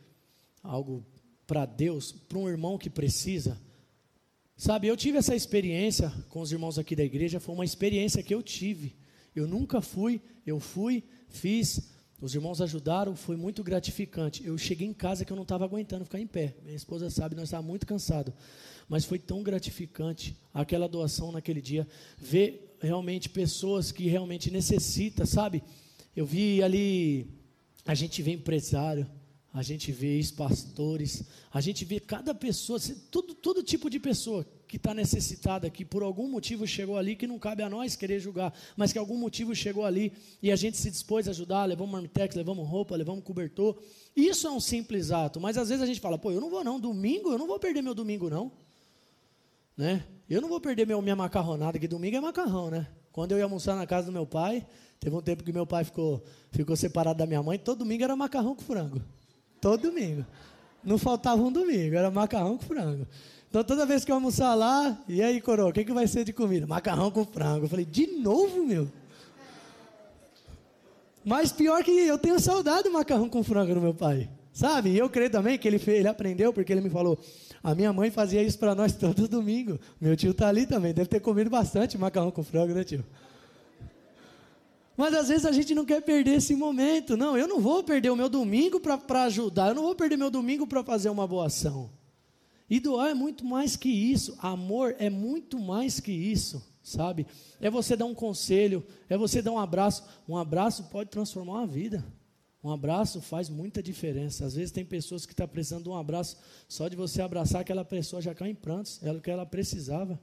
algo 0.62 1.04
para 1.46 1.66
Deus, 1.66 2.12
para 2.12 2.38
um 2.38 2.48
irmão 2.48 2.78
que 2.78 2.90
precisa? 2.90 3.60
Sabe, 4.56 4.88
eu 4.88 4.96
tive 4.96 5.18
essa 5.18 5.34
experiência 5.34 6.12
com 6.28 6.40
os 6.40 6.52
irmãos 6.52 6.78
aqui 6.78 6.94
da 6.94 7.02
igreja, 7.02 7.40
foi 7.40 7.54
uma 7.54 7.64
experiência 7.64 8.22
que 8.22 8.34
eu 8.34 8.42
tive. 8.42 8.94
Eu 9.34 9.46
nunca 9.46 9.80
fui, 9.80 10.20
eu 10.46 10.60
fui, 10.60 11.02
fiz, 11.28 11.88
os 12.20 12.34
irmãos 12.34 12.60
ajudaram, 12.60 13.16
foi 13.16 13.34
muito 13.34 13.64
gratificante. 13.64 14.46
Eu 14.46 14.58
cheguei 14.58 14.86
em 14.86 14.92
casa 14.92 15.24
que 15.24 15.32
eu 15.32 15.36
não 15.36 15.42
estava 15.42 15.64
aguentando 15.64 16.04
ficar 16.04 16.20
em 16.20 16.26
pé. 16.26 16.54
Minha 16.62 16.76
esposa 16.76 17.08
sabe, 17.08 17.34
nós 17.34 17.44
estávamos 17.44 17.70
muito 17.70 17.86
cansados. 17.86 18.34
Mas 18.88 19.04
foi 19.04 19.18
tão 19.18 19.42
gratificante 19.42 20.36
aquela 20.52 20.86
doação 20.86 21.32
naquele 21.32 21.62
dia. 21.62 21.88
Ver 22.18 22.76
realmente 22.80 23.28
pessoas 23.28 23.90
que 23.90 24.06
realmente 24.06 24.50
necessitam, 24.50 25.24
sabe? 25.24 25.62
Eu 26.14 26.26
vi 26.26 26.62
ali, 26.62 27.26
a 27.86 27.94
gente 27.94 28.20
vê 28.20 28.32
empresário, 28.32 29.06
a 29.52 29.62
gente 29.62 29.90
vê 29.90 30.16
ex-pastores, 30.16 31.24
a 31.52 31.60
gente 31.60 31.84
vê 31.84 31.98
cada 31.98 32.34
pessoa, 32.34 32.78
todo, 33.10 33.34
todo 33.34 33.62
tipo 33.62 33.88
de 33.88 33.98
pessoa 33.98 34.46
que 34.70 34.76
está 34.76 34.94
necessitada, 34.94 35.68
que 35.68 35.84
por 35.84 36.00
algum 36.00 36.28
motivo 36.28 36.64
chegou 36.64 36.96
ali, 36.96 37.16
que 37.16 37.26
não 37.26 37.40
cabe 37.40 37.60
a 37.60 37.68
nós 37.68 37.96
querer 37.96 38.20
julgar, 38.20 38.54
mas 38.76 38.92
que 38.92 38.98
algum 39.00 39.16
motivo 39.16 39.52
chegou 39.52 39.84
ali 39.84 40.12
e 40.40 40.52
a 40.52 40.54
gente 40.54 40.76
se 40.76 40.88
dispôs 40.88 41.26
a 41.26 41.32
ajudar, 41.32 41.64
levamos 41.64 41.90
marmitex, 41.90 42.36
levamos 42.36 42.68
roupa, 42.68 42.94
levamos 42.94 43.24
cobertor. 43.24 43.76
Isso 44.14 44.46
é 44.46 44.50
um 44.50 44.60
simples 44.60 45.10
ato, 45.10 45.40
mas 45.40 45.58
às 45.58 45.70
vezes 45.70 45.82
a 45.82 45.86
gente 45.86 45.98
fala, 45.98 46.16
pô, 46.16 46.30
eu 46.30 46.40
não 46.40 46.48
vou 46.48 46.62
não, 46.62 46.78
domingo, 46.78 47.32
eu 47.32 47.38
não 47.38 47.48
vou 47.48 47.58
perder 47.58 47.82
meu 47.82 47.96
domingo 47.96 48.30
não. 48.30 48.52
Né? 49.76 50.04
Eu 50.28 50.40
não 50.40 50.48
vou 50.48 50.60
perder 50.60 50.86
meu, 50.86 51.02
minha 51.02 51.16
macarronada, 51.16 51.76
que 51.76 51.88
domingo 51.88 52.16
é 52.16 52.20
macarrão, 52.20 52.70
né? 52.70 52.86
Quando 53.10 53.32
eu 53.32 53.38
ia 53.38 53.44
almoçar 53.44 53.74
na 53.74 53.88
casa 53.88 54.06
do 54.06 54.12
meu 54.12 54.24
pai, 54.24 54.64
teve 55.00 55.16
um 55.16 55.20
tempo 55.20 55.42
que 55.42 55.52
meu 55.52 55.66
pai 55.66 55.82
ficou, 55.82 56.22
ficou 56.52 56.76
separado 56.76 57.18
da 57.18 57.26
minha 57.26 57.42
mãe, 57.42 57.58
todo 57.58 57.78
domingo 57.80 58.04
era 58.04 58.14
macarrão 58.14 58.54
com 58.54 58.62
frango. 58.62 59.02
Todo 59.60 59.82
domingo. 59.82 60.24
Não 60.84 60.96
faltava 60.96 61.42
um 61.42 61.50
domingo, 61.50 61.96
era 61.96 62.08
macarrão 62.08 62.56
com 62.56 62.64
frango. 62.64 63.08
Então 63.50 63.64
toda 63.64 63.84
vez 63.84 64.04
que 64.04 64.12
eu 64.12 64.14
almoçar 64.14 64.54
lá, 64.54 64.96
e 65.08 65.20
aí, 65.20 65.40
coroa, 65.40 65.70
o 65.70 65.72
que, 65.72 65.84
que 65.84 65.92
vai 65.92 66.06
ser 66.06 66.24
de 66.24 66.32
comida? 66.32 66.68
Macarrão 66.68 67.10
com 67.10 67.26
frango. 67.26 67.64
Eu 67.64 67.68
falei, 67.68 67.84
de 67.84 68.06
novo, 68.06 68.64
meu? 68.64 68.88
Mas 71.24 71.50
pior 71.50 71.82
que 71.82 71.90
eu 71.90 72.16
tenho 72.16 72.38
saudade 72.38 72.84
do 72.84 72.92
macarrão 72.92 73.28
com 73.28 73.42
frango 73.42 73.74
no 73.74 73.80
meu 73.80 73.92
pai. 73.92 74.30
Sabe? 74.52 74.90
E 74.90 74.98
eu 74.98 75.10
creio 75.10 75.30
também 75.30 75.58
que 75.58 75.66
ele, 75.66 75.80
fez, 75.80 75.98
ele 75.98 76.08
aprendeu, 76.08 76.52
porque 76.52 76.72
ele 76.72 76.80
me 76.80 76.90
falou, 76.90 77.18
a 77.62 77.74
minha 77.74 77.92
mãe 77.92 78.08
fazia 78.10 78.40
isso 78.40 78.58
para 78.58 78.72
nós 78.72 78.94
todos 78.94 79.28
domingo. 79.28 79.80
Meu 80.00 80.16
tio 80.16 80.30
está 80.30 80.48
ali 80.48 80.64
também, 80.64 80.94
deve 80.94 81.08
ter 81.08 81.20
comido 81.20 81.50
bastante 81.50 81.98
macarrão 81.98 82.30
com 82.30 82.44
frango, 82.44 82.72
né, 82.72 82.84
tio? 82.84 83.04
Mas 84.96 85.12
às 85.14 85.28
vezes 85.28 85.44
a 85.44 85.50
gente 85.50 85.74
não 85.74 85.84
quer 85.84 86.02
perder 86.02 86.34
esse 86.34 86.54
momento. 86.54 87.16
Não, 87.16 87.36
eu 87.36 87.48
não 87.48 87.58
vou 87.58 87.82
perder 87.82 88.10
o 88.10 88.16
meu 88.16 88.28
domingo 88.28 88.78
para 88.78 89.24
ajudar, 89.24 89.68
eu 89.68 89.74
não 89.74 89.82
vou 89.82 89.94
perder 89.96 90.16
meu 90.16 90.30
domingo 90.30 90.68
para 90.68 90.84
fazer 90.84 91.08
uma 91.08 91.26
boa 91.26 91.46
ação. 91.46 91.90
E 92.70 92.78
doar 92.78 93.10
é 93.10 93.14
muito 93.14 93.44
mais 93.44 93.74
que 93.74 93.88
isso, 93.88 94.38
amor 94.38 94.94
é 95.00 95.10
muito 95.10 95.58
mais 95.58 95.98
que 95.98 96.12
isso, 96.12 96.64
sabe? 96.84 97.26
É 97.60 97.68
você 97.68 97.96
dar 97.96 98.04
um 98.04 98.14
conselho, 98.14 98.86
é 99.08 99.18
você 99.18 99.42
dar 99.42 99.50
um 99.50 99.58
abraço. 99.58 100.04
Um 100.28 100.36
abraço 100.36 100.84
pode 100.84 101.10
transformar 101.10 101.54
uma 101.54 101.66
vida. 101.66 102.06
Um 102.62 102.70
abraço 102.70 103.20
faz 103.20 103.48
muita 103.48 103.82
diferença. 103.82 104.44
Às 104.46 104.54
vezes 104.54 104.70
tem 104.70 104.84
pessoas 104.84 105.26
que 105.26 105.32
estão 105.32 105.48
tá 105.48 105.52
precisando 105.52 105.84
de 105.84 105.88
um 105.88 105.96
abraço, 105.96 106.36
só 106.68 106.86
de 106.86 106.94
você 106.94 107.20
abraçar 107.20 107.62
aquela 107.62 107.84
pessoa 107.84 108.22
já 108.22 108.34
cai 108.34 108.50
em 108.50 108.54
prantos, 108.54 109.02
era 109.02 109.18
o 109.18 109.20
que 109.20 109.30
ela 109.30 109.44
precisava. 109.44 110.20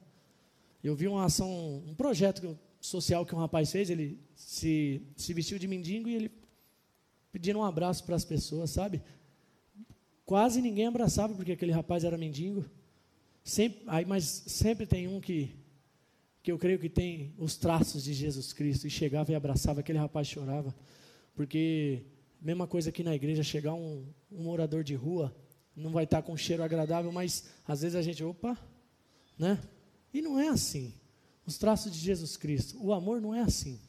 Eu 0.82 0.96
vi 0.96 1.08
uma 1.10 1.26
ação, 1.26 1.84
um 1.86 1.96
projeto 1.96 2.58
social 2.80 3.26
que 3.26 3.36
um 3.36 3.40
rapaz 3.40 3.70
fez, 3.72 3.90
ele 3.90 4.22
se, 4.36 5.02
se 5.18 5.34
vestiu 5.34 5.60
de 5.60 5.68
mendigo 5.68 6.08
e 6.08 6.16
ele 6.16 6.32
pedindo 7.30 7.60
um 7.60 7.64
abraço 7.64 8.06
para 8.06 8.16
as 8.16 8.24
pessoas, 8.24 8.70
sabe? 8.70 9.02
Quase 10.28 10.62
ninguém 10.62 10.88
abraçava 10.88 11.34
porque 11.34 11.54
aquele 11.54 11.72
rapaz 11.72 12.04
era 12.04 12.18
mendigo. 12.18 12.66
Sempre, 13.46 13.82
aí, 13.88 14.06
mas 14.06 14.26
sempre 14.26 14.86
tem 14.86 15.08
um 15.08 15.22
que, 15.22 15.56
que 16.44 16.52
eu 16.52 16.60
creio 16.60 16.78
que 16.78 16.90
tem 16.90 17.34
os 17.38 17.56
traços 17.56 18.04
de 18.04 18.14
Jesus 18.14 18.52
Cristo 18.52 18.86
e 18.86 18.90
chegava 18.90 19.32
e 19.32 19.36
abraçava, 19.36 19.80
aquele 19.80 19.98
rapaz 19.98 20.28
chorava. 20.28 20.76
Porque, 21.34 22.04
mesma 22.42 22.68
coisa 22.68 22.90
aqui 22.90 23.04
na 23.04 23.16
igreja, 23.16 23.42
chegar 23.42 23.74
um, 23.74 24.06
um 24.30 24.44
morador 24.44 24.84
de 24.84 24.96
rua, 24.96 25.34
não 25.74 25.92
vai 25.92 26.04
estar 26.04 26.22
com 26.22 26.34
um 26.34 26.38
cheiro 26.38 26.62
agradável, 26.62 27.10
mas 27.10 27.46
às 27.66 27.84
vezes 27.84 27.96
a 27.96 28.02
gente, 28.02 28.22
opa, 28.22 28.58
né? 29.40 29.58
E 30.14 30.22
não 30.22 30.38
é 30.38 30.50
assim 30.50 30.94
os 31.46 31.58
traços 31.58 31.90
de 31.90 32.00
Jesus 32.00 32.36
Cristo. 32.36 32.78
O 32.84 32.92
amor 32.92 33.22
não 33.22 33.34
é 33.34 33.40
assim. 33.40 33.80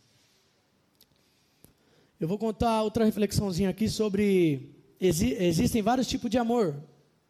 Eu 2.21 2.29
vou 2.29 2.39
contar 2.39 2.81
outra 2.85 3.05
reflexãozinha 3.05 3.71
aqui 3.71 3.89
sobre 3.89 4.78
exi 5.01 5.33
existem 5.35 5.83
vários 5.83 6.07
tipos 6.07 6.31
de 6.31 6.39
amor, 6.39 6.83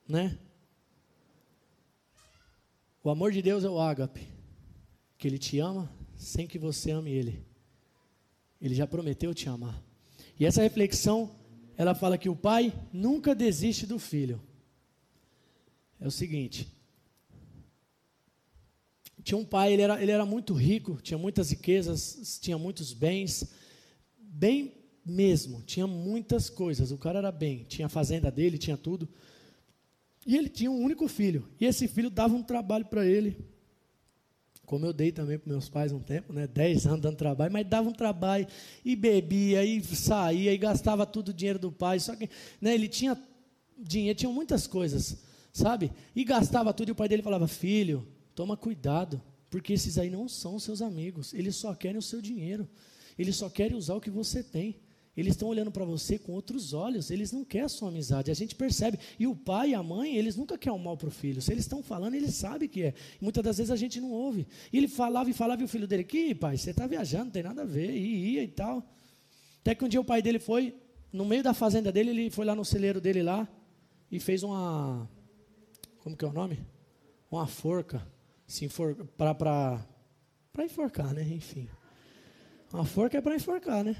né? 0.08 0.38
O 3.02 3.10
amor 3.10 3.32
de 3.32 3.40
Deus 3.40 3.64
é 3.64 3.70
o 3.70 3.80
ágape, 3.80 4.26
que 5.16 5.26
ele 5.26 5.38
te 5.38 5.58
ama 5.58 5.90
sem 6.16 6.46
que 6.46 6.58
você 6.58 6.90
ame 6.90 7.10
ele. 7.10 7.46
Ele 8.60 8.74
já 8.74 8.86
prometeu 8.86 9.32
te 9.32 9.48
amar. 9.48 9.82
E 10.38 10.44
essa 10.44 10.62
reflexão, 10.62 11.34
ela 11.76 11.94
fala 11.94 12.18
que 12.18 12.28
o 12.28 12.36
pai 12.36 12.72
nunca 12.92 13.34
desiste 13.34 13.86
do 13.86 13.98
filho. 13.98 14.42
É 16.00 16.06
o 16.06 16.10
seguinte, 16.10 16.68
tinha 19.28 19.36
um 19.36 19.44
pai, 19.44 19.74
ele 19.74 19.82
era, 19.82 20.02
ele 20.02 20.10
era 20.10 20.24
muito 20.24 20.54
rico, 20.54 20.98
tinha 21.02 21.18
muitas 21.18 21.50
riquezas, 21.50 22.38
tinha 22.40 22.56
muitos 22.56 22.94
bens, 22.94 23.52
bem 24.16 24.72
mesmo, 25.04 25.62
tinha 25.62 25.86
muitas 25.86 26.50
coisas. 26.50 26.90
O 26.90 26.98
cara 26.98 27.18
era 27.18 27.32
bem, 27.32 27.64
tinha 27.68 27.86
a 27.86 27.88
fazenda 27.88 28.30
dele, 28.30 28.58
tinha 28.58 28.76
tudo. 28.76 29.08
E 30.26 30.36
ele 30.36 30.48
tinha 30.48 30.70
um 30.70 30.82
único 30.82 31.08
filho. 31.08 31.48
E 31.60 31.64
esse 31.64 31.88
filho 31.88 32.10
dava 32.10 32.34
um 32.34 32.42
trabalho 32.42 32.84
para 32.84 33.06
ele. 33.06 33.36
Como 34.66 34.84
eu 34.84 34.92
dei 34.92 35.10
também 35.10 35.38
para 35.38 35.50
meus 35.50 35.68
pais 35.68 35.92
um 35.92 36.00
tempo, 36.00 36.32
né? 36.32 36.46
Dez 36.46 36.86
anos 36.86 37.00
dando 37.00 37.16
trabalho, 37.16 37.52
mas 37.52 37.66
dava 37.66 37.88
um 37.88 37.92
trabalho 37.92 38.46
e 38.84 38.94
bebia, 38.94 39.64
e 39.64 39.82
saía, 39.82 40.52
e 40.52 40.58
gastava 40.58 41.06
tudo 41.06 41.30
o 41.30 41.34
dinheiro 41.34 41.58
do 41.58 41.72
pai. 41.72 41.98
Só 42.00 42.14
que 42.14 42.28
né, 42.60 42.74
ele 42.74 42.86
tinha 42.86 43.18
dinheiro, 43.78 44.18
tinha 44.18 44.30
muitas 44.30 44.66
coisas, 44.66 45.16
sabe? 45.54 45.90
E 46.14 46.22
gastava 46.22 46.74
tudo, 46.74 46.90
e 46.90 46.92
o 46.92 46.94
pai 46.94 47.08
dele 47.08 47.22
falava: 47.22 47.48
Filho, 47.48 48.06
Toma 48.38 48.56
cuidado, 48.56 49.20
porque 49.50 49.72
esses 49.72 49.98
aí 49.98 50.08
não 50.08 50.28
são 50.28 50.60
seus 50.60 50.80
amigos. 50.80 51.34
Eles 51.34 51.56
só 51.56 51.74
querem 51.74 51.98
o 51.98 52.02
seu 52.02 52.22
dinheiro. 52.22 52.68
Eles 53.18 53.34
só 53.34 53.50
querem 53.50 53.76
usar 53.76 53.94
o 53.94 54.00
que 54.00 54.10
você 54.10 54.44
tem. 54.44 54.76
Eles 55.18 55.32
estão 55.34 55.48
olhando 55.48 55.72
para 55.72 55.84
você 55.84 56.16
com 56.16 56.30
outros 56.30 56.72
olhos. 56.72 57.10
Eles 57.10 57.32
não 57.32 57.44
querem 57.44 57.64
a 57.64 57.68
sua 57.68 57.88
amizade. 57.88 58.30
A 58.30 58.34
gente 58.34 58.54
percebe. 58.54 59.00
E 59.18 59.26
o 59.26 59.34
pai 59.34 59.70
e 59.70 59.74
a 59.74 59.82
mãe, 59.82 60.16
eles 60.16 60.36
nunca 60.36 60.56
querem 60.56 60.78
o 60.78 60.80
mal 60.80 60.96
para 60.96 61.08
o 61.08 61.10
filho. 61.10 61.42
Se 61.42 61.50
eles 61.50 61.64
estão 61.64 61.82
falando, 61.82 62.14
eles 62.14 62.36
sabem 62.36 62.68
que 62.68 62.84
é. 62.84 62.94
E 63.20 63.24
muitas 63.24 63.42
das 63.42 63.58
vezes 63.58 63.72
a 63.72 63.74
gente 63.76 64.00
não 64.00 64.12
ouve. 64.12 64.46
E 64.72 64.78
ele 64.78 64.86
falava 64.86 65.28
e 65.28 65.32
falava, 65.32 65.60
e 65.60 65.64
o 65.64 65.68
filho 65.68 65.88
dele, 65.88 66.04
que 66.04 66.36
pai, 66.36 66.56
você 66.56 66.70
está 66.70 66.86
viajando, 66.86 67.24
não 67.24 67.32
tem 67.32 67.42
nada 67.42 67.62
a 67.62 67.64
ver. 67.64 67.90
E 67.90 68.34
ia 68.34 68.44
e 68.44 68.48
tal. 68.48 68.88
Até 69.60 69.74
que 69.74 69.84
um 69.84 69.88
dia 69.88 70.00
o 70.00 70.04
pai 70.04 70.22
dele 70.22 70.38
foi, 70.38 70.72
no 71.12 71.24
meio 71.24 71.42
da 71.42 71.52
fazenda 71.52 71.90
dele, 71.90 72.10
ele 72.10 72.30
foi 72.30 72.44
lá 72.44 72.54
no 72.54 72.64
celeiro 72.64 73.00
dele 73.00 73.24
lá 73.24 73.48
e 74.12 74.20
fez 74.20 74.44
uma. 74.44 75.10
Como 75.98 76.16
que 76.16 76.24
é 76.24 76.28
o 76.28 76.32
nome? 76.32 76.64
Uma 77.28 77.48
forca 77.48 78.06
se 78.46 78.64
enfor 78.64 78.94
para 79.16 79.34
para 79.34 80.64
enforcar, 80.64 81.12
né? 81.12 81.22
Enfim. 81.22 81.68
Uma 82.72 82.84
forca 82.84 83.18
é 83.18 83.20
para 83.20 83.34
enforcar, 83.34 83.82
né? 83.82 83.96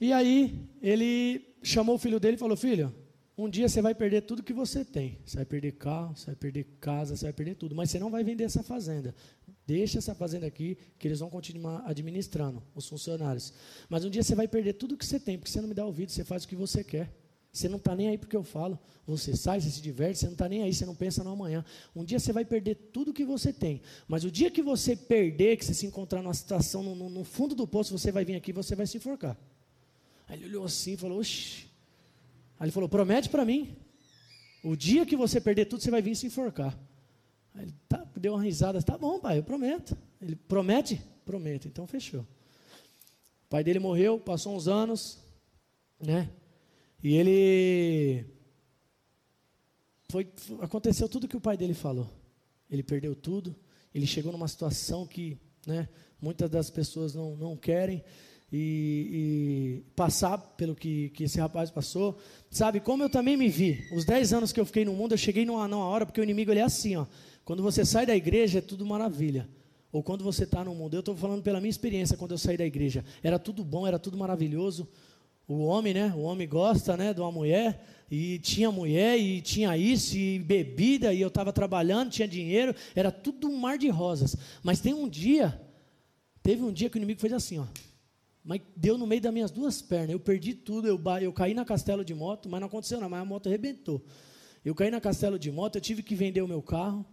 E 0.00 0.12
aí 0.12 0.68
ele 0.82 1.56
chamou 1.62 1.96
o 1.96 1.98
filho 1.98 2.20
dele 2.20 2.36
e 2.36 2.38
falou: 2.38 2.56
"Filho, 2.56 2.94
um 3.38 3.50
dia 3.50 3.68
você 3.68 3.82
vai 3.82 3.94
perder 3.94 4.22
tudo 4.22 4.42
que 4.42 4.52
você 4.52 4.84
tem. 4.84 5.18
Você 5.24 5.36
vai 5.36 5.44
perder 5.44 5.72
carro, 5.72 6.16
você 6.16 6.26
vai 6.26 6.36
perder 6.36 6.64
casa, 6.80 7.14
você 7.14 7.26
vai 7.26 7.32
perder 7.34 7.54
tudo, 7.56 7.74
mas 7.74 7.90
você 7.90 7.98
não 7.98 8.10
vai 8.10 8.24
vender 8.24 8.44
essa 8.44 8.62
fazenda. 8.62 9.14
Deixa 9.66 9.98
essa 9.98 10.14
fazenda 10.14 10.46
aqui, 10.46 10.78
que 10.98 11.06
eles 11.06 11.20
vão 11.20 11.28
continuar 11.28 11.82
administrando, 11.84 12.62
os 12.74 12.88
funcionários. 12.88 13.52
Mas 13.90 14.04
um 14.04 14.10
dia 14.10 14.22
você 14.22 14.34
vai 14.34 14.48
perder 14.48 14.74
tudo 14.74 14.96
que 14.96 15.04
você 15.04 15.20
tem, 15.20 15.36
porque 15.36 15.50
você 15.50 15.60
não 15.60 15.68
me 15.68 15.74
dá 15.74 15.84
ouvido, 15.84 16.10
você 16.10 16.24
faz 16.24 16.44
o 16.44 16.48
que 16.48 16.56
você 16.56 16.82
quer. 16.82 17.12
Você 17.52 17.68
não 17.68 17.78
está 17.78 17.94
nem 17.96 18.08
aí 18.08 18.18
porque 18.18 18.36
eu 18.36 18.42
falo. 18.42 18.78
Você 19.06 19.34
sai, 19.34 19.60
você 19.60 19.70
se 19.70 19.80
diverte, 19.82 20.18
você 20.18 20.26
não 20.26 20.32
está 20.32 20.48
nem 20.48 20.62
aí, 20.62 20.72
você 20.72 20.84
não 20.86 20.94
pensa 20.94 21.24
no 21.24 21.30
amanhã. 21.30 21.64
Um 21.94 22.04
dia 22.04 22.18
você 22.18 22.32
vai 22.32 22.44
perder 22.44 22.74
tudo 22.92 23.12
que 23.14 23.24
você 23.24 23.52
tem. 23.52 23.82
Mas 24.06 24.24
o 24.24 24.30
dia 24.30 24.50
que 24.50 24.62
você 24.62 24.94
perder, 24.94 25.56
que 25.56 25.64
você 25.64 25.74
se 25.74 25.86
encontrar 25.86 26.22
numa 26.22 26.34
situação 26.34 26.82
no, 26.82 27.08
no, 27.10 27.24
fundo 27.24 27.54
do 27.54 27.66
poço, 27.66 27.96
você 27.96 28.12
vai 28.12 28.24
vir 28.24 28.36
aqui 28.36 28.50
e 28.50 28.54
você 28.54 28.74
vai 28.74 28.86
se 28.86 28.98
enforcar. 28.98 29.38
Aí 30.26 30.36
ele 30.36 30.46
olhou 30.46 30.64
assim 30.64 30.94
e 30.94 30.96
falou, 30.96 31.18
oxi. 31.18 31.66
Aí 32.58 32.66
ele 32.66 32.72
falou, 32.72 32.88
promete 32.88 33.28
para 33.28 33.44
mim. 33.44 33.76
O 34.62 34.74
dia 34.74 35.06
que 35.06 35.16
você 35.16 35.40
perder 35.40 35.66
tudo, 35.66 35.82
você 35.82 35.90
vai 35.90 36.02
vir 36.02 36.16
se 36.16 36.26
enforcar. 36.26 36.76
Aí 37.54 37.64
ele 37.64 37.74
tá, 37.88 38.04
deu 38.16 38.34
uma 38.34 38.42
risada, 38.42 38.82
tá 38.82 38.98
bom, 38.98 39.20
pai, 39.20 39.38
eu 39.38 39.44
prometo. 39.44 39.96
Ele 40.20 40.34
promete? 40.34 41.00
Prometo, 41.24 41.68
então 41.68 41.86
fechou. 41.86 42.20
O 42.20 43.48
pai 43.48 43.62
dele 43.62 43.78
morreu, 43.78 44.18
passou 44.18 44.56
uns 44.56 44.66
anos, 44.66 45.18
né? 46.00 46.30
E 47.02 47.14
ele. 47.14 48.26
Foi, 50.08 50.28
aconteceu 50.60 51.08
tudo 51.08 51.28
que 51.28 51.36
o 51.36 51.40
pai 51.40 51.56
dele 51.56 51.74
falou. 51.74 52.10
Ele 52.68 52.82
perdeu 52.82 53.14
tudo. 53.14 53.54
Ele 53.94 54.06
chegou 54.06 54.32
numa 54.32 54.48
situação 54.48 55.06
que 55.06 55.38
né, 55.66 55.88
muitas 56.20 56.50
das 56.50 56.70
pessoas 56.70 57.14
não, 57.14 57.36
não 57.36 57.56
querem. 57.56 58.02
E, 58.52 59.82
e, 59.82 59.90
passar 59.96 60.38
pelo 60.38 60.74
que, 60.74 61.10
que 61.10 61.24
esse 61.24 61.40
rapaz 61.40 61.70
passou. 61.70 62.16
Sabe, 62.50 62.80
como 62.80 63.02
eu 63.02 63.10
também 63.10 63.36
me 63.36 63.48
vi. 63.48 63.84
Os 63.92 64.04
10 64.04 64.32
anos 64.32 64.52
que 64.52 64.60
eu 64.60 64.66
fiquei 64.66 64.84
no 64.84 64.92
mundo, 64.92 65.12
eu 65.12 65.18
cheguei 65.18 65.44
numa, 65.44 65.66
numa 65.66 65.84
hora, 65.84 66.06
porque 66.06 66.20
o 66.20 66.24
inimigo 66.24 66.52
ele 66.52 66.60
é 66.60 66.64
assim, 66.64 66.96
ó. 66.96 67.06
Quando 67.44 67.62
você 67.62 67.84
sai 67.84 68.06
da 68.06 68.14
igreja, 68.14 68.58
é 68.58 68.62
tudo 68.62 68.86
maravilha. 68.86 69.48
Ou 69.92 70.02
quando 70.02 70.22
você 70.22 70.44
está 70.44 70.64
no 70.64 70.74
mundo. 70.74 70.94
Eu 70.94 71.00
estou 71.00 71.16
falando 71.16 71.42
pela 71.42 71.60
minha 71.60 71.70
experiência 71.70 72.16
quando 72.16 72.32
eu 72.32 72.38
saí 72.38 72.56
da 72.56 72.64
igreja. 72.64 73.04
Era 73.22 73.38
tudo 73.38 73.64
bom, 73.64 73.86
era 73.86 73.98
tudo 73.98 74.16
maravilhoso. 74.16 74.88
O 75.48 75.64
homem, 75.64 75.94
né? 75.94 76.12
O 76.16 76.20
homem 76.20 76.48
gosta, 76.48 76.96
né, 76.96 77.14
de 77.14 77.20
uma 77.20 77.30
mulher 77.30 77.80
e 78.10 78.38
tinha 78.38 78.70
mulher 78.70 79.18
e 79.18 79.40
tinha 79.40 79.76
isso 79.76 80.16
e 80.16 80.38
bebida 80.38 81.12
e 81.12 81.20
eu 81.20 81.28
estava 81.28 81.52
trabalhando, 81.52 82.10
tinha 82.10 82.28
dinheiro, 82.28 82.74
era 82.94 83.10
tudo 83.10 83.48
um 83.48 83.56
mar 83.56 83.78
de 83.78 83.88
rosas. 83.88 84.36
Mas 84.62 84.80
tem 84.80 84.94
um 84.94 85.08
dia, 85.08 85.60
teve 86.42 86.62
um 86.62 86.72
dia 86.72 86.88
que 86.88 86.96
o 86.96 87.00
inimigo 87.00 87.20
fez 87.20 87.32
assim, 87.32 87.58
ó, 87.58 87.64
mas 88.46 88.60
deu 88.76 88.96
no 88.96 89.08
meio 89.08 89.20
das 89.20 89.34
minhas 89.34 89.50
duas 89.50 89.82
pernas. 89.82 90.10
Eu 90.10 90.20
perdi 90.20 90.54
tudo, 90.54 90.86
eu, 90.86 91.00
eu 91.20 91.32
caí 91.32 91.52
na 91.52 91.64
castelo 91.64 92.04
de 92.04 92.14
moto, 92.14 92.48
mas 92.48 92.60
não 92.60 92.68
aconteceu 92.68 92.98
nada, 92.98 93.10
mas 93.10 93.20
a 93.20 93.24
moto 93.24 93.48
arrebentou. 93.48 94.04
Eu 94.64 94.72
caí 94.72 94.88
na 94.88 95.00
castelo 95.00 95.36
de 95.36 95.50
moto, 95.50 95.74
eu 95.74 95.80
tive 95.80 96.00
que 96.00 96.14
vender 96.14 96.42
o 96.42 96.48
meu 96.48 96.62
carro, 96.62 97.04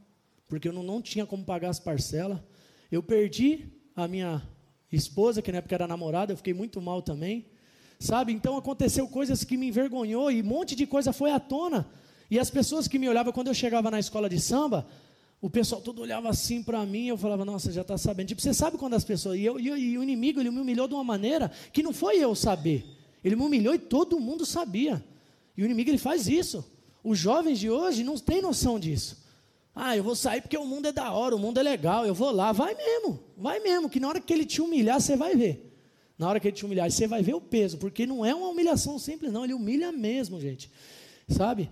porque 0.47 0.67
eu 0.67 0.73
não, 0.73 0.84
não 0.84 1.01
tinha 1.01 1.25
como 1.25 1.43
pagar 1.43 1.69
as 1.69 1.79
parcelas. 1.79 2.39
Eu 2.91 3.01
perdi 3.01 3.65
a 3.95 4.07
minha 4.07 4.47
esposa, 4.91 5.41
que 5.41 5.51
na 5.51 5.57
época 5.57 5.73
era 5.73 5.88
namorada, 5.88 6.31
eu 6.31 6.38
fiquei 6.38 6.53
muito 6.53 6.79
mal 6.79 7.01
também. 7.01 7.47
Sabe? 7.99 8.31
Então 8.31 8.55
aconteceu 8.55 9.07
coisas 9.07 9.43
que 9.43 9.57
me 9.57 9.67
envergonhou 9.67 10.31
e 10.31 10.39
um 10.39 10.45
monte 10.45 10.75
de 10.75 10.86
coisa 10.86 11.11
foi 11.11 11.31
à 11.31 11.39
tona. 11.39 11.89
E 12.29 12.38
as 12.38 12.51
pessoas 12.51 12.88
que 12.88 12.99
me 12.99 13.09
olhavam 13.09 13.34
quando 13.34 13.47
eu 13.47 13.55
chegava 13.55 13.89
na 13.89 13.99
escola 13.99 14.29
de 14.29 14.39
samba, 14.39 14.86
o 15.43 15.49
pessoal 15.49 15.81
todo 15.81 16.01
olhava 16.01 16.29
assim 16.29 16.63
para 16.63 16.85
mim, 16.85 17.07
eu 17.07 17.17
falava, 17.17 17.43
nossa, 17.43 17.69
já 17.69 17.81
está 17.81 17.97
sabendo. 17.97 18.29
Tipo, 18.29 18.41
você 18.41 18.53
sabe 18.53 18.77
quando 18.77 18.93
as 18.93 19.03
pessoas. 19.03 19.37
E, 19.37 19.43
eu, 19.43 19.59
e, 19.59 19.67
e, 19.67 19.97
o 19.97 20.01
inimigo, 20.01 20.39
ele 20.39 20.49
me 20.49 20.61
humilhou 20.61 20.87
de 20.87 20.93
uma 20.93 21.03
maneira 21.03 21.51
que 21.73 21.83
não 21.83 21.91
foi 21.91 22.15
eu 22.15 22.33
saber. 22.33 22.85
Ele 23.21 23.35
me 23.35 23.41
humilhou 23.41 23.75
e 23.75 23.77
todo 23.77 24.21
mundo 24.21 24.45
sabia. 24.45 25.03
E 25.57 25.61
o 25.61 25.65
inimigo, 25.65 25.89
ele 25.89 25.97
faz 25.97 26.29
isso. 26.29 26.63
Os 27.03 27.19
jovens 27.19 27.59
de 27.59 27.69
hoje 27.69 28.05
não 28.05 28.15
têm 28.17 28.41
noção 28.41 28.79
disso. 28.79 29.21
Ah, 29.75 29.97
eu 29.97 30.01
vou 30.01 30.15
sair 30.15 30.39
porque 30.39 30.57
o 30.57 30.65
mundo 30.65 30.87
é 30.87 30.93
da 30.93 31.11
hora, 31.11 31.35
o 31.35 31.39
mundo 31.39 31.59
é 31.59 31.63
legal, 31.63 32.05
eu 32.05 32.15
vou 32.15 32.31
lá. 32.31 32.53
Vai 32.53 32.73
mesmo, 32.73 33.19
vai 33.35 33.59
mesmo, 33.59 33.89
que 33.89 33.99
na 33.99 34.07
hora 34.07 34.21
que 34.21 34.31
ele 34.31 34.45
te 34.45 34.61
humilhar, 34.61 35.01
você 35.01 35.17
vai 35.17 35.35
ver. 35.35 35.77
Na 36.17 36.29
hora 36.29 36.39
que 36.39 36.47
ele 36.47 36.55
te 36.55 36.65
humilhar, 36.65 36.89
você 36.89 37.05
vai 37.05 37.21
ver 37.21 37.33
o 37.33 37.41
peso, 37.41 37.77
porque 37.79 38.05
não 38.05 38.23
é 38.23 38.33
uma 38.33 38.47
humilhação 38.47 38.97
simples, 38.97 39.29
não, 39.29 39.43
ele 39.43 39.53
humilha 39.53 39.91
mesmo, 39.91 40.39
gente. 40.39 40.71
Sabe? 41.27 41.69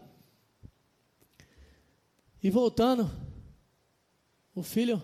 E 2.43 2.49
voltando, 2.49 3.09
o 4.53 4.61
filho 4.61 5.01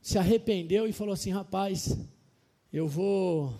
se 0.00 0.18
arrependeu 0.18 0.86
e 0.86 0.92
falou 0.92 1.14
assim: 1.14 1.30
rapaz, 1.30 1.98
eu 2.72 2.88
vou, 2.88 3.58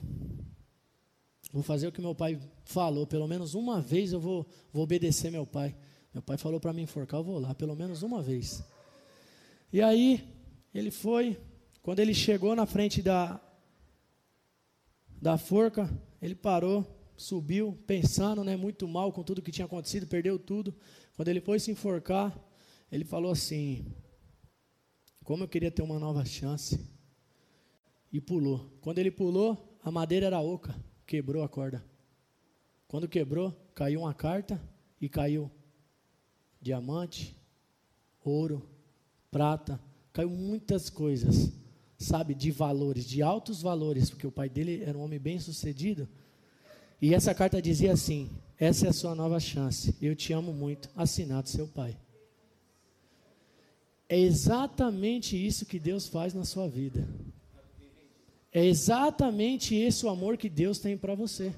vou 1.52 1.62
fazer 1.62 1.88
o 1.88 1.92
que 1.92 2.00
meu 2.00 2.14
pai 2.14 2.38
falou, 2.64 3.06
pelo 3.06 3.26
menos 3.26 3.54
uma 3.54 3.80
vez 3.80 4.12
eu 4.12 4.20
vou, 4.20 4.46
vou 4.72 4.82
obedecer 4.82 5.30
meu 5.30 5.46
pai. 5.46 5.74
Meu 6.12 6.22
pai 6.22 6.36
falou 6.36 6.58
para 6.58 6.72
me 6.72 6.82
enforcar, 6.82 7.20
eu 7.20 7.24
vou 7.24 7.38
lá, 7.38 7.54
pelo 7.54 7.76
menos 7.76 8.02
uma 8.02 8.22
vez. 8.22 8.64
E 9.72 9.82
aí, 9.82 10.26
ele 10.74 10.90
foi, 10.90 11.38
quando 11.82 12.00
ele 12.00 12.14
chegou 12.14 12.56
na 12.56 12.66
frente 12.66 13.02
da, 13.02 13.40
da 15.20 15.36
forca, 15.36 15.88
ele 16.20 16.34
parou, 16.34 16.86
subiu, 17.16 17.78
pensando, 17.86 18.42
né, 18.42 18.56
muito 18.56 18.88
mal 18.88 19.12
com 19.12 19.22
tudo 19.22 19.42
que 19.42 19.52
tinha 19.52 19.66
acontecido, 19.66 20.06
perdeu 20.06 20.38
tudo. 20.38 20.74
Quando 21.14 21.28
ele 21.28 21.40
foi 21.40 21.60
se 21.60 21.70
enforcar, 21.70 22.36
ele 22.90 23.04
falou 23.04 23.30
assim: 23.30 23.84
como 25.28 25.44
eu 25.44 25.48
queria 25.48 25.70
ter 25.70 25.82
uma 25.82 25.98
nova 25.98 26.24
chance. 26.24 26.80
E 28.10 28.18
pulou. 28.18 28.72
Quando 28.80 28.96
ele 28.96 29.10
pulou, 29.10 29.78
a 29.84 29.90
madeira 29.90 30.24
era 30.24 30.40
oca, 30.40 30.74
quebrou 31.06 31.42
a 31.44 31.48
corda. 31.50 31.84
Quando 32.86 33.06
quebrou, 33.06 33.54
caiu 33.74 34.00
uma 34.00 34.14
carta 34.14 34.58
e 34.98 35.06
caiu 35.06 35.50
diamante, 36.62 37.36
ouro, 38.24 38.66
prata, 39.30 39.78
caiu 40.14 40.30
muitas 40.30 40.88
coisas, 40.88 41.52
sabe, 41.98 42.34
de 42.34 42.50
valores, 42.50 43.04
de 43.04 43.20
altos 43.20 43.60
valores, 43.60 44.08
porque 44.08 44.26
o 44.26 44.32
pai 44.32 44.48
dele 44.48 44.82
era 44.82 44.96
um 44.96 45.02
homem 45.02 45.18
bem 45.18 45.38
sucedido. 45.38 46.08
E 47.02 47.12
essa 47.12 47.34
carta 47.34 47.60
dizia 47.60 47.92
assim: 47.92 48.30
Essa 48.56 48.86
é 48.86 48.88
a 48.88 48.94
sua 48.94 49.14
nova 49.14 49.38
chance, 49.38 49.94
eu 50.00 50.16
te 50.16 50.32
amo 50.32 50.54
muito, 50.54 50.88
assinado 50.96 51.50
seu 51.50 51.68
pai. 51.68 51.98
É 54.08 54.18
exatamente 54.18 55.36
isso 55.36 55.66
que 55.66 55.78
Deus 55.78 56.06
faz 56.06 56.32
na 56.32 56.44
sua 56.44 56.66
vida. 56.66 57.06
É 58.50 58.64
exatamente 58.64 59.74
esse 59.74 60.06
o 60.06 60.08
amor 60.08 60.36
que 60.36 60.48
Deus 60.48 60.78
tem 60.78 60.96
para 60.96 61.14
você. 61.14 61.54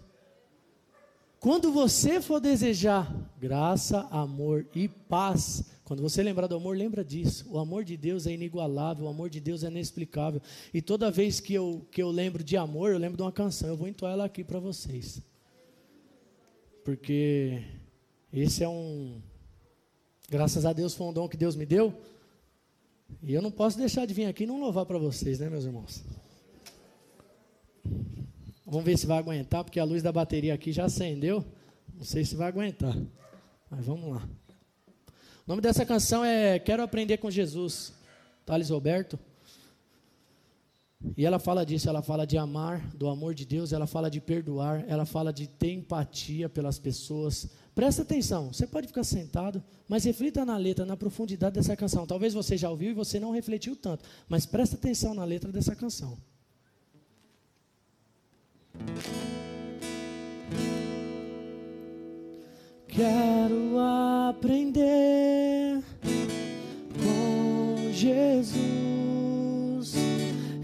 Quando 1.39 1.73
você 1.73 2.21
for 2.21 2.41
desejar 2.41 3.11
graça, 3.39 4.01
amor 4.11 4.67
e 4.75 4.89
paz, 4.89 5.65
quando 5.85 6.03
você 6.03 6.23
lembrar 6.23 6.47
do 6.47 6.57
amor, 6.57 6.77
lembra 6.77 7.03
disso. 7.03 7.47
O 7.49 7.59
amor 7.59 7.83
de 7.83 7.97
Deus 7.97 8.27
é 8.27 8.33
inigualável, 8.33 9.07
o 9.07 9.09
amor 9.09 9.31
de 9.31 9.41
Deus 9.41 9.65
é 9.65 9.69
inexplicável. 9.69 10.43
E 10.75 10.83
toda 10.83 11.11
vez 11.11 11.41
que 11.41 11.55
eu, 11.55 11.87
que 11.91 12.03
eu 12.03 12.11
lembro 12.11 12.45
de 12.45 12.57
amor, 12.57 12.93
eu 12.93 12.99
lembro 12.99 13.17
de 13.17 13.23
uma 13.23 13.33
canção. 13.33 13.71
Eu 13.71 13.77
vou 13.77 13.89
entoar 13.89 14.13
ela 14.13 14.25
aqui 14.25 14.45
para 14.45 14.59
vocês. 14.59 15.23
Porque 16.85 17.63
esse 18.33 18.63
é 18.63 18.69
um. 18.69 19.21
Graças 20.29 20.67
a 20.67 20.73
Deus 20.73 20.95
foi 20.95 21.07
um 21.07 21.13
dom 21.13 21.29
que 21.29 21.37
Deus 21.37 21.57
me 21.57 21.65
deu. 21.65 21.95
E 23.23 23.35
eu 23.35 23.43
não 23.43 23.51
posso 23.51 23.77
deixar 23.77 24.07
de 24.07 24.15
vir 24.15 24.25
aqui 24.25 24.45
e 24.45 24.47
não 24.47 24.61
louvar 24.61 24.87
para 24.87 24.99
vocês, 24.99 25.39
né, 25.39 25.49
meus 25.49 25.65
irmãos? 25.65 26.03
Vamos 28.65 28.85
ver 28.85 28.97
se 28.97 29.07
vai 29.07 29.19
aguentar, 29.19 29.65
porque 29.65 29.81
a 29.81 29.85
luz 29.85 30.03
da 30.03 30.13
bateria 30.13 30.55
aqui 30.55 30.73
já 30.73 30.85
acendeu. 30.85 31.45
Não 31.95 32.05
sei 32.05 32.25
se 32.25 32.37
vai 32.37 32.49
aguentar. 32.49 32.97
Mas 33.69 33.85
vamos 33.85 34.11
lá. 34.11 34.29
O 35.47 35.51
nome 35.51 35.61
dessa 35.61 35.85
canção 35.85 36.25
é 36.25 36.59
Quero 36.59 36.83
Aprender 36.83 37.19
com 37.19 37.31
Jesus, 37.31 37.93
Thales 38.47 38.71
Roberto. 38.71 39.19
E 41.17 41.25
ela 41.25 41.39
fala 41.39 41.65
disso, 41.65 41.89
ela 41.89 42.03
fala 42.03 42.27
de 42.27 42.37
amar, 42.37 42.87
do 42.95 43.09
amor 43.09 43.35
de 43.35 43.47
Deus, 43.47 43.73
ela 43.73 43.87
fala 43.87 44.11
de 44.11 44.21
perdoar, 44.21 44.85
ela 44.87 45.07
fala 45.07 45.33
de 45.33 45.47
ter 45.47 45.73
empatia 45.73 46.49
pelas 46.49 46.79
pessoas, 46.79 47.49
Presta 47.75 48.03
atenção, 48.03 48.53
você 48.53 48.67
pode 48.67 48.89
ficar 48.89 49.05
sentado, 49.05 49.63
mas 49.89 50.05
reflita 50.05 50.45
na 50.45 50.57
letra, 50.57 50.85
na 50.85 50.97
profundidade 50.97 51.55
dessa 51.55 51.77
canção. 51.77 52.07
Talvez 52.07 52.35
você 52.35 52.57
já 52.57 52.69
ouviu 52.69 52.91
e 52.91 52.95
você 52.95 53.21
não 53.21 53.31
refletiu 53.31 53.77
tanto, 53.77 54.05
mas 54.29 54.45
presta 54.45 54.77
atenção 54.77 55.15
na 55.15 55.25
letra 55.25 55.53
dessa 55.53 55.77
canção. 55.77 56.19
Quero 62.89 63.79
aprender 63.79 65.81
com 67.03 67.93
Jesus. 67.93 68.70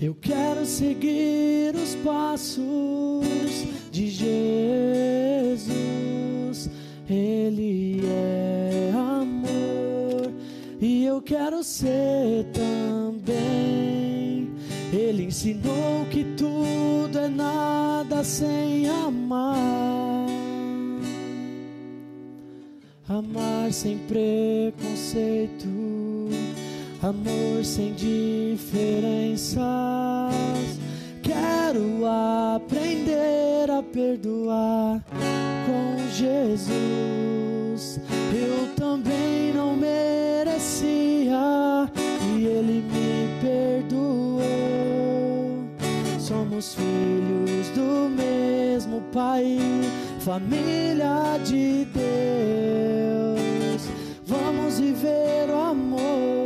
Eu 0.01 0.15
quero 0.15 0.67
seguir 0.67 1.75
os 1.75 1.95
passos 1.97 3.27
de 3.91 4.11
Jesus. 4.11 5.67
Ele 7.09 8.03
é 8.05 8.93
amor 8.95 10.31
e 10.81 11.05
eu 11.07 11.23
quero 11.23 11.65
ser 11.65 12.45
também. 12.53 14.51
Ele 14.93 15.25
ensinou 15.25 16.05
que 16.11 16.25
tudo 16.37 17.19
é 17.19 17.29
nada 17.29 18.23
sem 18.23 18.87
amar. 18.89 20.27
Amar 23.09 23.73
sem 23.73 23.97
preconceito, 23.99 25.67
amor 27.03 27.65
sem 27.65 27.93
diferenças. 27.95 29.65
Quero 31.23 32.05
aprender 32.55 33.71
a 33.71 33.83
perdoar 33.83 35.05
com 35.67 35.97
Jesus. 36.13 38.01
Eu 38.33 38.75
também 38.77 39.53
não 39.53 39.77
merecia 39.77 41.37
e 42.35 42.45
Ele 42.45 42.83
me 42.83 43.29
perdoou. 43.41 44.47
Somos 46.19 46.75
filhos 46.75 47.69
do 47.75 48.09
mesmo 48.09 49.03
Pai, 49.13 49.59
família 50.21 51.39
de 51.45 51.87
Deus. 51.87 52.07
Vamos 54.25 54.79
viver 54.79 55.51
o 55.51 55.61
amor. 55.61 56.46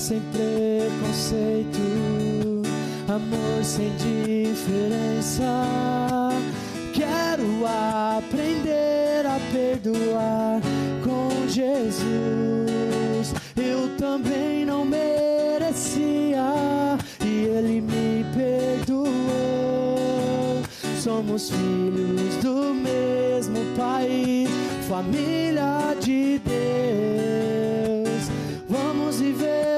sem 0.00 0.20
preconceito, 0.32 1.78
amor 3.06 3.62
sem 3.62 3.92
diferença. 3.96 5.44
Quero 6.94 7.66
aprender 8.16 9.26
a 9.26 9.38
perdoar 9.52 10.62
com 11.04 11.46
Jesus. 11.46 13.34
Eu 13.54 13.94
também 13.98 14.64
não 14.64 14.86
merecia 14.86 16.46
e 17.22 17.44
Ele 17.44 17.82
me 17.82 18.24
perdoou. 18.34 19.10
Somos 20.98 21.50
filhos 21.50 22.36
do 22.42 22.72
mesmo 22.72 23.58
Pai, 23.76 24.46
família 24.88 25.94
de 26.00 26.38
Deus. 26.38 26.60
Vamos 28.66 29.20
viver 29.20 29.69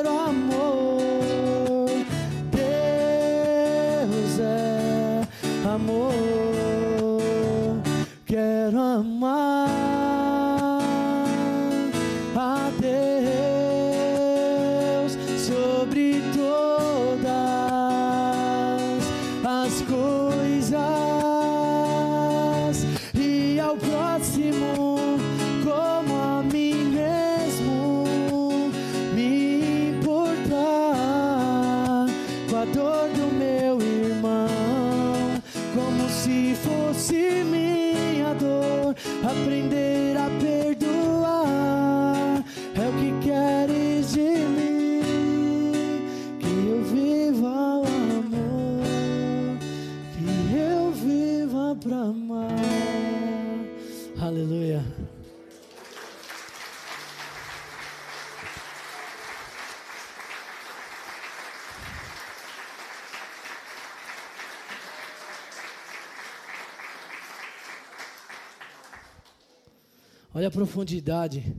Olha 70.43 70.49
a 70.49 70.51
profundidade 70.51 71.55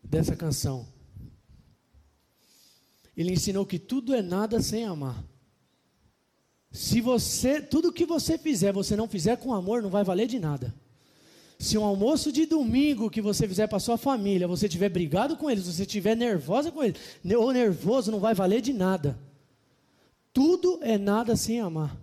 dessa 0.00 0.36
canção. 0.36 0.86
Ele 3.16 3.32
ensinou 3.32 3.66
que 3.66 3.76
tudo 3.76 4.14
é 4.14 4.22
nada 4.22 4.62
sem 4.62 4.84
amar. 4.84 5.24
Se 6.70 7.00
você, 7.00 7.60
tudo 7.60 7.92
que 7.92 8.06
você 8.06 8.38
fizer, 8.38 8.72
você 8.72 8.94
não 8.94 9.08
fizer 9.08 9.36
com 9.38 9.52
amor, 9.52 9.82
não 9.82 9.90
vai 9.90 10.04
valer 10.04 10.28
de 10.28 10.38
nada. 10.38 10.72
Se 11.58 11.76
um 11.76 11.82
almoço 11.82 12.30
de 12.30 12.46
domingo 12.46 13.10
que 13.10 13.20
você 13.20 13.48
fizer 13.48 13.66
para 13.66 13.80
sua 13.80 13.98
família, 13.98 14.46
você 14.46 14.68
tiver 14.68 14.90
brigado 14.90 15.36
com 15.36 15.50
eles, 15.50 15.66
você 15.66 15.84
tiver 15.84 16.16
nervosa 16.16 16.70
com 16.70 16.84
eles, 16.84 17.00
ou 17.36 17.52
nervoso, 17.52 18.12
não 18.12 18.20
vai 18.20 18.32
valer 18.32 18.60
de 18.60 18.72
nada. 18.72 19.18
Tudo 20.32 20.78
é 20.82 20.96
nada 20.96 21.34
sem 21.34 21.58
amar. 21.58 22.00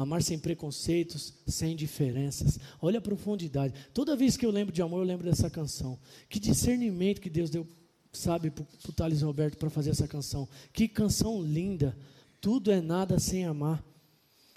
Amar 0.00 0.22
sem 0.22 0.38
preconceitos, 0.38 1.34
sem 1.46 1.76
diferenças. 1.76 2.58
Olha 2.80 3.00
a 3.00 3.02
profundidade. 3.02 3.74
Toda 3.92 4.16
vez 4.16 4.34
que 4.34 4.46
eu 4.46 4.50
lembro 4.50 4.72
de 4.72 4.80
amor, 4.80 5.00
eu 5.00 5.04
lembro 5.04 5.28
dessa 5.28 5.50
canção. 5.50 5.98
Que 6.26 6.40
discernimento 6.40 7.20
que 7.20 7.28
Deus 7.28 7.50
deu, 7.50 7.68
sabe, 8.10 8.50
para 8.50 8.64
o 8.88 8.92
Thales 8.94 9.20
Roberto 9.20 9.58
para 9.58 9.68
fazer 9.68 9.90
essa 9.90 10.08
canção. 10.08 10.48
Que 10.72 10.88
canção 10.88 11.42
linda. 11.42 11.94
Tudo 12.40 12.72
é 12.72 12.80
nada 12.80 13.18
sem 13.18 13.44
amar. 13.44 13.84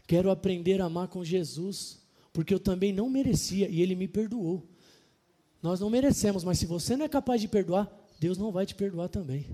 Quero 0.08 0.32
aprender 0.32 0.82
a 0.82 0.86
amar 0.86 1.10
com 1.10 1.26
Jesus, 1.26 2.00
porque 2.32 2.54
eu 2.54 2.60
também 2.60 2.94
não 2.94 3.10
merecia 3.10 3.68
e 3.68 3.82
Ele 3.82 3.96
me 3.96 4.08
perdoou. 4.08 4.66
Nós 5.62 5.82
não 5.82 5.90
merecemos, 5.90 6.46
mas 6.46 6.58
se 6.58 6.66
você 6.66 6.96
não 6.96 7.04
é 7.04 7.10
capaz 7.10 7.42
de 7.42 7.50
perdoar, 7.50 7.92
Deus 8.18 8.38
não 8.38 8.50
vai 8.50 8.66
te 8.66 8.76
perdoar 8.76 9.10
também. 9.10 9.46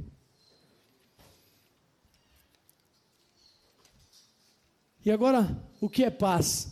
E 5.09 5.11
agora, 5.11 5.59
o 5.81 5.89
que 5.89 6.03
é 6.03 6.11
paz? 6.11 6.71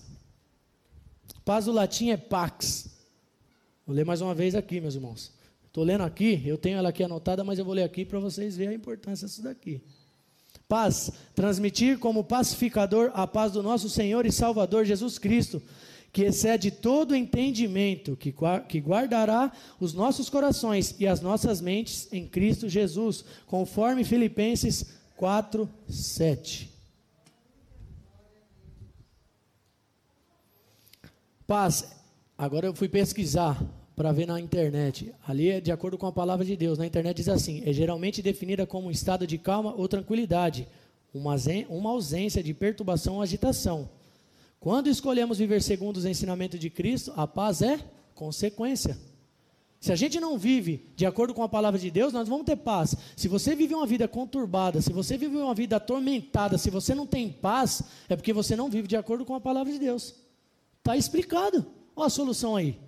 Paz 1.43 1.65
do 1.65 1.71
latim 1.71 2.11
é 2.11 2.17
pax. 2.17 2.87
Vou 3.83 3.95
ler 3.95 4.05
mais 4.05 4.21
uma 4.21 4.35
vez 4.35 4.53
aqui, 4.53 4.79
meus 4.79 4.93
irmãos. 4.93 5.31
Estou 5.65 5.83
lendo 5.83 6.03
aqui, 6.03 6.43
eu 6.45 6.55
tenho 6.55 6.77
ela 6.77 6.89
aqui 6.89 7.03
anotada, 7.03 7.43
mas 7.43 7.57
eu 7.57 7.65
vou 7.65 7.73
ler 7.73 7.81
aqui 7.81 8.05
para 8.05 8.19
vocês 8.19 8.55
verem 8.55 8.75
a 8.75 8.77
importância 8.77 9.27
disso 9.27 9.41
daqui. 9.41 9.81
Paz, 10.67 11.11
transmitir 11.33 11.97
como 11.97 12.23
pacificador 12.23 13.09
a 13.15 13.25
paz 13.25 13.53
do 13.53 13.63
nosso 13.63 13.89
Senhor 13.89 14.23
e 14.23 14.31
Salvador 14.31 14.85
Jesus 14.85 15.17
Cristo, 15.17 15.59
que 16.13 16.21
excede 16.21 16.69
todo 16.69 17.15
entendimento, 17.15 18.15
que, 18.15 18.31
que 18.69 18.79
guardará 18.79 19.51
os 19.79 19.95
nossos 19.95 20.29
corações 20.29 20.93
e 20.99 21.07
as 21.07 21.21
nossas 21.21 21.59
mentes 21.59 22.07
em 22.13 22.27
Cristo 22.27 22.69
Jesus, 22.69 23.25
conforme 23.47 24.03
Filipenses 24.03 24.85
4, 25.15 25.67
7. 25.89 26.76
Paz, 31.47 31.87
agora 32.37 32.67
eu 32.67 32.75
fui 32.75 32.89
pesquisar 32.89 33.57
para 33.95 34.11
ver 34.11 34.27
na 34.27 34.37
internet. 34.37 35.15
Ali 35.25 35.49
é 35.49 35.61
de 35.61 35.71
acordo 35.71 35.97
com 35.97 36.05
a 36.05 36.11
palavra 36.11 36.43
de 36.43 36.57
Deus. 36.57 36.77
Na 36.77 36.85
internet 36.85 37.15
diz 37.15 37.29
assim: 37.29 37.63
é 37.65 37.71
geralmente 37.71 38.21
definida 38.21 38.67
como 38.67 38.89
um 38.89 38.91
estado 38.91 39.25
de 39.25 39.37
calma 39.37 39.73
ou 39.73 39.87
tranquilidade, 39.87 40.67
uma, 41.13 41.37
ausência 41.89 42.43
de 42.43 42.53
perturbação 42.53 43.15
ou 43.15 43.21
agitação. 43.21 43.89
Quando 44.59 44.89
escolhemos 44.89 45.37
viver 45.37 45.61
segundo 45.61 45.95
os 45.95 46.03
ensinamentos 46.03 46.59
de 46.59 46.69
Cristo, 46.69 47.13
a 47.15 47.25
paz 47.25 47.61
é 47.61 47.79
consequência. 48.13 48.97
Se 49.79 49.93
a 49.93 49.95
gente 49.95 50.19
não 50.19 50.37
vive 50.37 50.91
de 50.97 51.05
acordo 51.05 51.33
com 51.33 51.43
a 51.43 51.47
palavra 51.47 51.79
de 51.79 51.89
Deus, 51.89 52.11
nós 52.11 52.27
vamos 52.27 52.45
ter 52.45 52.57
paz. 52.57 52.93
Se 53.15 53.29
você 53.29 53.55
vive 53.55 53.73
uma 53.73 53.85
vida 53.85 54.05
conturbada, 54.05 54.81
se 54.81 54.91
você 54.91 55.17
vive 55.17 55.37
uma 55.37 55.53
vida 55.53 55.77
atormentada, 55.77 56.57
se 56.57 56.69
você 56.69 56.93
não 56.93 57.07
tem 57.07 57.29
paz, 57.29 57.83
é 58.09 58.17
porque 58.17 58.33
você 58.33 58.53
não 58.53 58.69
vive 58.69 58.85
de 58.85 58.97
acordo 58.97 59.23
com 59.23 59.33
a 59.33 59.39
palavra 59.39 59.71
de 59.71 59.79
Deus. 59.79 60.26
Está 60.87 60.95
explicado. 60.95 61.65
Olha 61.93 62.07
a 62.07 62.09
solução 62.09 62.55
aí. 62.55 62.79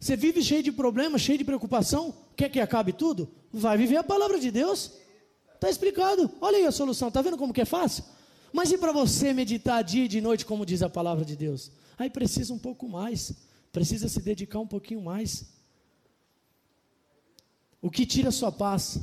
Você 0.00 0.16
vive 0.16 0.42
cheio 0.42 0.64
de 0.64 0.72
problemas, 0.72 1.22
cheio 1.22 1.38
de 1.38 1.44
preocupação, 1.44 2.12
quer 2.36 2.48
que 2.48 2.58
acabe 2.58 2.92
tudo? 2.92 3.30
Vai 3.52 3.78
viver 3.78 3.98
a 3.98 4.02
palavra 4.02 4.40
de 4.40 4.50
Deus. 4.50 4.90
Está 5.54 5.70
explicado. 5.70 6.28
Olha 6.40 6.58
aí 6.58 6.66
a 6.66 6.72
solução. 6.72 7.06
Está 7.06 7.22
vendo 7.22 7.38
como 7.38 7.52
que 7.52 7.60
é 7.60 7.64
fácil? 7.64 8.02
Mas 8.52 8.72
e 8.72 8.78
para 8.78 8.90
você 8.90 9.32
meditar 9.32 9.84
dia 9.84 10.06
e 10.06 10.08
de 10.08 10.20
noite, 10.20 10.44
como 10.44 10.66
diz 10.66 10.82
a 10.82 10.90
palavra 10.90 11.24
de 11.24 11.36
Deus? 11.36 11.70
Aí 11.96 12.10
precisa 12.10 12.52
um 12.52 12.58
pouco 12.58 12.88
mais. 12.88 13.32
Precisa 13.70 14.08
se 14.08 14.20
dedicar 14.20 14.58
um 14.58 14.66
pouquinho 14.66 15.02
mais. 15.02 15.52
O 17.80 17.92
que 17.92 18.04
tira 18.04 18.30
a 18.30 18.32
sua 18.32 18.50
paz? 18.50 18.98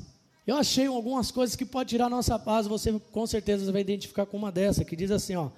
Eu 0.45 0.57
achei 0.57 0.87
algumas 0.87 1.31
coisas 1.31 1.55
que 1.55 1.63
pode 1.63 1.91
tirar 1.91 2.07
a 2.07 2.09
nossa 2.09 2.37
paz. 2.37 2.67
Você 2.67 2.91
com 3.13 3.25
certeza 3.25 3.71
vai 3.71 3.79
identificar 3.79 4.25
com 4.25 4.35
uma 4.35 4.51
dessa, 4.51 4.83
que 4.83 4.97
diz 4.97 5.11
assim, 5.11 5.35
ó. 5.35 5.49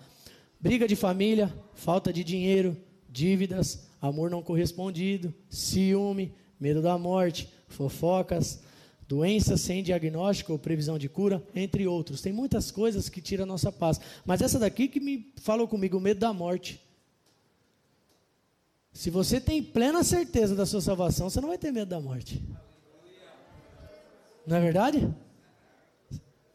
Briga 0.61 0.87
de 0.87 0.95
família, 0.95 1.51
falta 1.73 2.13
de 2.13 2.23
dinheiro, 2.23 2.77
dívidas, 3.09 3.87
amor 3.99 4.29
não 4.29 4.43
correspondido, 4.43 5.33
ciúme, 5.49 6.33
medo 6.59 6.83
da 6.83 6.97
morte, 6.99 7.49
fofocas, 7.67 8.61
doença 9.07 9.57
sem 9.57 9.81
diagnóstico 9.81 10.53
ou 10.53 10.59
previsão 10.59 10.99
de 10.99 11.09
cura, 11.09 11.43
entre 11.55 11.87
outros. 11.87 12.21
Tem 12.21 12.31
muitas 12.31 12.69
coisas 12.69 13.09
que 13.09 13.19
tiram 13.19 13.43
a 13.43 13.47
nossa 13.47 13.71
paz. 13.71 13.99
Mas 14.23 14.41
essa 14.41 14.59
daqui 14.59 14.87
que 14.87 14.99
me 14.99 15.33
falou 15.37 15.67
comigo, 15.67 15.97
o 15.97 16.01
medo 16.01 16.19
da 16.19 16.31
morte. 16.31 16.79
Se 18.93 19.09
você 19.09 19.41
tem 19.41 19.63
plena 19.63 20.03
certeza 20.03 20.55
da 20.55 20.65
sua 20.65 20.79
salvação, 20.79 21.29
você 21.29 21.41
não 21.41 21.49
vai 21.49 21.57
ter 21.57 21.71
medo 21.71 21.89
da 21.89 21.99
morte. 21.99 22.39
Não 24.45 24.57
é 24.57 24.61
verdade? 24.61 25.11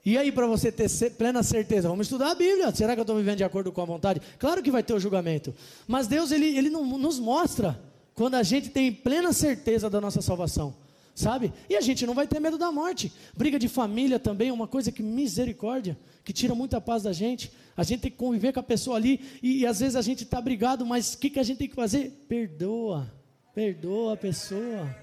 E 0.06 0.16
aí, 0.16 0.30
para 0.30 0.46
você 0.46 0.70
ter 0.70 0.88
plena 1.10 1.42
certeza, 1.42 1.88
vamos 1.88 2.06
estudar 2.06 2.30
a 2.30 2.34
Bíblia. 2.36 2.72
Será 2.72 2.94
que 2.94 3.00
eu 3.00 3.02
estou 3.02 3.16
vivendo 3.16 3.38
de 3.38 3.44
acordo 3.44 3.72
com 3.72 3.82
a 3.82 3.84
vontade? 3.84 4.22
Claro 4.38 4.62
que 4.62 4.70
vai 4.70 4.80
ter 4.80 4.94
o 4.94 5.00
julgamento. 5.00 5.52
Mas 5.84 6.06
Deus, 6.06 6.30
Ele, 6.30 6.56
ele 6.56 6.70
nos 6.70 7.18
mostra 7.18 7.76
quando 8.14 8.36
a 8.36 8.42
gente 8.44 8.70
tem 8.70 8.92
plena 8.92 9.32
certeza 9.32 9.90
da 9.90 10.00
nossa 10.00 10.22
salvação 10.22 10.72
sabe? 11.16 11.50
E 11.68 11.74
a 11.74 11.80
gente 11.80 12.06
não 12.06 12.12
vai 12.12 12.26
ter 12.26 12.38
medo 12.38 12.58
da 12.58 12.70
morte. 12.70 13.10
Briga 13.34 13.58
de 13.58 13.68
família 13.68 14.18
também 14.18 14.50
é 14.50 14.52
uma 14.52 14.68
coisa 14.68 14.92
que 14.92 15.02
misericórdia, 15.02 15.98
que 16.22 16.30
tira 16.30 16.54
muita 16.54 16.78
paz 16.78 17.04
da 17.04 17.12
gente. 17.12 17.50
A 17.74 17.82
gente 17.82 18.02
tem 18.02 18.10
que 18.10 18.18
conviver 18.18 18.52
com 18.52 18.60
a 18.60 18.62
pessoa 18.62 18.98
ali 18.98 19.20
e, 19.42 19.60
e 19.60 19.66
às 19.66 19.80
vezes 19.80 19.96
a 19.96 20.02
gente 20.02 20.24
está 20.24 20.42
brigado, 20.42 20.84
mas 20.84 21.14
o 21.14 21.18
que, 21.18 21.30
que 21.30 21.40
a 21.40 21.42
gente 21.42 21.56
tem 21.56 21.68
que 21.68 21.74
fazer? 21.74 22.10
Perdoa, 22.28 23.10
perdoa 23.54 24.12
a 24.12 24.16
pessoa. 24.16 24.94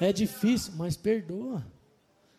É 0.00 0.12
difícil, 0.12 0.74
mas 0.76 0.96
perdoa. 0.96 1.75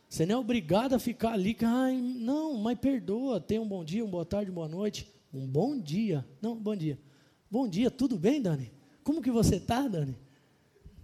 Você 0.10 0.26
não 0.26 0.36
é 0.36 0.38
obrigado 0.38 0.94
a 0.94 1.00
ficar 1.00 1.34
ali, 1.34 1.56
ai, 1.62 1.98
não, 1.98 2.58
mas 2.58 2.80
perdoa. 2.80 3.42
Tenha 3.42 3.62
um 3.62 3.68
bom 3.68 3.84
dia, 3.84 4.04
uma 4.04 4.12
boa 4.12 4.26
tarde, 4.26 4.50
uma 4.50 4.56
boa 4.56 4.70
noite. 4.70 5.12
Um 5.34 5.46
bom 5.46 5.78
dia. 5.78 6.26
Não, 6.42 6.56
bom 6.56 6.76
dia. 6.76 6.98
Bom 7.52 7.68
dia, 7.68 7.92
tudo 7.92 8.18
bem, 8.18 8.42
Dani? 8.42 8.72
Como 9.04 9.22
que 9.22 9.32
você 9.32 9.58
está, 9.58 9.88
Dani? 9.88 10.18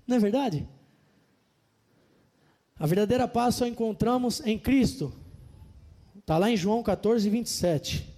Não 0.08 0.18
é 0.18 0.20
verdade? 0.20 0.68
A 2.78 2.86
verdadeira 2.86 3.28
paz 3.28 3.56
só 3.56 3.68
encontramos 3.68 4.42
em 4.46 4.58
Cristo. 4.58 5.14
Está 6.18 6.38
lá 6.38 6.50
em 6.50 6.58
João 6.58 6.82
14, 6.82 7.30
27. 7.30 8.13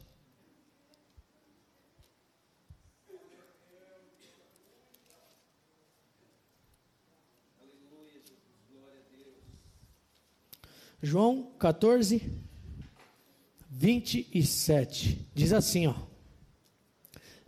João 11.06 11.51
14, 11.60 12.22
27. 13.70 15.28
Diz 15.34 15.53
assim, 15.53 15.88
ó. 15.88 15.93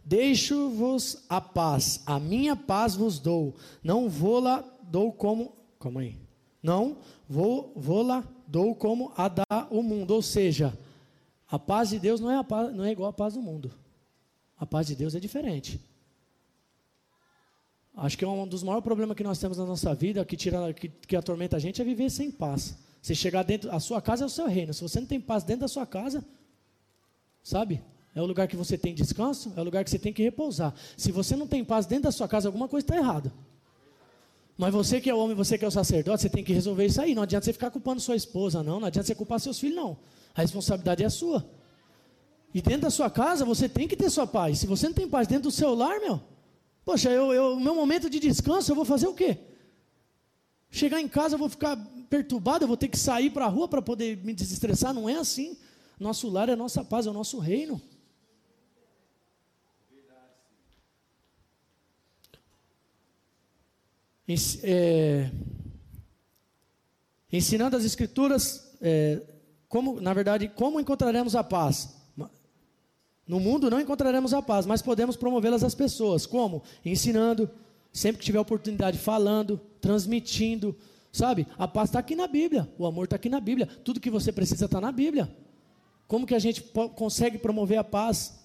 Deixo-vos 0.06 1.26
a 1.28 1.42
paz, 1.42 2.02
a 2.06 2.20
minha 2.20 2.56
paz 2.56 2.96
vos 2.96 3.20
dou. 3.20 3.56
Não 3.84 4.08
vou 4.08 4.40
lá 4.40 4.64
dou 4.84 5.12
como. 5.12 5.54
Calma 5.80 6.02
aí. 6.02 6.16
Não 6.62 6.98
vou, 7.28 7.74
vou 7.76 8.02
lá, 8.02 8.24
dou 8.48 8.76
como 8.76 9.12
a 9.18 9.28
dar 9.28 9.68
o 9.70 9.82
mundo. 9.84 10.12
Ou 10.12 10.22
seja, 10.22 10.78
a 11.50 11.60
paz 11.60 11.90
de 11.90 12.00
Deus 12.00 12.20
não 12.20 12.32
é, 12.32 12.44
paz, 12.44 12.74
não 12.76 12.84
é 12.84 12.92
igual 12.92 13.10
à 13.10 13.14
paz 13.14 13.34
do 13.34 13.42
mundo. 13.42 13.72
A 14.58 14.66
paz 14.66 14.88
de 14.88 14.96
Deus 14.96 15.16
é 15.16 15.20
diferente. 15.20 15.80
Acho 17.96 18.18
que 18.18 18.24
é 18.24 18.28
um 18.28 18.48
dos 18.48 18.62
maiores 18.62 18.84
problemas 18.84 19.18
que 19.18 19.24
nós 19.24 19.40
temos 19.40 19.58
na 19.58 19.66
nossa 19.66 19.94
vida, 19.96 20.24
que, 20.24 20.38
tira, 20.38 20.72
que, 20.74 20.88
que 20.88 21.16
atormenta 21.16 21.58
a 21.58 21.60
gente, 21.60 21.82
é 21.82 21.86
viver 21.86 22.12
sem 22.12 22.30
paz. 22.30 22.78
Você 23.08 23.16
chegar 23.16 23.42
dentro, 23.44 23.74
a 23.74 23.80
sua 23.80 24.02
casa 24.02 24.26
é 24.26 24.28
o 24.28 24.30
seu 24.30 24.48
reino. 24.48 24.74
Se 24.74 24.82
você 24.82 25.00
não 25.00 25.08
tem 25.08 25.18
paz 25.18 25.42
dentro 25.42 25.62
da 25.62 25.70
sua 25.70 25.86
casa, 25.86 26.26
sabe? 27.42 27.82
É 28.14 28.22
o 28.22 28.26
lugar 28.26 28.50
que 28.50 28.56
você 28.58 28.78
tem 28.78 28.94
descanso, 28.94 29.54
é 29.56 29.62
o 29.62 29.64
lugar 29.64 29.86
que 29.86 29.90
você 29.90 29.98
tem 29.98 30.12
que 30.12 30.22
repousar. 30.22 30.74
Se 30.98 31.10
você 31.10 31.34
não 31.34 31.48
tem 31.48 31.64
paz 31.64 31.86
dentro 31.86 32.04
da 32.04 32.12
sua 32.12 32.28
casa, 32.28 32.50
alguma 32.50 32.68
coisa 32.68 32.84
está 32.84 32.98
errada. 32.98 33.32
Mas 34.58 34.74
você 34.74 35.00
que 35.00 35.10
é 35.10 35.16
homem, 35.16 35.38
você 35.38 35.58
que 35.58 35.64
é 35.64 35.68
o 35.70 35.72
sacerdote, 35.72 36.24
você 36.24 36.30
tem 36.30 36.44
que 36.44 36.52
resolver 36.52 36.86
isso 36.86 37.00
aí. 37.00 37.16
Não 37.16 37.24
adianta 37.24 37.46
você 37.46 37.54
ficar 37.54 37.72
culpando 37.72 38.02
sua 38.02 38.18
esposa, 38.18 38.62
não. 38.62 38.82
Não 38.82 38.88
adianta 38.88 39.08
você 39.08 39.16
culpar 39.16 39.40
seus 39.40 39.58
filhos, 39.58 39.78
não. 39.78 39.98
A 40.36 40.42
responsabilidade 40.42 41.02
é 41.02 41.10
sua. 41.10 41.50
E 42.54 42.62
dentro 42.62 42.82
da 42.82 42.90
sua 42.90 43.10
casa, 43.10 43.46
você 43.46 43.70
tem 43.70 43.88
que 43.88 43.96
ter 43.96 44.10
sua 44.10 44.28
paz. 44.28 44.60
Se 44.60 44.68
você 44.68 44.86
não 44.86 44.94
tem 44.94 45.08
paz 45.08 45.30
dentro 45.30 45.44
do 45.44 45.52
seu 45.52 45.74
lar, 45.74 46.02
meu, 46.02 46.20
poxa, 46.84 47.10
eu, 47.10 47.34
eu, 47.34 47.58
meu 47.58 47.74
momento 47.74 48.10
de 48.10 48.20
descanso, 48.20 48.70
eu 48.70 48.76
vou 48.76 48.84
fazer 48.84 49.08
o 49.08 49.14
quê? 49.14 49.38
Chegar 50.70 51.00
em 51.00 51.08
casa, 51.08 51.36
eu 51.36 51.40
vou 51.40 51.50
ficar 51.50 51.78
perturbado, 52.10 52.64
eu 52.64 52.68
vou 52.68 52.78
ter 52.78 52.88
que 52.88 52.98
sair 52.98 53.30
para 53.30 53.46
a 53.46 53.50
rua 53.50 53.68
para 53.68 53.82
poder 53.82 54.18
me 54.24 54.34
desestressar. 54.34 54.94
Não 54.94 55.08
é 55.08 55.16
assim. 55.16 55.58
Nosso 56.00 56.30
lar 56.30 56.50
é 56.50 56.56
nossa 56.56 56.84
paz, 56.84 57.06
é 57.06 57.10
o 57.10 57.14
nosso 57.14 57.40
reino. 57.40 57.82
é, 64.62 65.32
ensinando 67.32 67.78
as 67.78 67.86
escrituras, 67.86 68.76
é, 68.82 69.22
como, 69.70 70.02
na 70.02 70.14
verdade, 70.14 70.50
como 70.50 70.80
encontraremos 70.80 71.34
a 71.34 71.44
paz? 71.44 71.96
No 73.28 73.42
mundo 73.42 73.70
não 73.70 73.82
encontraremos 73.82 74.34
a 74.34 74.42
paz, 74.42 74.66
mas 74.66 74.82
podemos 74.82 75.18
promovê-las 75.18 75.62
às 75.62 75.76
pessoas. 75.76 76.26
Como? 76.26 76.64
Ensinando, 76.86 77.50
sempre 77.94 78.20
que 78.20 78.26
tiver 78.26 78.40
oportunidade, 78.40 78.98
falando, 78.98 79.60
transmitindo. 79.82 80.76
Sabe? 81.12 81.48
A 81.58 81.68
paz 81.68 81.90
está 81.90 82.00
aqui 82.00 82.16
na 82.16 82.28
Bíblia, 82.28 82.70
o 82.78 82.86
amor 82.86 83.06
está 83.06 83.16
aqui 83.16 83.30
na 83.30 83.40
Bíblia, 83.40 83.66
tudo 83.84 84.00
que 84.00 84.10
você 84.10 84.32
precisa 84.32 84.66
está 84.66 84.80
na 84.80 84.92
Bíblia. 84.92 85.30
Como 86.08 86.26
que 86.26 86.36
a 86.36 86.40
gente 86.40 86.62
consegue 86.96 87.38
promover 87.38 87.78
a 87.78 87.84
paz? 87.84 88.40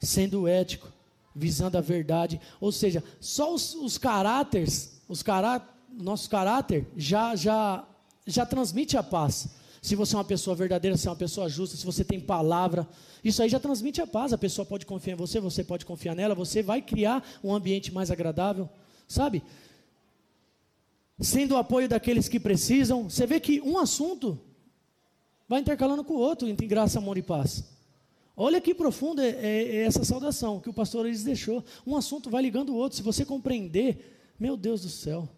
Sendo 0.00 0.48
ético, 0.48 0.88
visando 1.34 1.78
a 1.78 1.80
verdade. 1.80 2.40
Ou 2.60 2.72
seja, 2.72 3.02
só 3.20 3.54
os, 3.54 3.74
os 3.74 3.96
caráteres, 3.96 5.00
os 5.08 5.22
cará, 5.22 5.66
nosso 5.88 6.28
caráter 6.28 6.86
já, 6.96 7.34
já, 7.36 7.86
já 8.26 8.44
transmite 8.44 8.96
a 8.96 9.02
paz. 9.02 9.48
Se 9.80 9.94
você 9.94 10.14
é 10.14 10.18
uma 10.18 10.24
pessoa 10.24 10.54
verdadeira, 10.54 10.96
se 10.96 11.08
é 11.08 11.10
uma 11.10 11.16
pessoa 11.16 11.48
justa, 11.48 11.76
se 11.76 11.86
você 11.86 12.04
tem 12.04 12.20
palavra, 12.20 12.86
isso 13.24 13.42
aí 13.42 13.48
já 13.48 13.58
transmite 13.58 14.00
a 14.00 14.06
paz. 14.06 14.32
A 14.32 14.38
pessoa 14.38 14.66
pode 14.66 14.84
confiar 14.84 15.14
em 15.14 15.16
você, 15.16 15.40
você 15.40 15.64
pode 15.64 15.86
confiar 15.86 16.14
nela, 16.14 16.34
você 16.34 16.62
vai 16.62 16.82
criar 16.82 17.26
um 17.42 17.54
ambiente 17.54 17.92
mais 17.92 18.10
agradável, 18.10 18.68
sabe? 19.08 19.42
Sendo 21.18 21.54
o 21.54 21.56
apoio 21.56 21.88
daqueles 21.88 22.28
que 22.28 22.38
precisam. 22.38 23.08
Você 23.08 23.26
vê 23.26 23.40
que 23.40 23.60
um 23.62 23.78
assunto 23.78 24.38
vai 25.48 25.60
intercalando 25.60 26.04
com 26.04 26.14
o 26.14 26.18
outro 26.18 26.46
entre 26.46 26.66
graça, 26.66 26.98
amor 26.98 27.16
e 27.16 27.22
paz. 27.22 27.64
Olha 28.36 28.60
que 28.60 28.74
profunda 28.74 29.22
é, 29.22 29.30
é, 29.30 29.76
é 29.76 29.82
essa 29.82 30.04
saudação 30.04 30.60
que 30.60 30.68
o 30.70 30.72
pastor 30.72 31.06
eles 31.06 31.24
deixou. 31.24 31.64
Um 31.86 31.96
assunto 31.96 32.30
vai 32.30 32.42
ligando 32.42 32.70
o 32.70 32.76
outro. 32.76 32.96
Se 32.96 33.02
você 33.02 33.24
compreender, 33.24 34.34
meu 34.38 34.56
Deus 34.56 34.82
do 34.82 34.88
céu. 34.88 35.28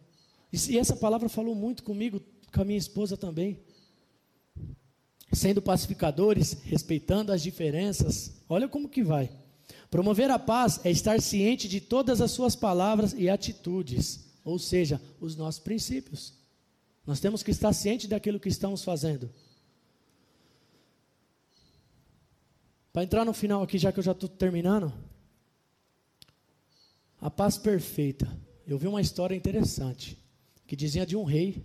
E, 0.52 0.72
e 0.72 0.78
essa 0.78 0.94
palavra 0.94 1.28
falou 1.28 1.54
muito 1.54 1.82
comigo, 1.82 2.20
com 2.52 2.60
a 2.60 2.64
minha 2.64 2.78
esposa 2.78 3.16
também. 3.16 3.58
Sendo 5.32 5.62
pacificadores, 5.62 6.58
respeitando 6.64 7.32
as 7.32 7.42
diferenças. 7.42 8.32
Olha 8.48 8.68
como 8.68 8.88
que 8.88 9.02
vai. 9.02 9.30
Promover 9.90 10.30
a 10.30 10.38
paz 10.38 10.80
é 10.84 10.90
estar 10.90 11.20
ciente 11.20 11.68
de 11.68 11.80
todas 11.80 12.20
as 12.20 12.30
suas 12.30 12.54
palavras 12.54 13.14
e 13.14 13.28
atitudes, 13.28 14.26
ou 14.44 14.58
seja, 14.58 15.00
os 15.20 15.36
nossos 15.36 15.60
princípios. 15.60 16.34
Nós 17.06 17.20
temos 17.20 17.42
que 17.42 17.50
estar 17.50 17.72
ciente 17.72 18.06
daquilo 18.06 18.40
que 18.40 18.48
estamos 18.48 18.84
fazendo. 18.84 19.30
Para 22.92 23.04
entrar 23.04 23.24
no 23.24 23.32
final 23.32 23.62
aqui, 23.62 23.78
já 23.78 23.90
que 23.90 23.98
eu 23.98 24.04
já 24.04 24.12
estou 24.12 24.28
terminando. 24.28 24.92
A 27.20 27.30
paz 27.30 27.56
perfeita. 27.56 28.28
Eu 28.66 28.78
vi 28.78 28.86
uma 28.86 29.00
história 29.00 29.34
interessante 29.34 30.18
que 30.66 30.76
dizia 30.76 31.06
de 31.06 31.16
um 31.16 31.24
rei. 31.24 31.62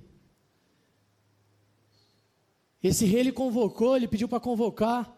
Esse 2.84 3.05
rei 3.05 3.21
ele 3.21 3.32
convocou, 3.32 3.95
ele 3.95 4.07
pediu 4.07 4.28
para 4.28 4.39
convocar 4.39 5.13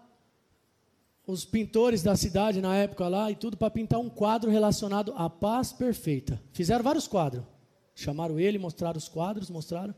os 1.28 1.45
pintores 1.45 2.01
da 2.01 2.16
cidade 2.16 2.60
na 2.62 2.76
época 2.76 3.07
lá 3.07 3.30
e 3.30 3.36
tudo 3.36 3.55
para 3.55 3.70
pintar 3.70 3.99
um 3.99 4.10
quadro 4.10 4.49
relacionado 4.49 5.14
à 5.16 5.30
paz 5.30 5.72
perfeita. 5.72 6.41
Fizeram 6.51 6.84
vários 6.84 7.07
quadros. 7.07 7.43
Chamaram 7.93 8.39
ele, 8.39 8.57
mostraram 8.57 8.97
os 8.97 9.07
quadros, 9.07 9.49
mostraram. 9.49 9.93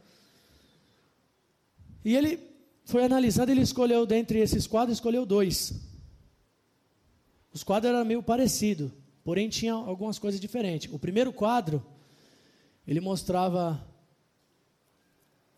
E 2.03 2.15
ele 2.15 2.39
foi 2.83 3.03
analisando, 3.03 3.51
ele 3.51 3.61
escolheu 3.61 4.05
dentre 4.05 4.39
esses 4.39 4.67
quadros, 4.67 4.97
escolheu 4.97 5.25
dois. 5.25 5.73
Os 7.53 7.63
quadros 7.63 7.93
eram 7.93 8.03
meio 8.03 8.23
parecidos, 8.23 8.91
porém 9.23 9.47
tinha 9.49 9.73
algumas 9.73 10.17
coisas 10.17 10.41
diferentes. 10.41 10.91
O 10.91 10.97
primeiro 10.97 11.31
quadro, 11.31 11.85
ele 12.87 12.99
mostrava 12.99 13.85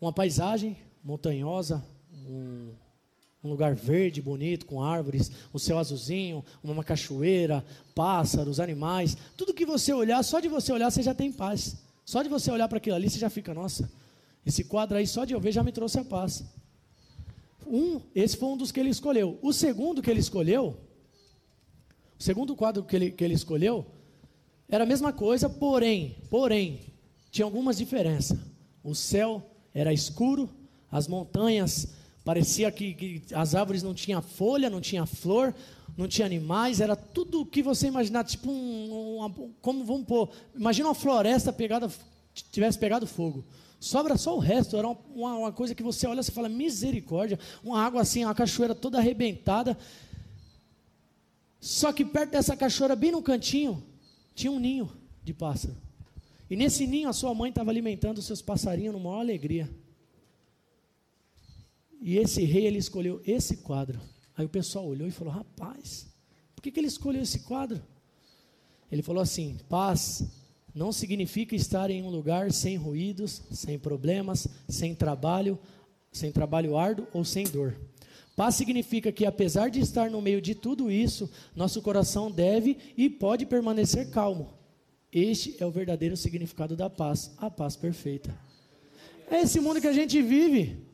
uma 0.00 0.12
paisagem 0.12 0.76
montanhosa, 1.02 1.84
um, 2.28 2.70
um 3.42 3.50
lugar 3.50 3.74
verde, 3.74 4.22
bonito, 4.22 4.66
com 4.66 4.82
árvores, 4.82 5.30
o 5.52 5.58
céu 5.58 5.78
azulzinho, 5.78 6.44
uma 6.62 6.84
cachoeira, 6.84 7.64
pássaros, 7.94 8.60
animais. 8.60 9.16
Tudo 9.36 9.54
que 9.54 9.66
você 9.66 9.92
olhar, 9.92 10.22
só 10.22 10.40
de 10.40 10.48
você 10.48 10.72
olhar, 10.72 10.90
você 10.90 11.02
já 11.02 11.14
tem 11.14 11.30
paz. 11.30 11.76
Só 12.04 12.22
de 12.22 12.28
você 12.28 12.50
olhar 12.50 12.68
para 12.68 12.78
aquilo 12.78 12.96
ali, 12.96 13.08
você 13.08 13.18
já 13.18 13.30
fica, 13.30 13.54
nossa, 13.54 13.90
esse 14.44 14.64
quadro 14.64 14.96
aí, 14.96 15.06
só 15.06 15.24
de 15.24 15.32
eu 15.32 15.40
ver, 15.40 15.52
já 15.52 15.62
me 15.62 15.72
trouxe 15.72 15.98
a 15.98 16.04
paz. 16.04 16.44
Um, 17.66 18.00
esse 18.14 18.36
foi 18.36 18.48
um 18.48 18.56
dos 18.56 18.70
que 18.70 18.80
ele 18.80 18.90
escolheu. 18.90 19.38
O 19.40 19.52
segundo 19.52 20.02
que 20.02 20.10
ele 20.10 20.20
escolheu 20.20 20.76
o 22.18 22.22
segundo 22.22 22.54
quadro 22.54 22.84
que 22.84 22.96
ele, 22.96 23.10
que 23.10 23.24
ele 23.24 23.34
escolheu 23.34 23.84
era 24.68 24.84
a 24.84 24.86
mesma 24.86 25.12
coisa, 25.12 25.48
porém, 25.48 26.16
porém, 26.30 26.80
tinha 27.30 27.44
algumas 27.44 27.76
diferenças. 27.76 28.38
O 28.82 28.94
céu 28.94 29.50
era 29.74 29.92
escuro, 29.92 30.48
as 30.90 31.08
montanhas 31.08 31.88
parecia 32.24 32.72
que, 32.72 32.94
que, 32.94 33.34
as 33.34 33.54
árvores 33.54 33.82
não 33.82 33.92
tinham 33.92 34.22
folha, 34.22 34.70
não 34.70 34.80
tinha 34.80 35.04
flor, 35.04 35.54
não 35.96 36.08
tinha 36.08 36.26
animais, 36.26 36.80
era 36.80 36.96
tudo 36.96 37.42
o 37.42 37.46
que 37.46 37.62
você 37.62 37.86
imaginar, 37.86 38.24
tipo 38.24 38.50
um, 38.50 39.22
um, 39.24 39.52
como 39.60 39.84
vamos 39.84 40.06
pôr, 40.06 40.30
imagina 40.54 40.88
uma 40.88 40.94
floresta 40.94 41.52
pegada, 41.52 41.90
tivesse 42.50 42.78
pegado 42.78 43.06
fogo. 43.06 43.44
Sobra 43.78 44.16
só 44.16 44.34
o 44.34 44.38
resto, 44.38 44.76
era 44.78 44.88
uma, 44.88 45.34
uma 45.36 45.52
coisa 45.52 45.74
que 45.74 45.82
você 45.82 46.06
olha 46.06 46.20
e 46.20 46.24
fala, 46.24 46.48
misericórdia, 46.48 47.38
uma 47.62 47.82
água 47.82 48.00
assim, 48.00 48.24
uma 48.24 48.34
cachoeira 48.34 48.74
toda 48.74 48.98
arrebentada. 48.98 49.76
Só 51.60 51.92
que 51.92 52.04
perto 52.04 52.30
dessa 52.30 52.56
cachoeira, 52.56 52.96
bem 52.96 53.12
no 53.12 53.22
cantinho, 53.22 53.84
tinha 54.34 54.50
um 54.50 54.58
ninho 54.58 54.90
de 55.22 55.34
pássaro. 55.34 55.76
E 56.48 56.56
nesse 56.56 56.86
ninho 56.86 57.08
a 57.08 57.12
sua 57.12 57.34
mãe 57.34 57.50
estava 57.50 57.70
alimentando 57.70 58.18
os 58.18 58.24
seus 58.24 58.40
passarinhos 58.40 58.94
numa 58.94 59.10
maior 59.10 59.20
alegria. 59.20 59.68
E 62.06 62.18
esse 62.18 62.44
rei, 62.44 62.66
ele 62.66 62.76
escolheu 62.76 63.22
esse 63.26 63.56
quadro. 63.56 63.98
Aí 64.36 64.44
o 64.44 64.48
pessoal 64.48 64.86
olhou 64.86 65.08
e 65.08 65.10
falou: 65.10 65.32
Rapaz, 65.32 66.06
por 66.54 66.60
que, 66.60 66.70
que 66.70 66.78
ele 66.78 66.86
escolheu 66.86 67.22
esse 67.22 67.40
quadro? 67.40 67.82
Ele 68.92 69.02
falou 69.02 69.22
assim: 69.22 69.56
Paz 69.70 70.22
não 70.74 70.92
significa 70.92 71.56
estar 71.56 71.88
em 71.88 72.02
um 72.02 72.10
lugar 72.10 72.52
sem 72.52 72.76
ruídos, 72.76 73.40
sem 73.50 73.78
problemas, 73.78 74.46
sem 74.68 74.94
trabalho, 74.94 75.58
sem 76.12 76.30
trabalho 76.30 76.76
árduo 76.76 77.06
ou 77.10 77.24
sem 77.24 77.46
dor. 77.46 77.74
Paz 78.36 78.54
significa 78.56 79.10
que, 79.10 79.24
apesar 79.24 79.70
de 79.70 79.80
estar 79.80 80.10
no 80.10 80.20
meio 80.20 80.42
de 80.42 80.54
tudo 80.54 80.90
isso, 80.90 81.30
nosso 81.56 81.80
coração 81.80 82.30
deve 82.30 82.76
e 82.98 83.08
pode 83.08 83.46
permanecer 83.46 84.10
calmo. 84.10 84.52
Este 85.10 85.56
é 85.58 85.64
o 85.64 85.70
verdadeiro 85.70 86.18
significado 86.18 86.76
da 86.76 86.90
paz, 86.90 87.30
a 87.38 87.50
paz 87.50 87.76
perfeita. 87.76 88.38
É 89.30 89.40
esse 89.40 89.58
mundo 89.58 89.80
que 89.80 89.86
a 89.86 89.92
gente 89.92 90.20
vive. 90.20 90.92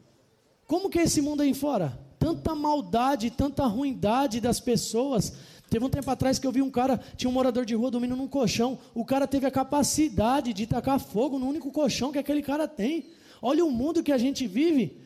Como 0.70 0.88
que 0.88 1.00
é 1.00 1.02
esse 1.02 1.20
mundo 1.20 1.40
aí 1.40 1.52
fora? 1.52 1.98
Tanta 2.16 2.54
maldade, 2.54 3.28
tanta 3.28 3.66
ruindade 3.66 4.40
das 4.40 4.60
pessoas. 4.60 5.32
Teve 5.68 5.84
um 5.84 5.88
tempo 5.88 6.08
atrás 6.08 6.38
que 6.38 6.46
eu 6.46 6.52
vi 6.52 6.62
um 6.62 6.70
cara, 6.70 7.00
tinha 7.16 7.28
um 7.28 7.32
morador 7.32 7.64
de 7.64 7.74
rua 7.74 7.90
dormindo 7.90 8.14
num 8.14 8.28
colchão. 8.28 8.78
O 8.94 9.04
cara 9.04 9.26
teve 9.26 9.44
a 9.46 9.50
capacidade 9.50 10.52
de 10.52 10.68
tacar 10.68 11.00
fogo 11.00 11.40
no 11.40 11.48
único 11.48 11.72
colchão 11.72 12.12
que 12.12 12.20
aquele 12.20 12.40
cara 12.40 12.68
tem. 12.68 13.06
Olha 13.42 13.64
o 13.64 13.70
mundo 13.72 14.00
que 14.00 14.12
a 14.12 14.16
gente 14.16 14.46
vive. 14.46 14.96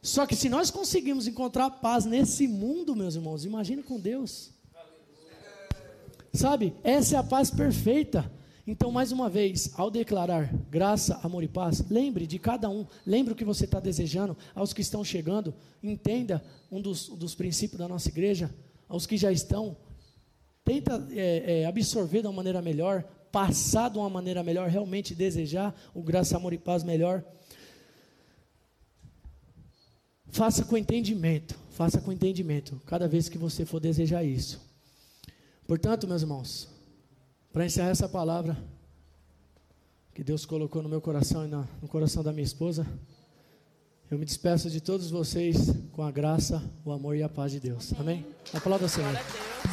Só 0.00 0.24
que 0.24 0.34
se 0.34 0.48
nós 0.48 0.70
conseguimos 0.70 1.26
encontrar 1.26 1.68
paz 1.68 2.06
nesse 2.06 2.48
mundo, 2.48 2.96
meus 2.96 3.14
irmãos, 3.14 3.44
imagine 3.44 3.82
com 3.82 4.00
Deus. 4.00 4.52
Sabe? 6.32 6.72
Essa 6.82 7.16
é 7.16 7.18
a 7.18 7.22
paz 7.22 7.50
perfeita. 7.50 8.32
Então, 8.66 8.90
mais 8.90 9.10
uma 9.10 9.28
vez, 9.28 9.72
ao 9.74 9.90
declarar 9.90 10.52
graça, 10.70 11.18
amor 11.22 11.42
e 11.42 11.48
paz, 11.48 11.84
lembre 11.88 12.26
de 12.26 12.38
cada 12.38 12.68
um, 12.68 12.86
lembre 13.06 13.32
o 13.32 13.36
que 13.36 13.44
você 13.44 13.64
está 13.64 13.80
desejando, 13.80 14.36
aos 14.54 14.72
que 14.72 14.82
estão 14.82 15.02
chegando, 15.02 15.54
entenda 15.82 16.42
um 16.70 16.80
dos, 16.80 17.08
dos 17.08 17.34
princípios 17.34 17.78
da 17.78 17.88
nossa 17.88 18.08
igreja, 18.08 18.54
aos 18.88 19.06
que 19.06 19.16
já 19.16 19.32
estão, 19.32 19.76
tenta 20.64 21.06
é, 21.12 21.62
é, 21.62 21.66
absorver 21.66 22.20
de 22.20 22.26
uma 22.26 22.34
maneira 22.34 22.60
melhor, 22.60 23.02
passar 23.32 23.88
de 23.88 23.98
uma 23.98 24.10
maneira 24.10 24.42
melhor, 24.42 24.68
realmente 24.68 25.14
desejar 25.14 25.74
o 25.94 26.02
graça, 26.02 26.36
amor 26.36 26.52
e 26.52 26.58
paz 26.58 26.84
melhor. 26.84 27.24
Faça 30.28 30.64
com 30.64 30.76
entendimento, 30.76 31.58
faça 31.70 32.00
com 32.00 32.12
entendimento, 32.12 32.80
cada 32.86 33.08
vez 33.08 33.28
que 33.28 33.38
você 33.38 33.64
for 33.64 33.80
desejar 33.80 34.22
isso. 34.22 34.60
Portanto, 35.66 36.06
meus 36.06 36.22
irmãos, 36.22 36.68
para 37.52 37.66
encerrar 37.66 37.90
essa 37.90 38.08
palavra 38.08 38.56
que 40.14 40.22
Deus 40.22 40.44
colocou 40.44 40.82
no 40.82 40.88
meu 40.88 41.00
coração 41.00 41.44
e 41.44 41.48
no 41.48 41.88
coração 41.88 42.22
da 42.22 42.32
minha 42.32 42.44
esposa, 42.44 42.86
eu 44.10 44.18
me 44.18 44.24
despeço 44.24 44.68
de 44.68 44.80
todos 44.80 45.10
vocês 45.10 45.56
com 45.92 46.02
a 46.02 46.10
graça, 46.10 46.62
o 46.84 46.92
amor 46.92 47.16
e 47.16 47.22
a 47.22 47.28
paz 47.28 47.52
de 47.52 47.60
Deus. 47.60 47.92
Amém? 47.98 48.26
A 48.52 48.60
palavra 48.60 48.86
do 48.86 48.90
Senhor. 48.90 49.14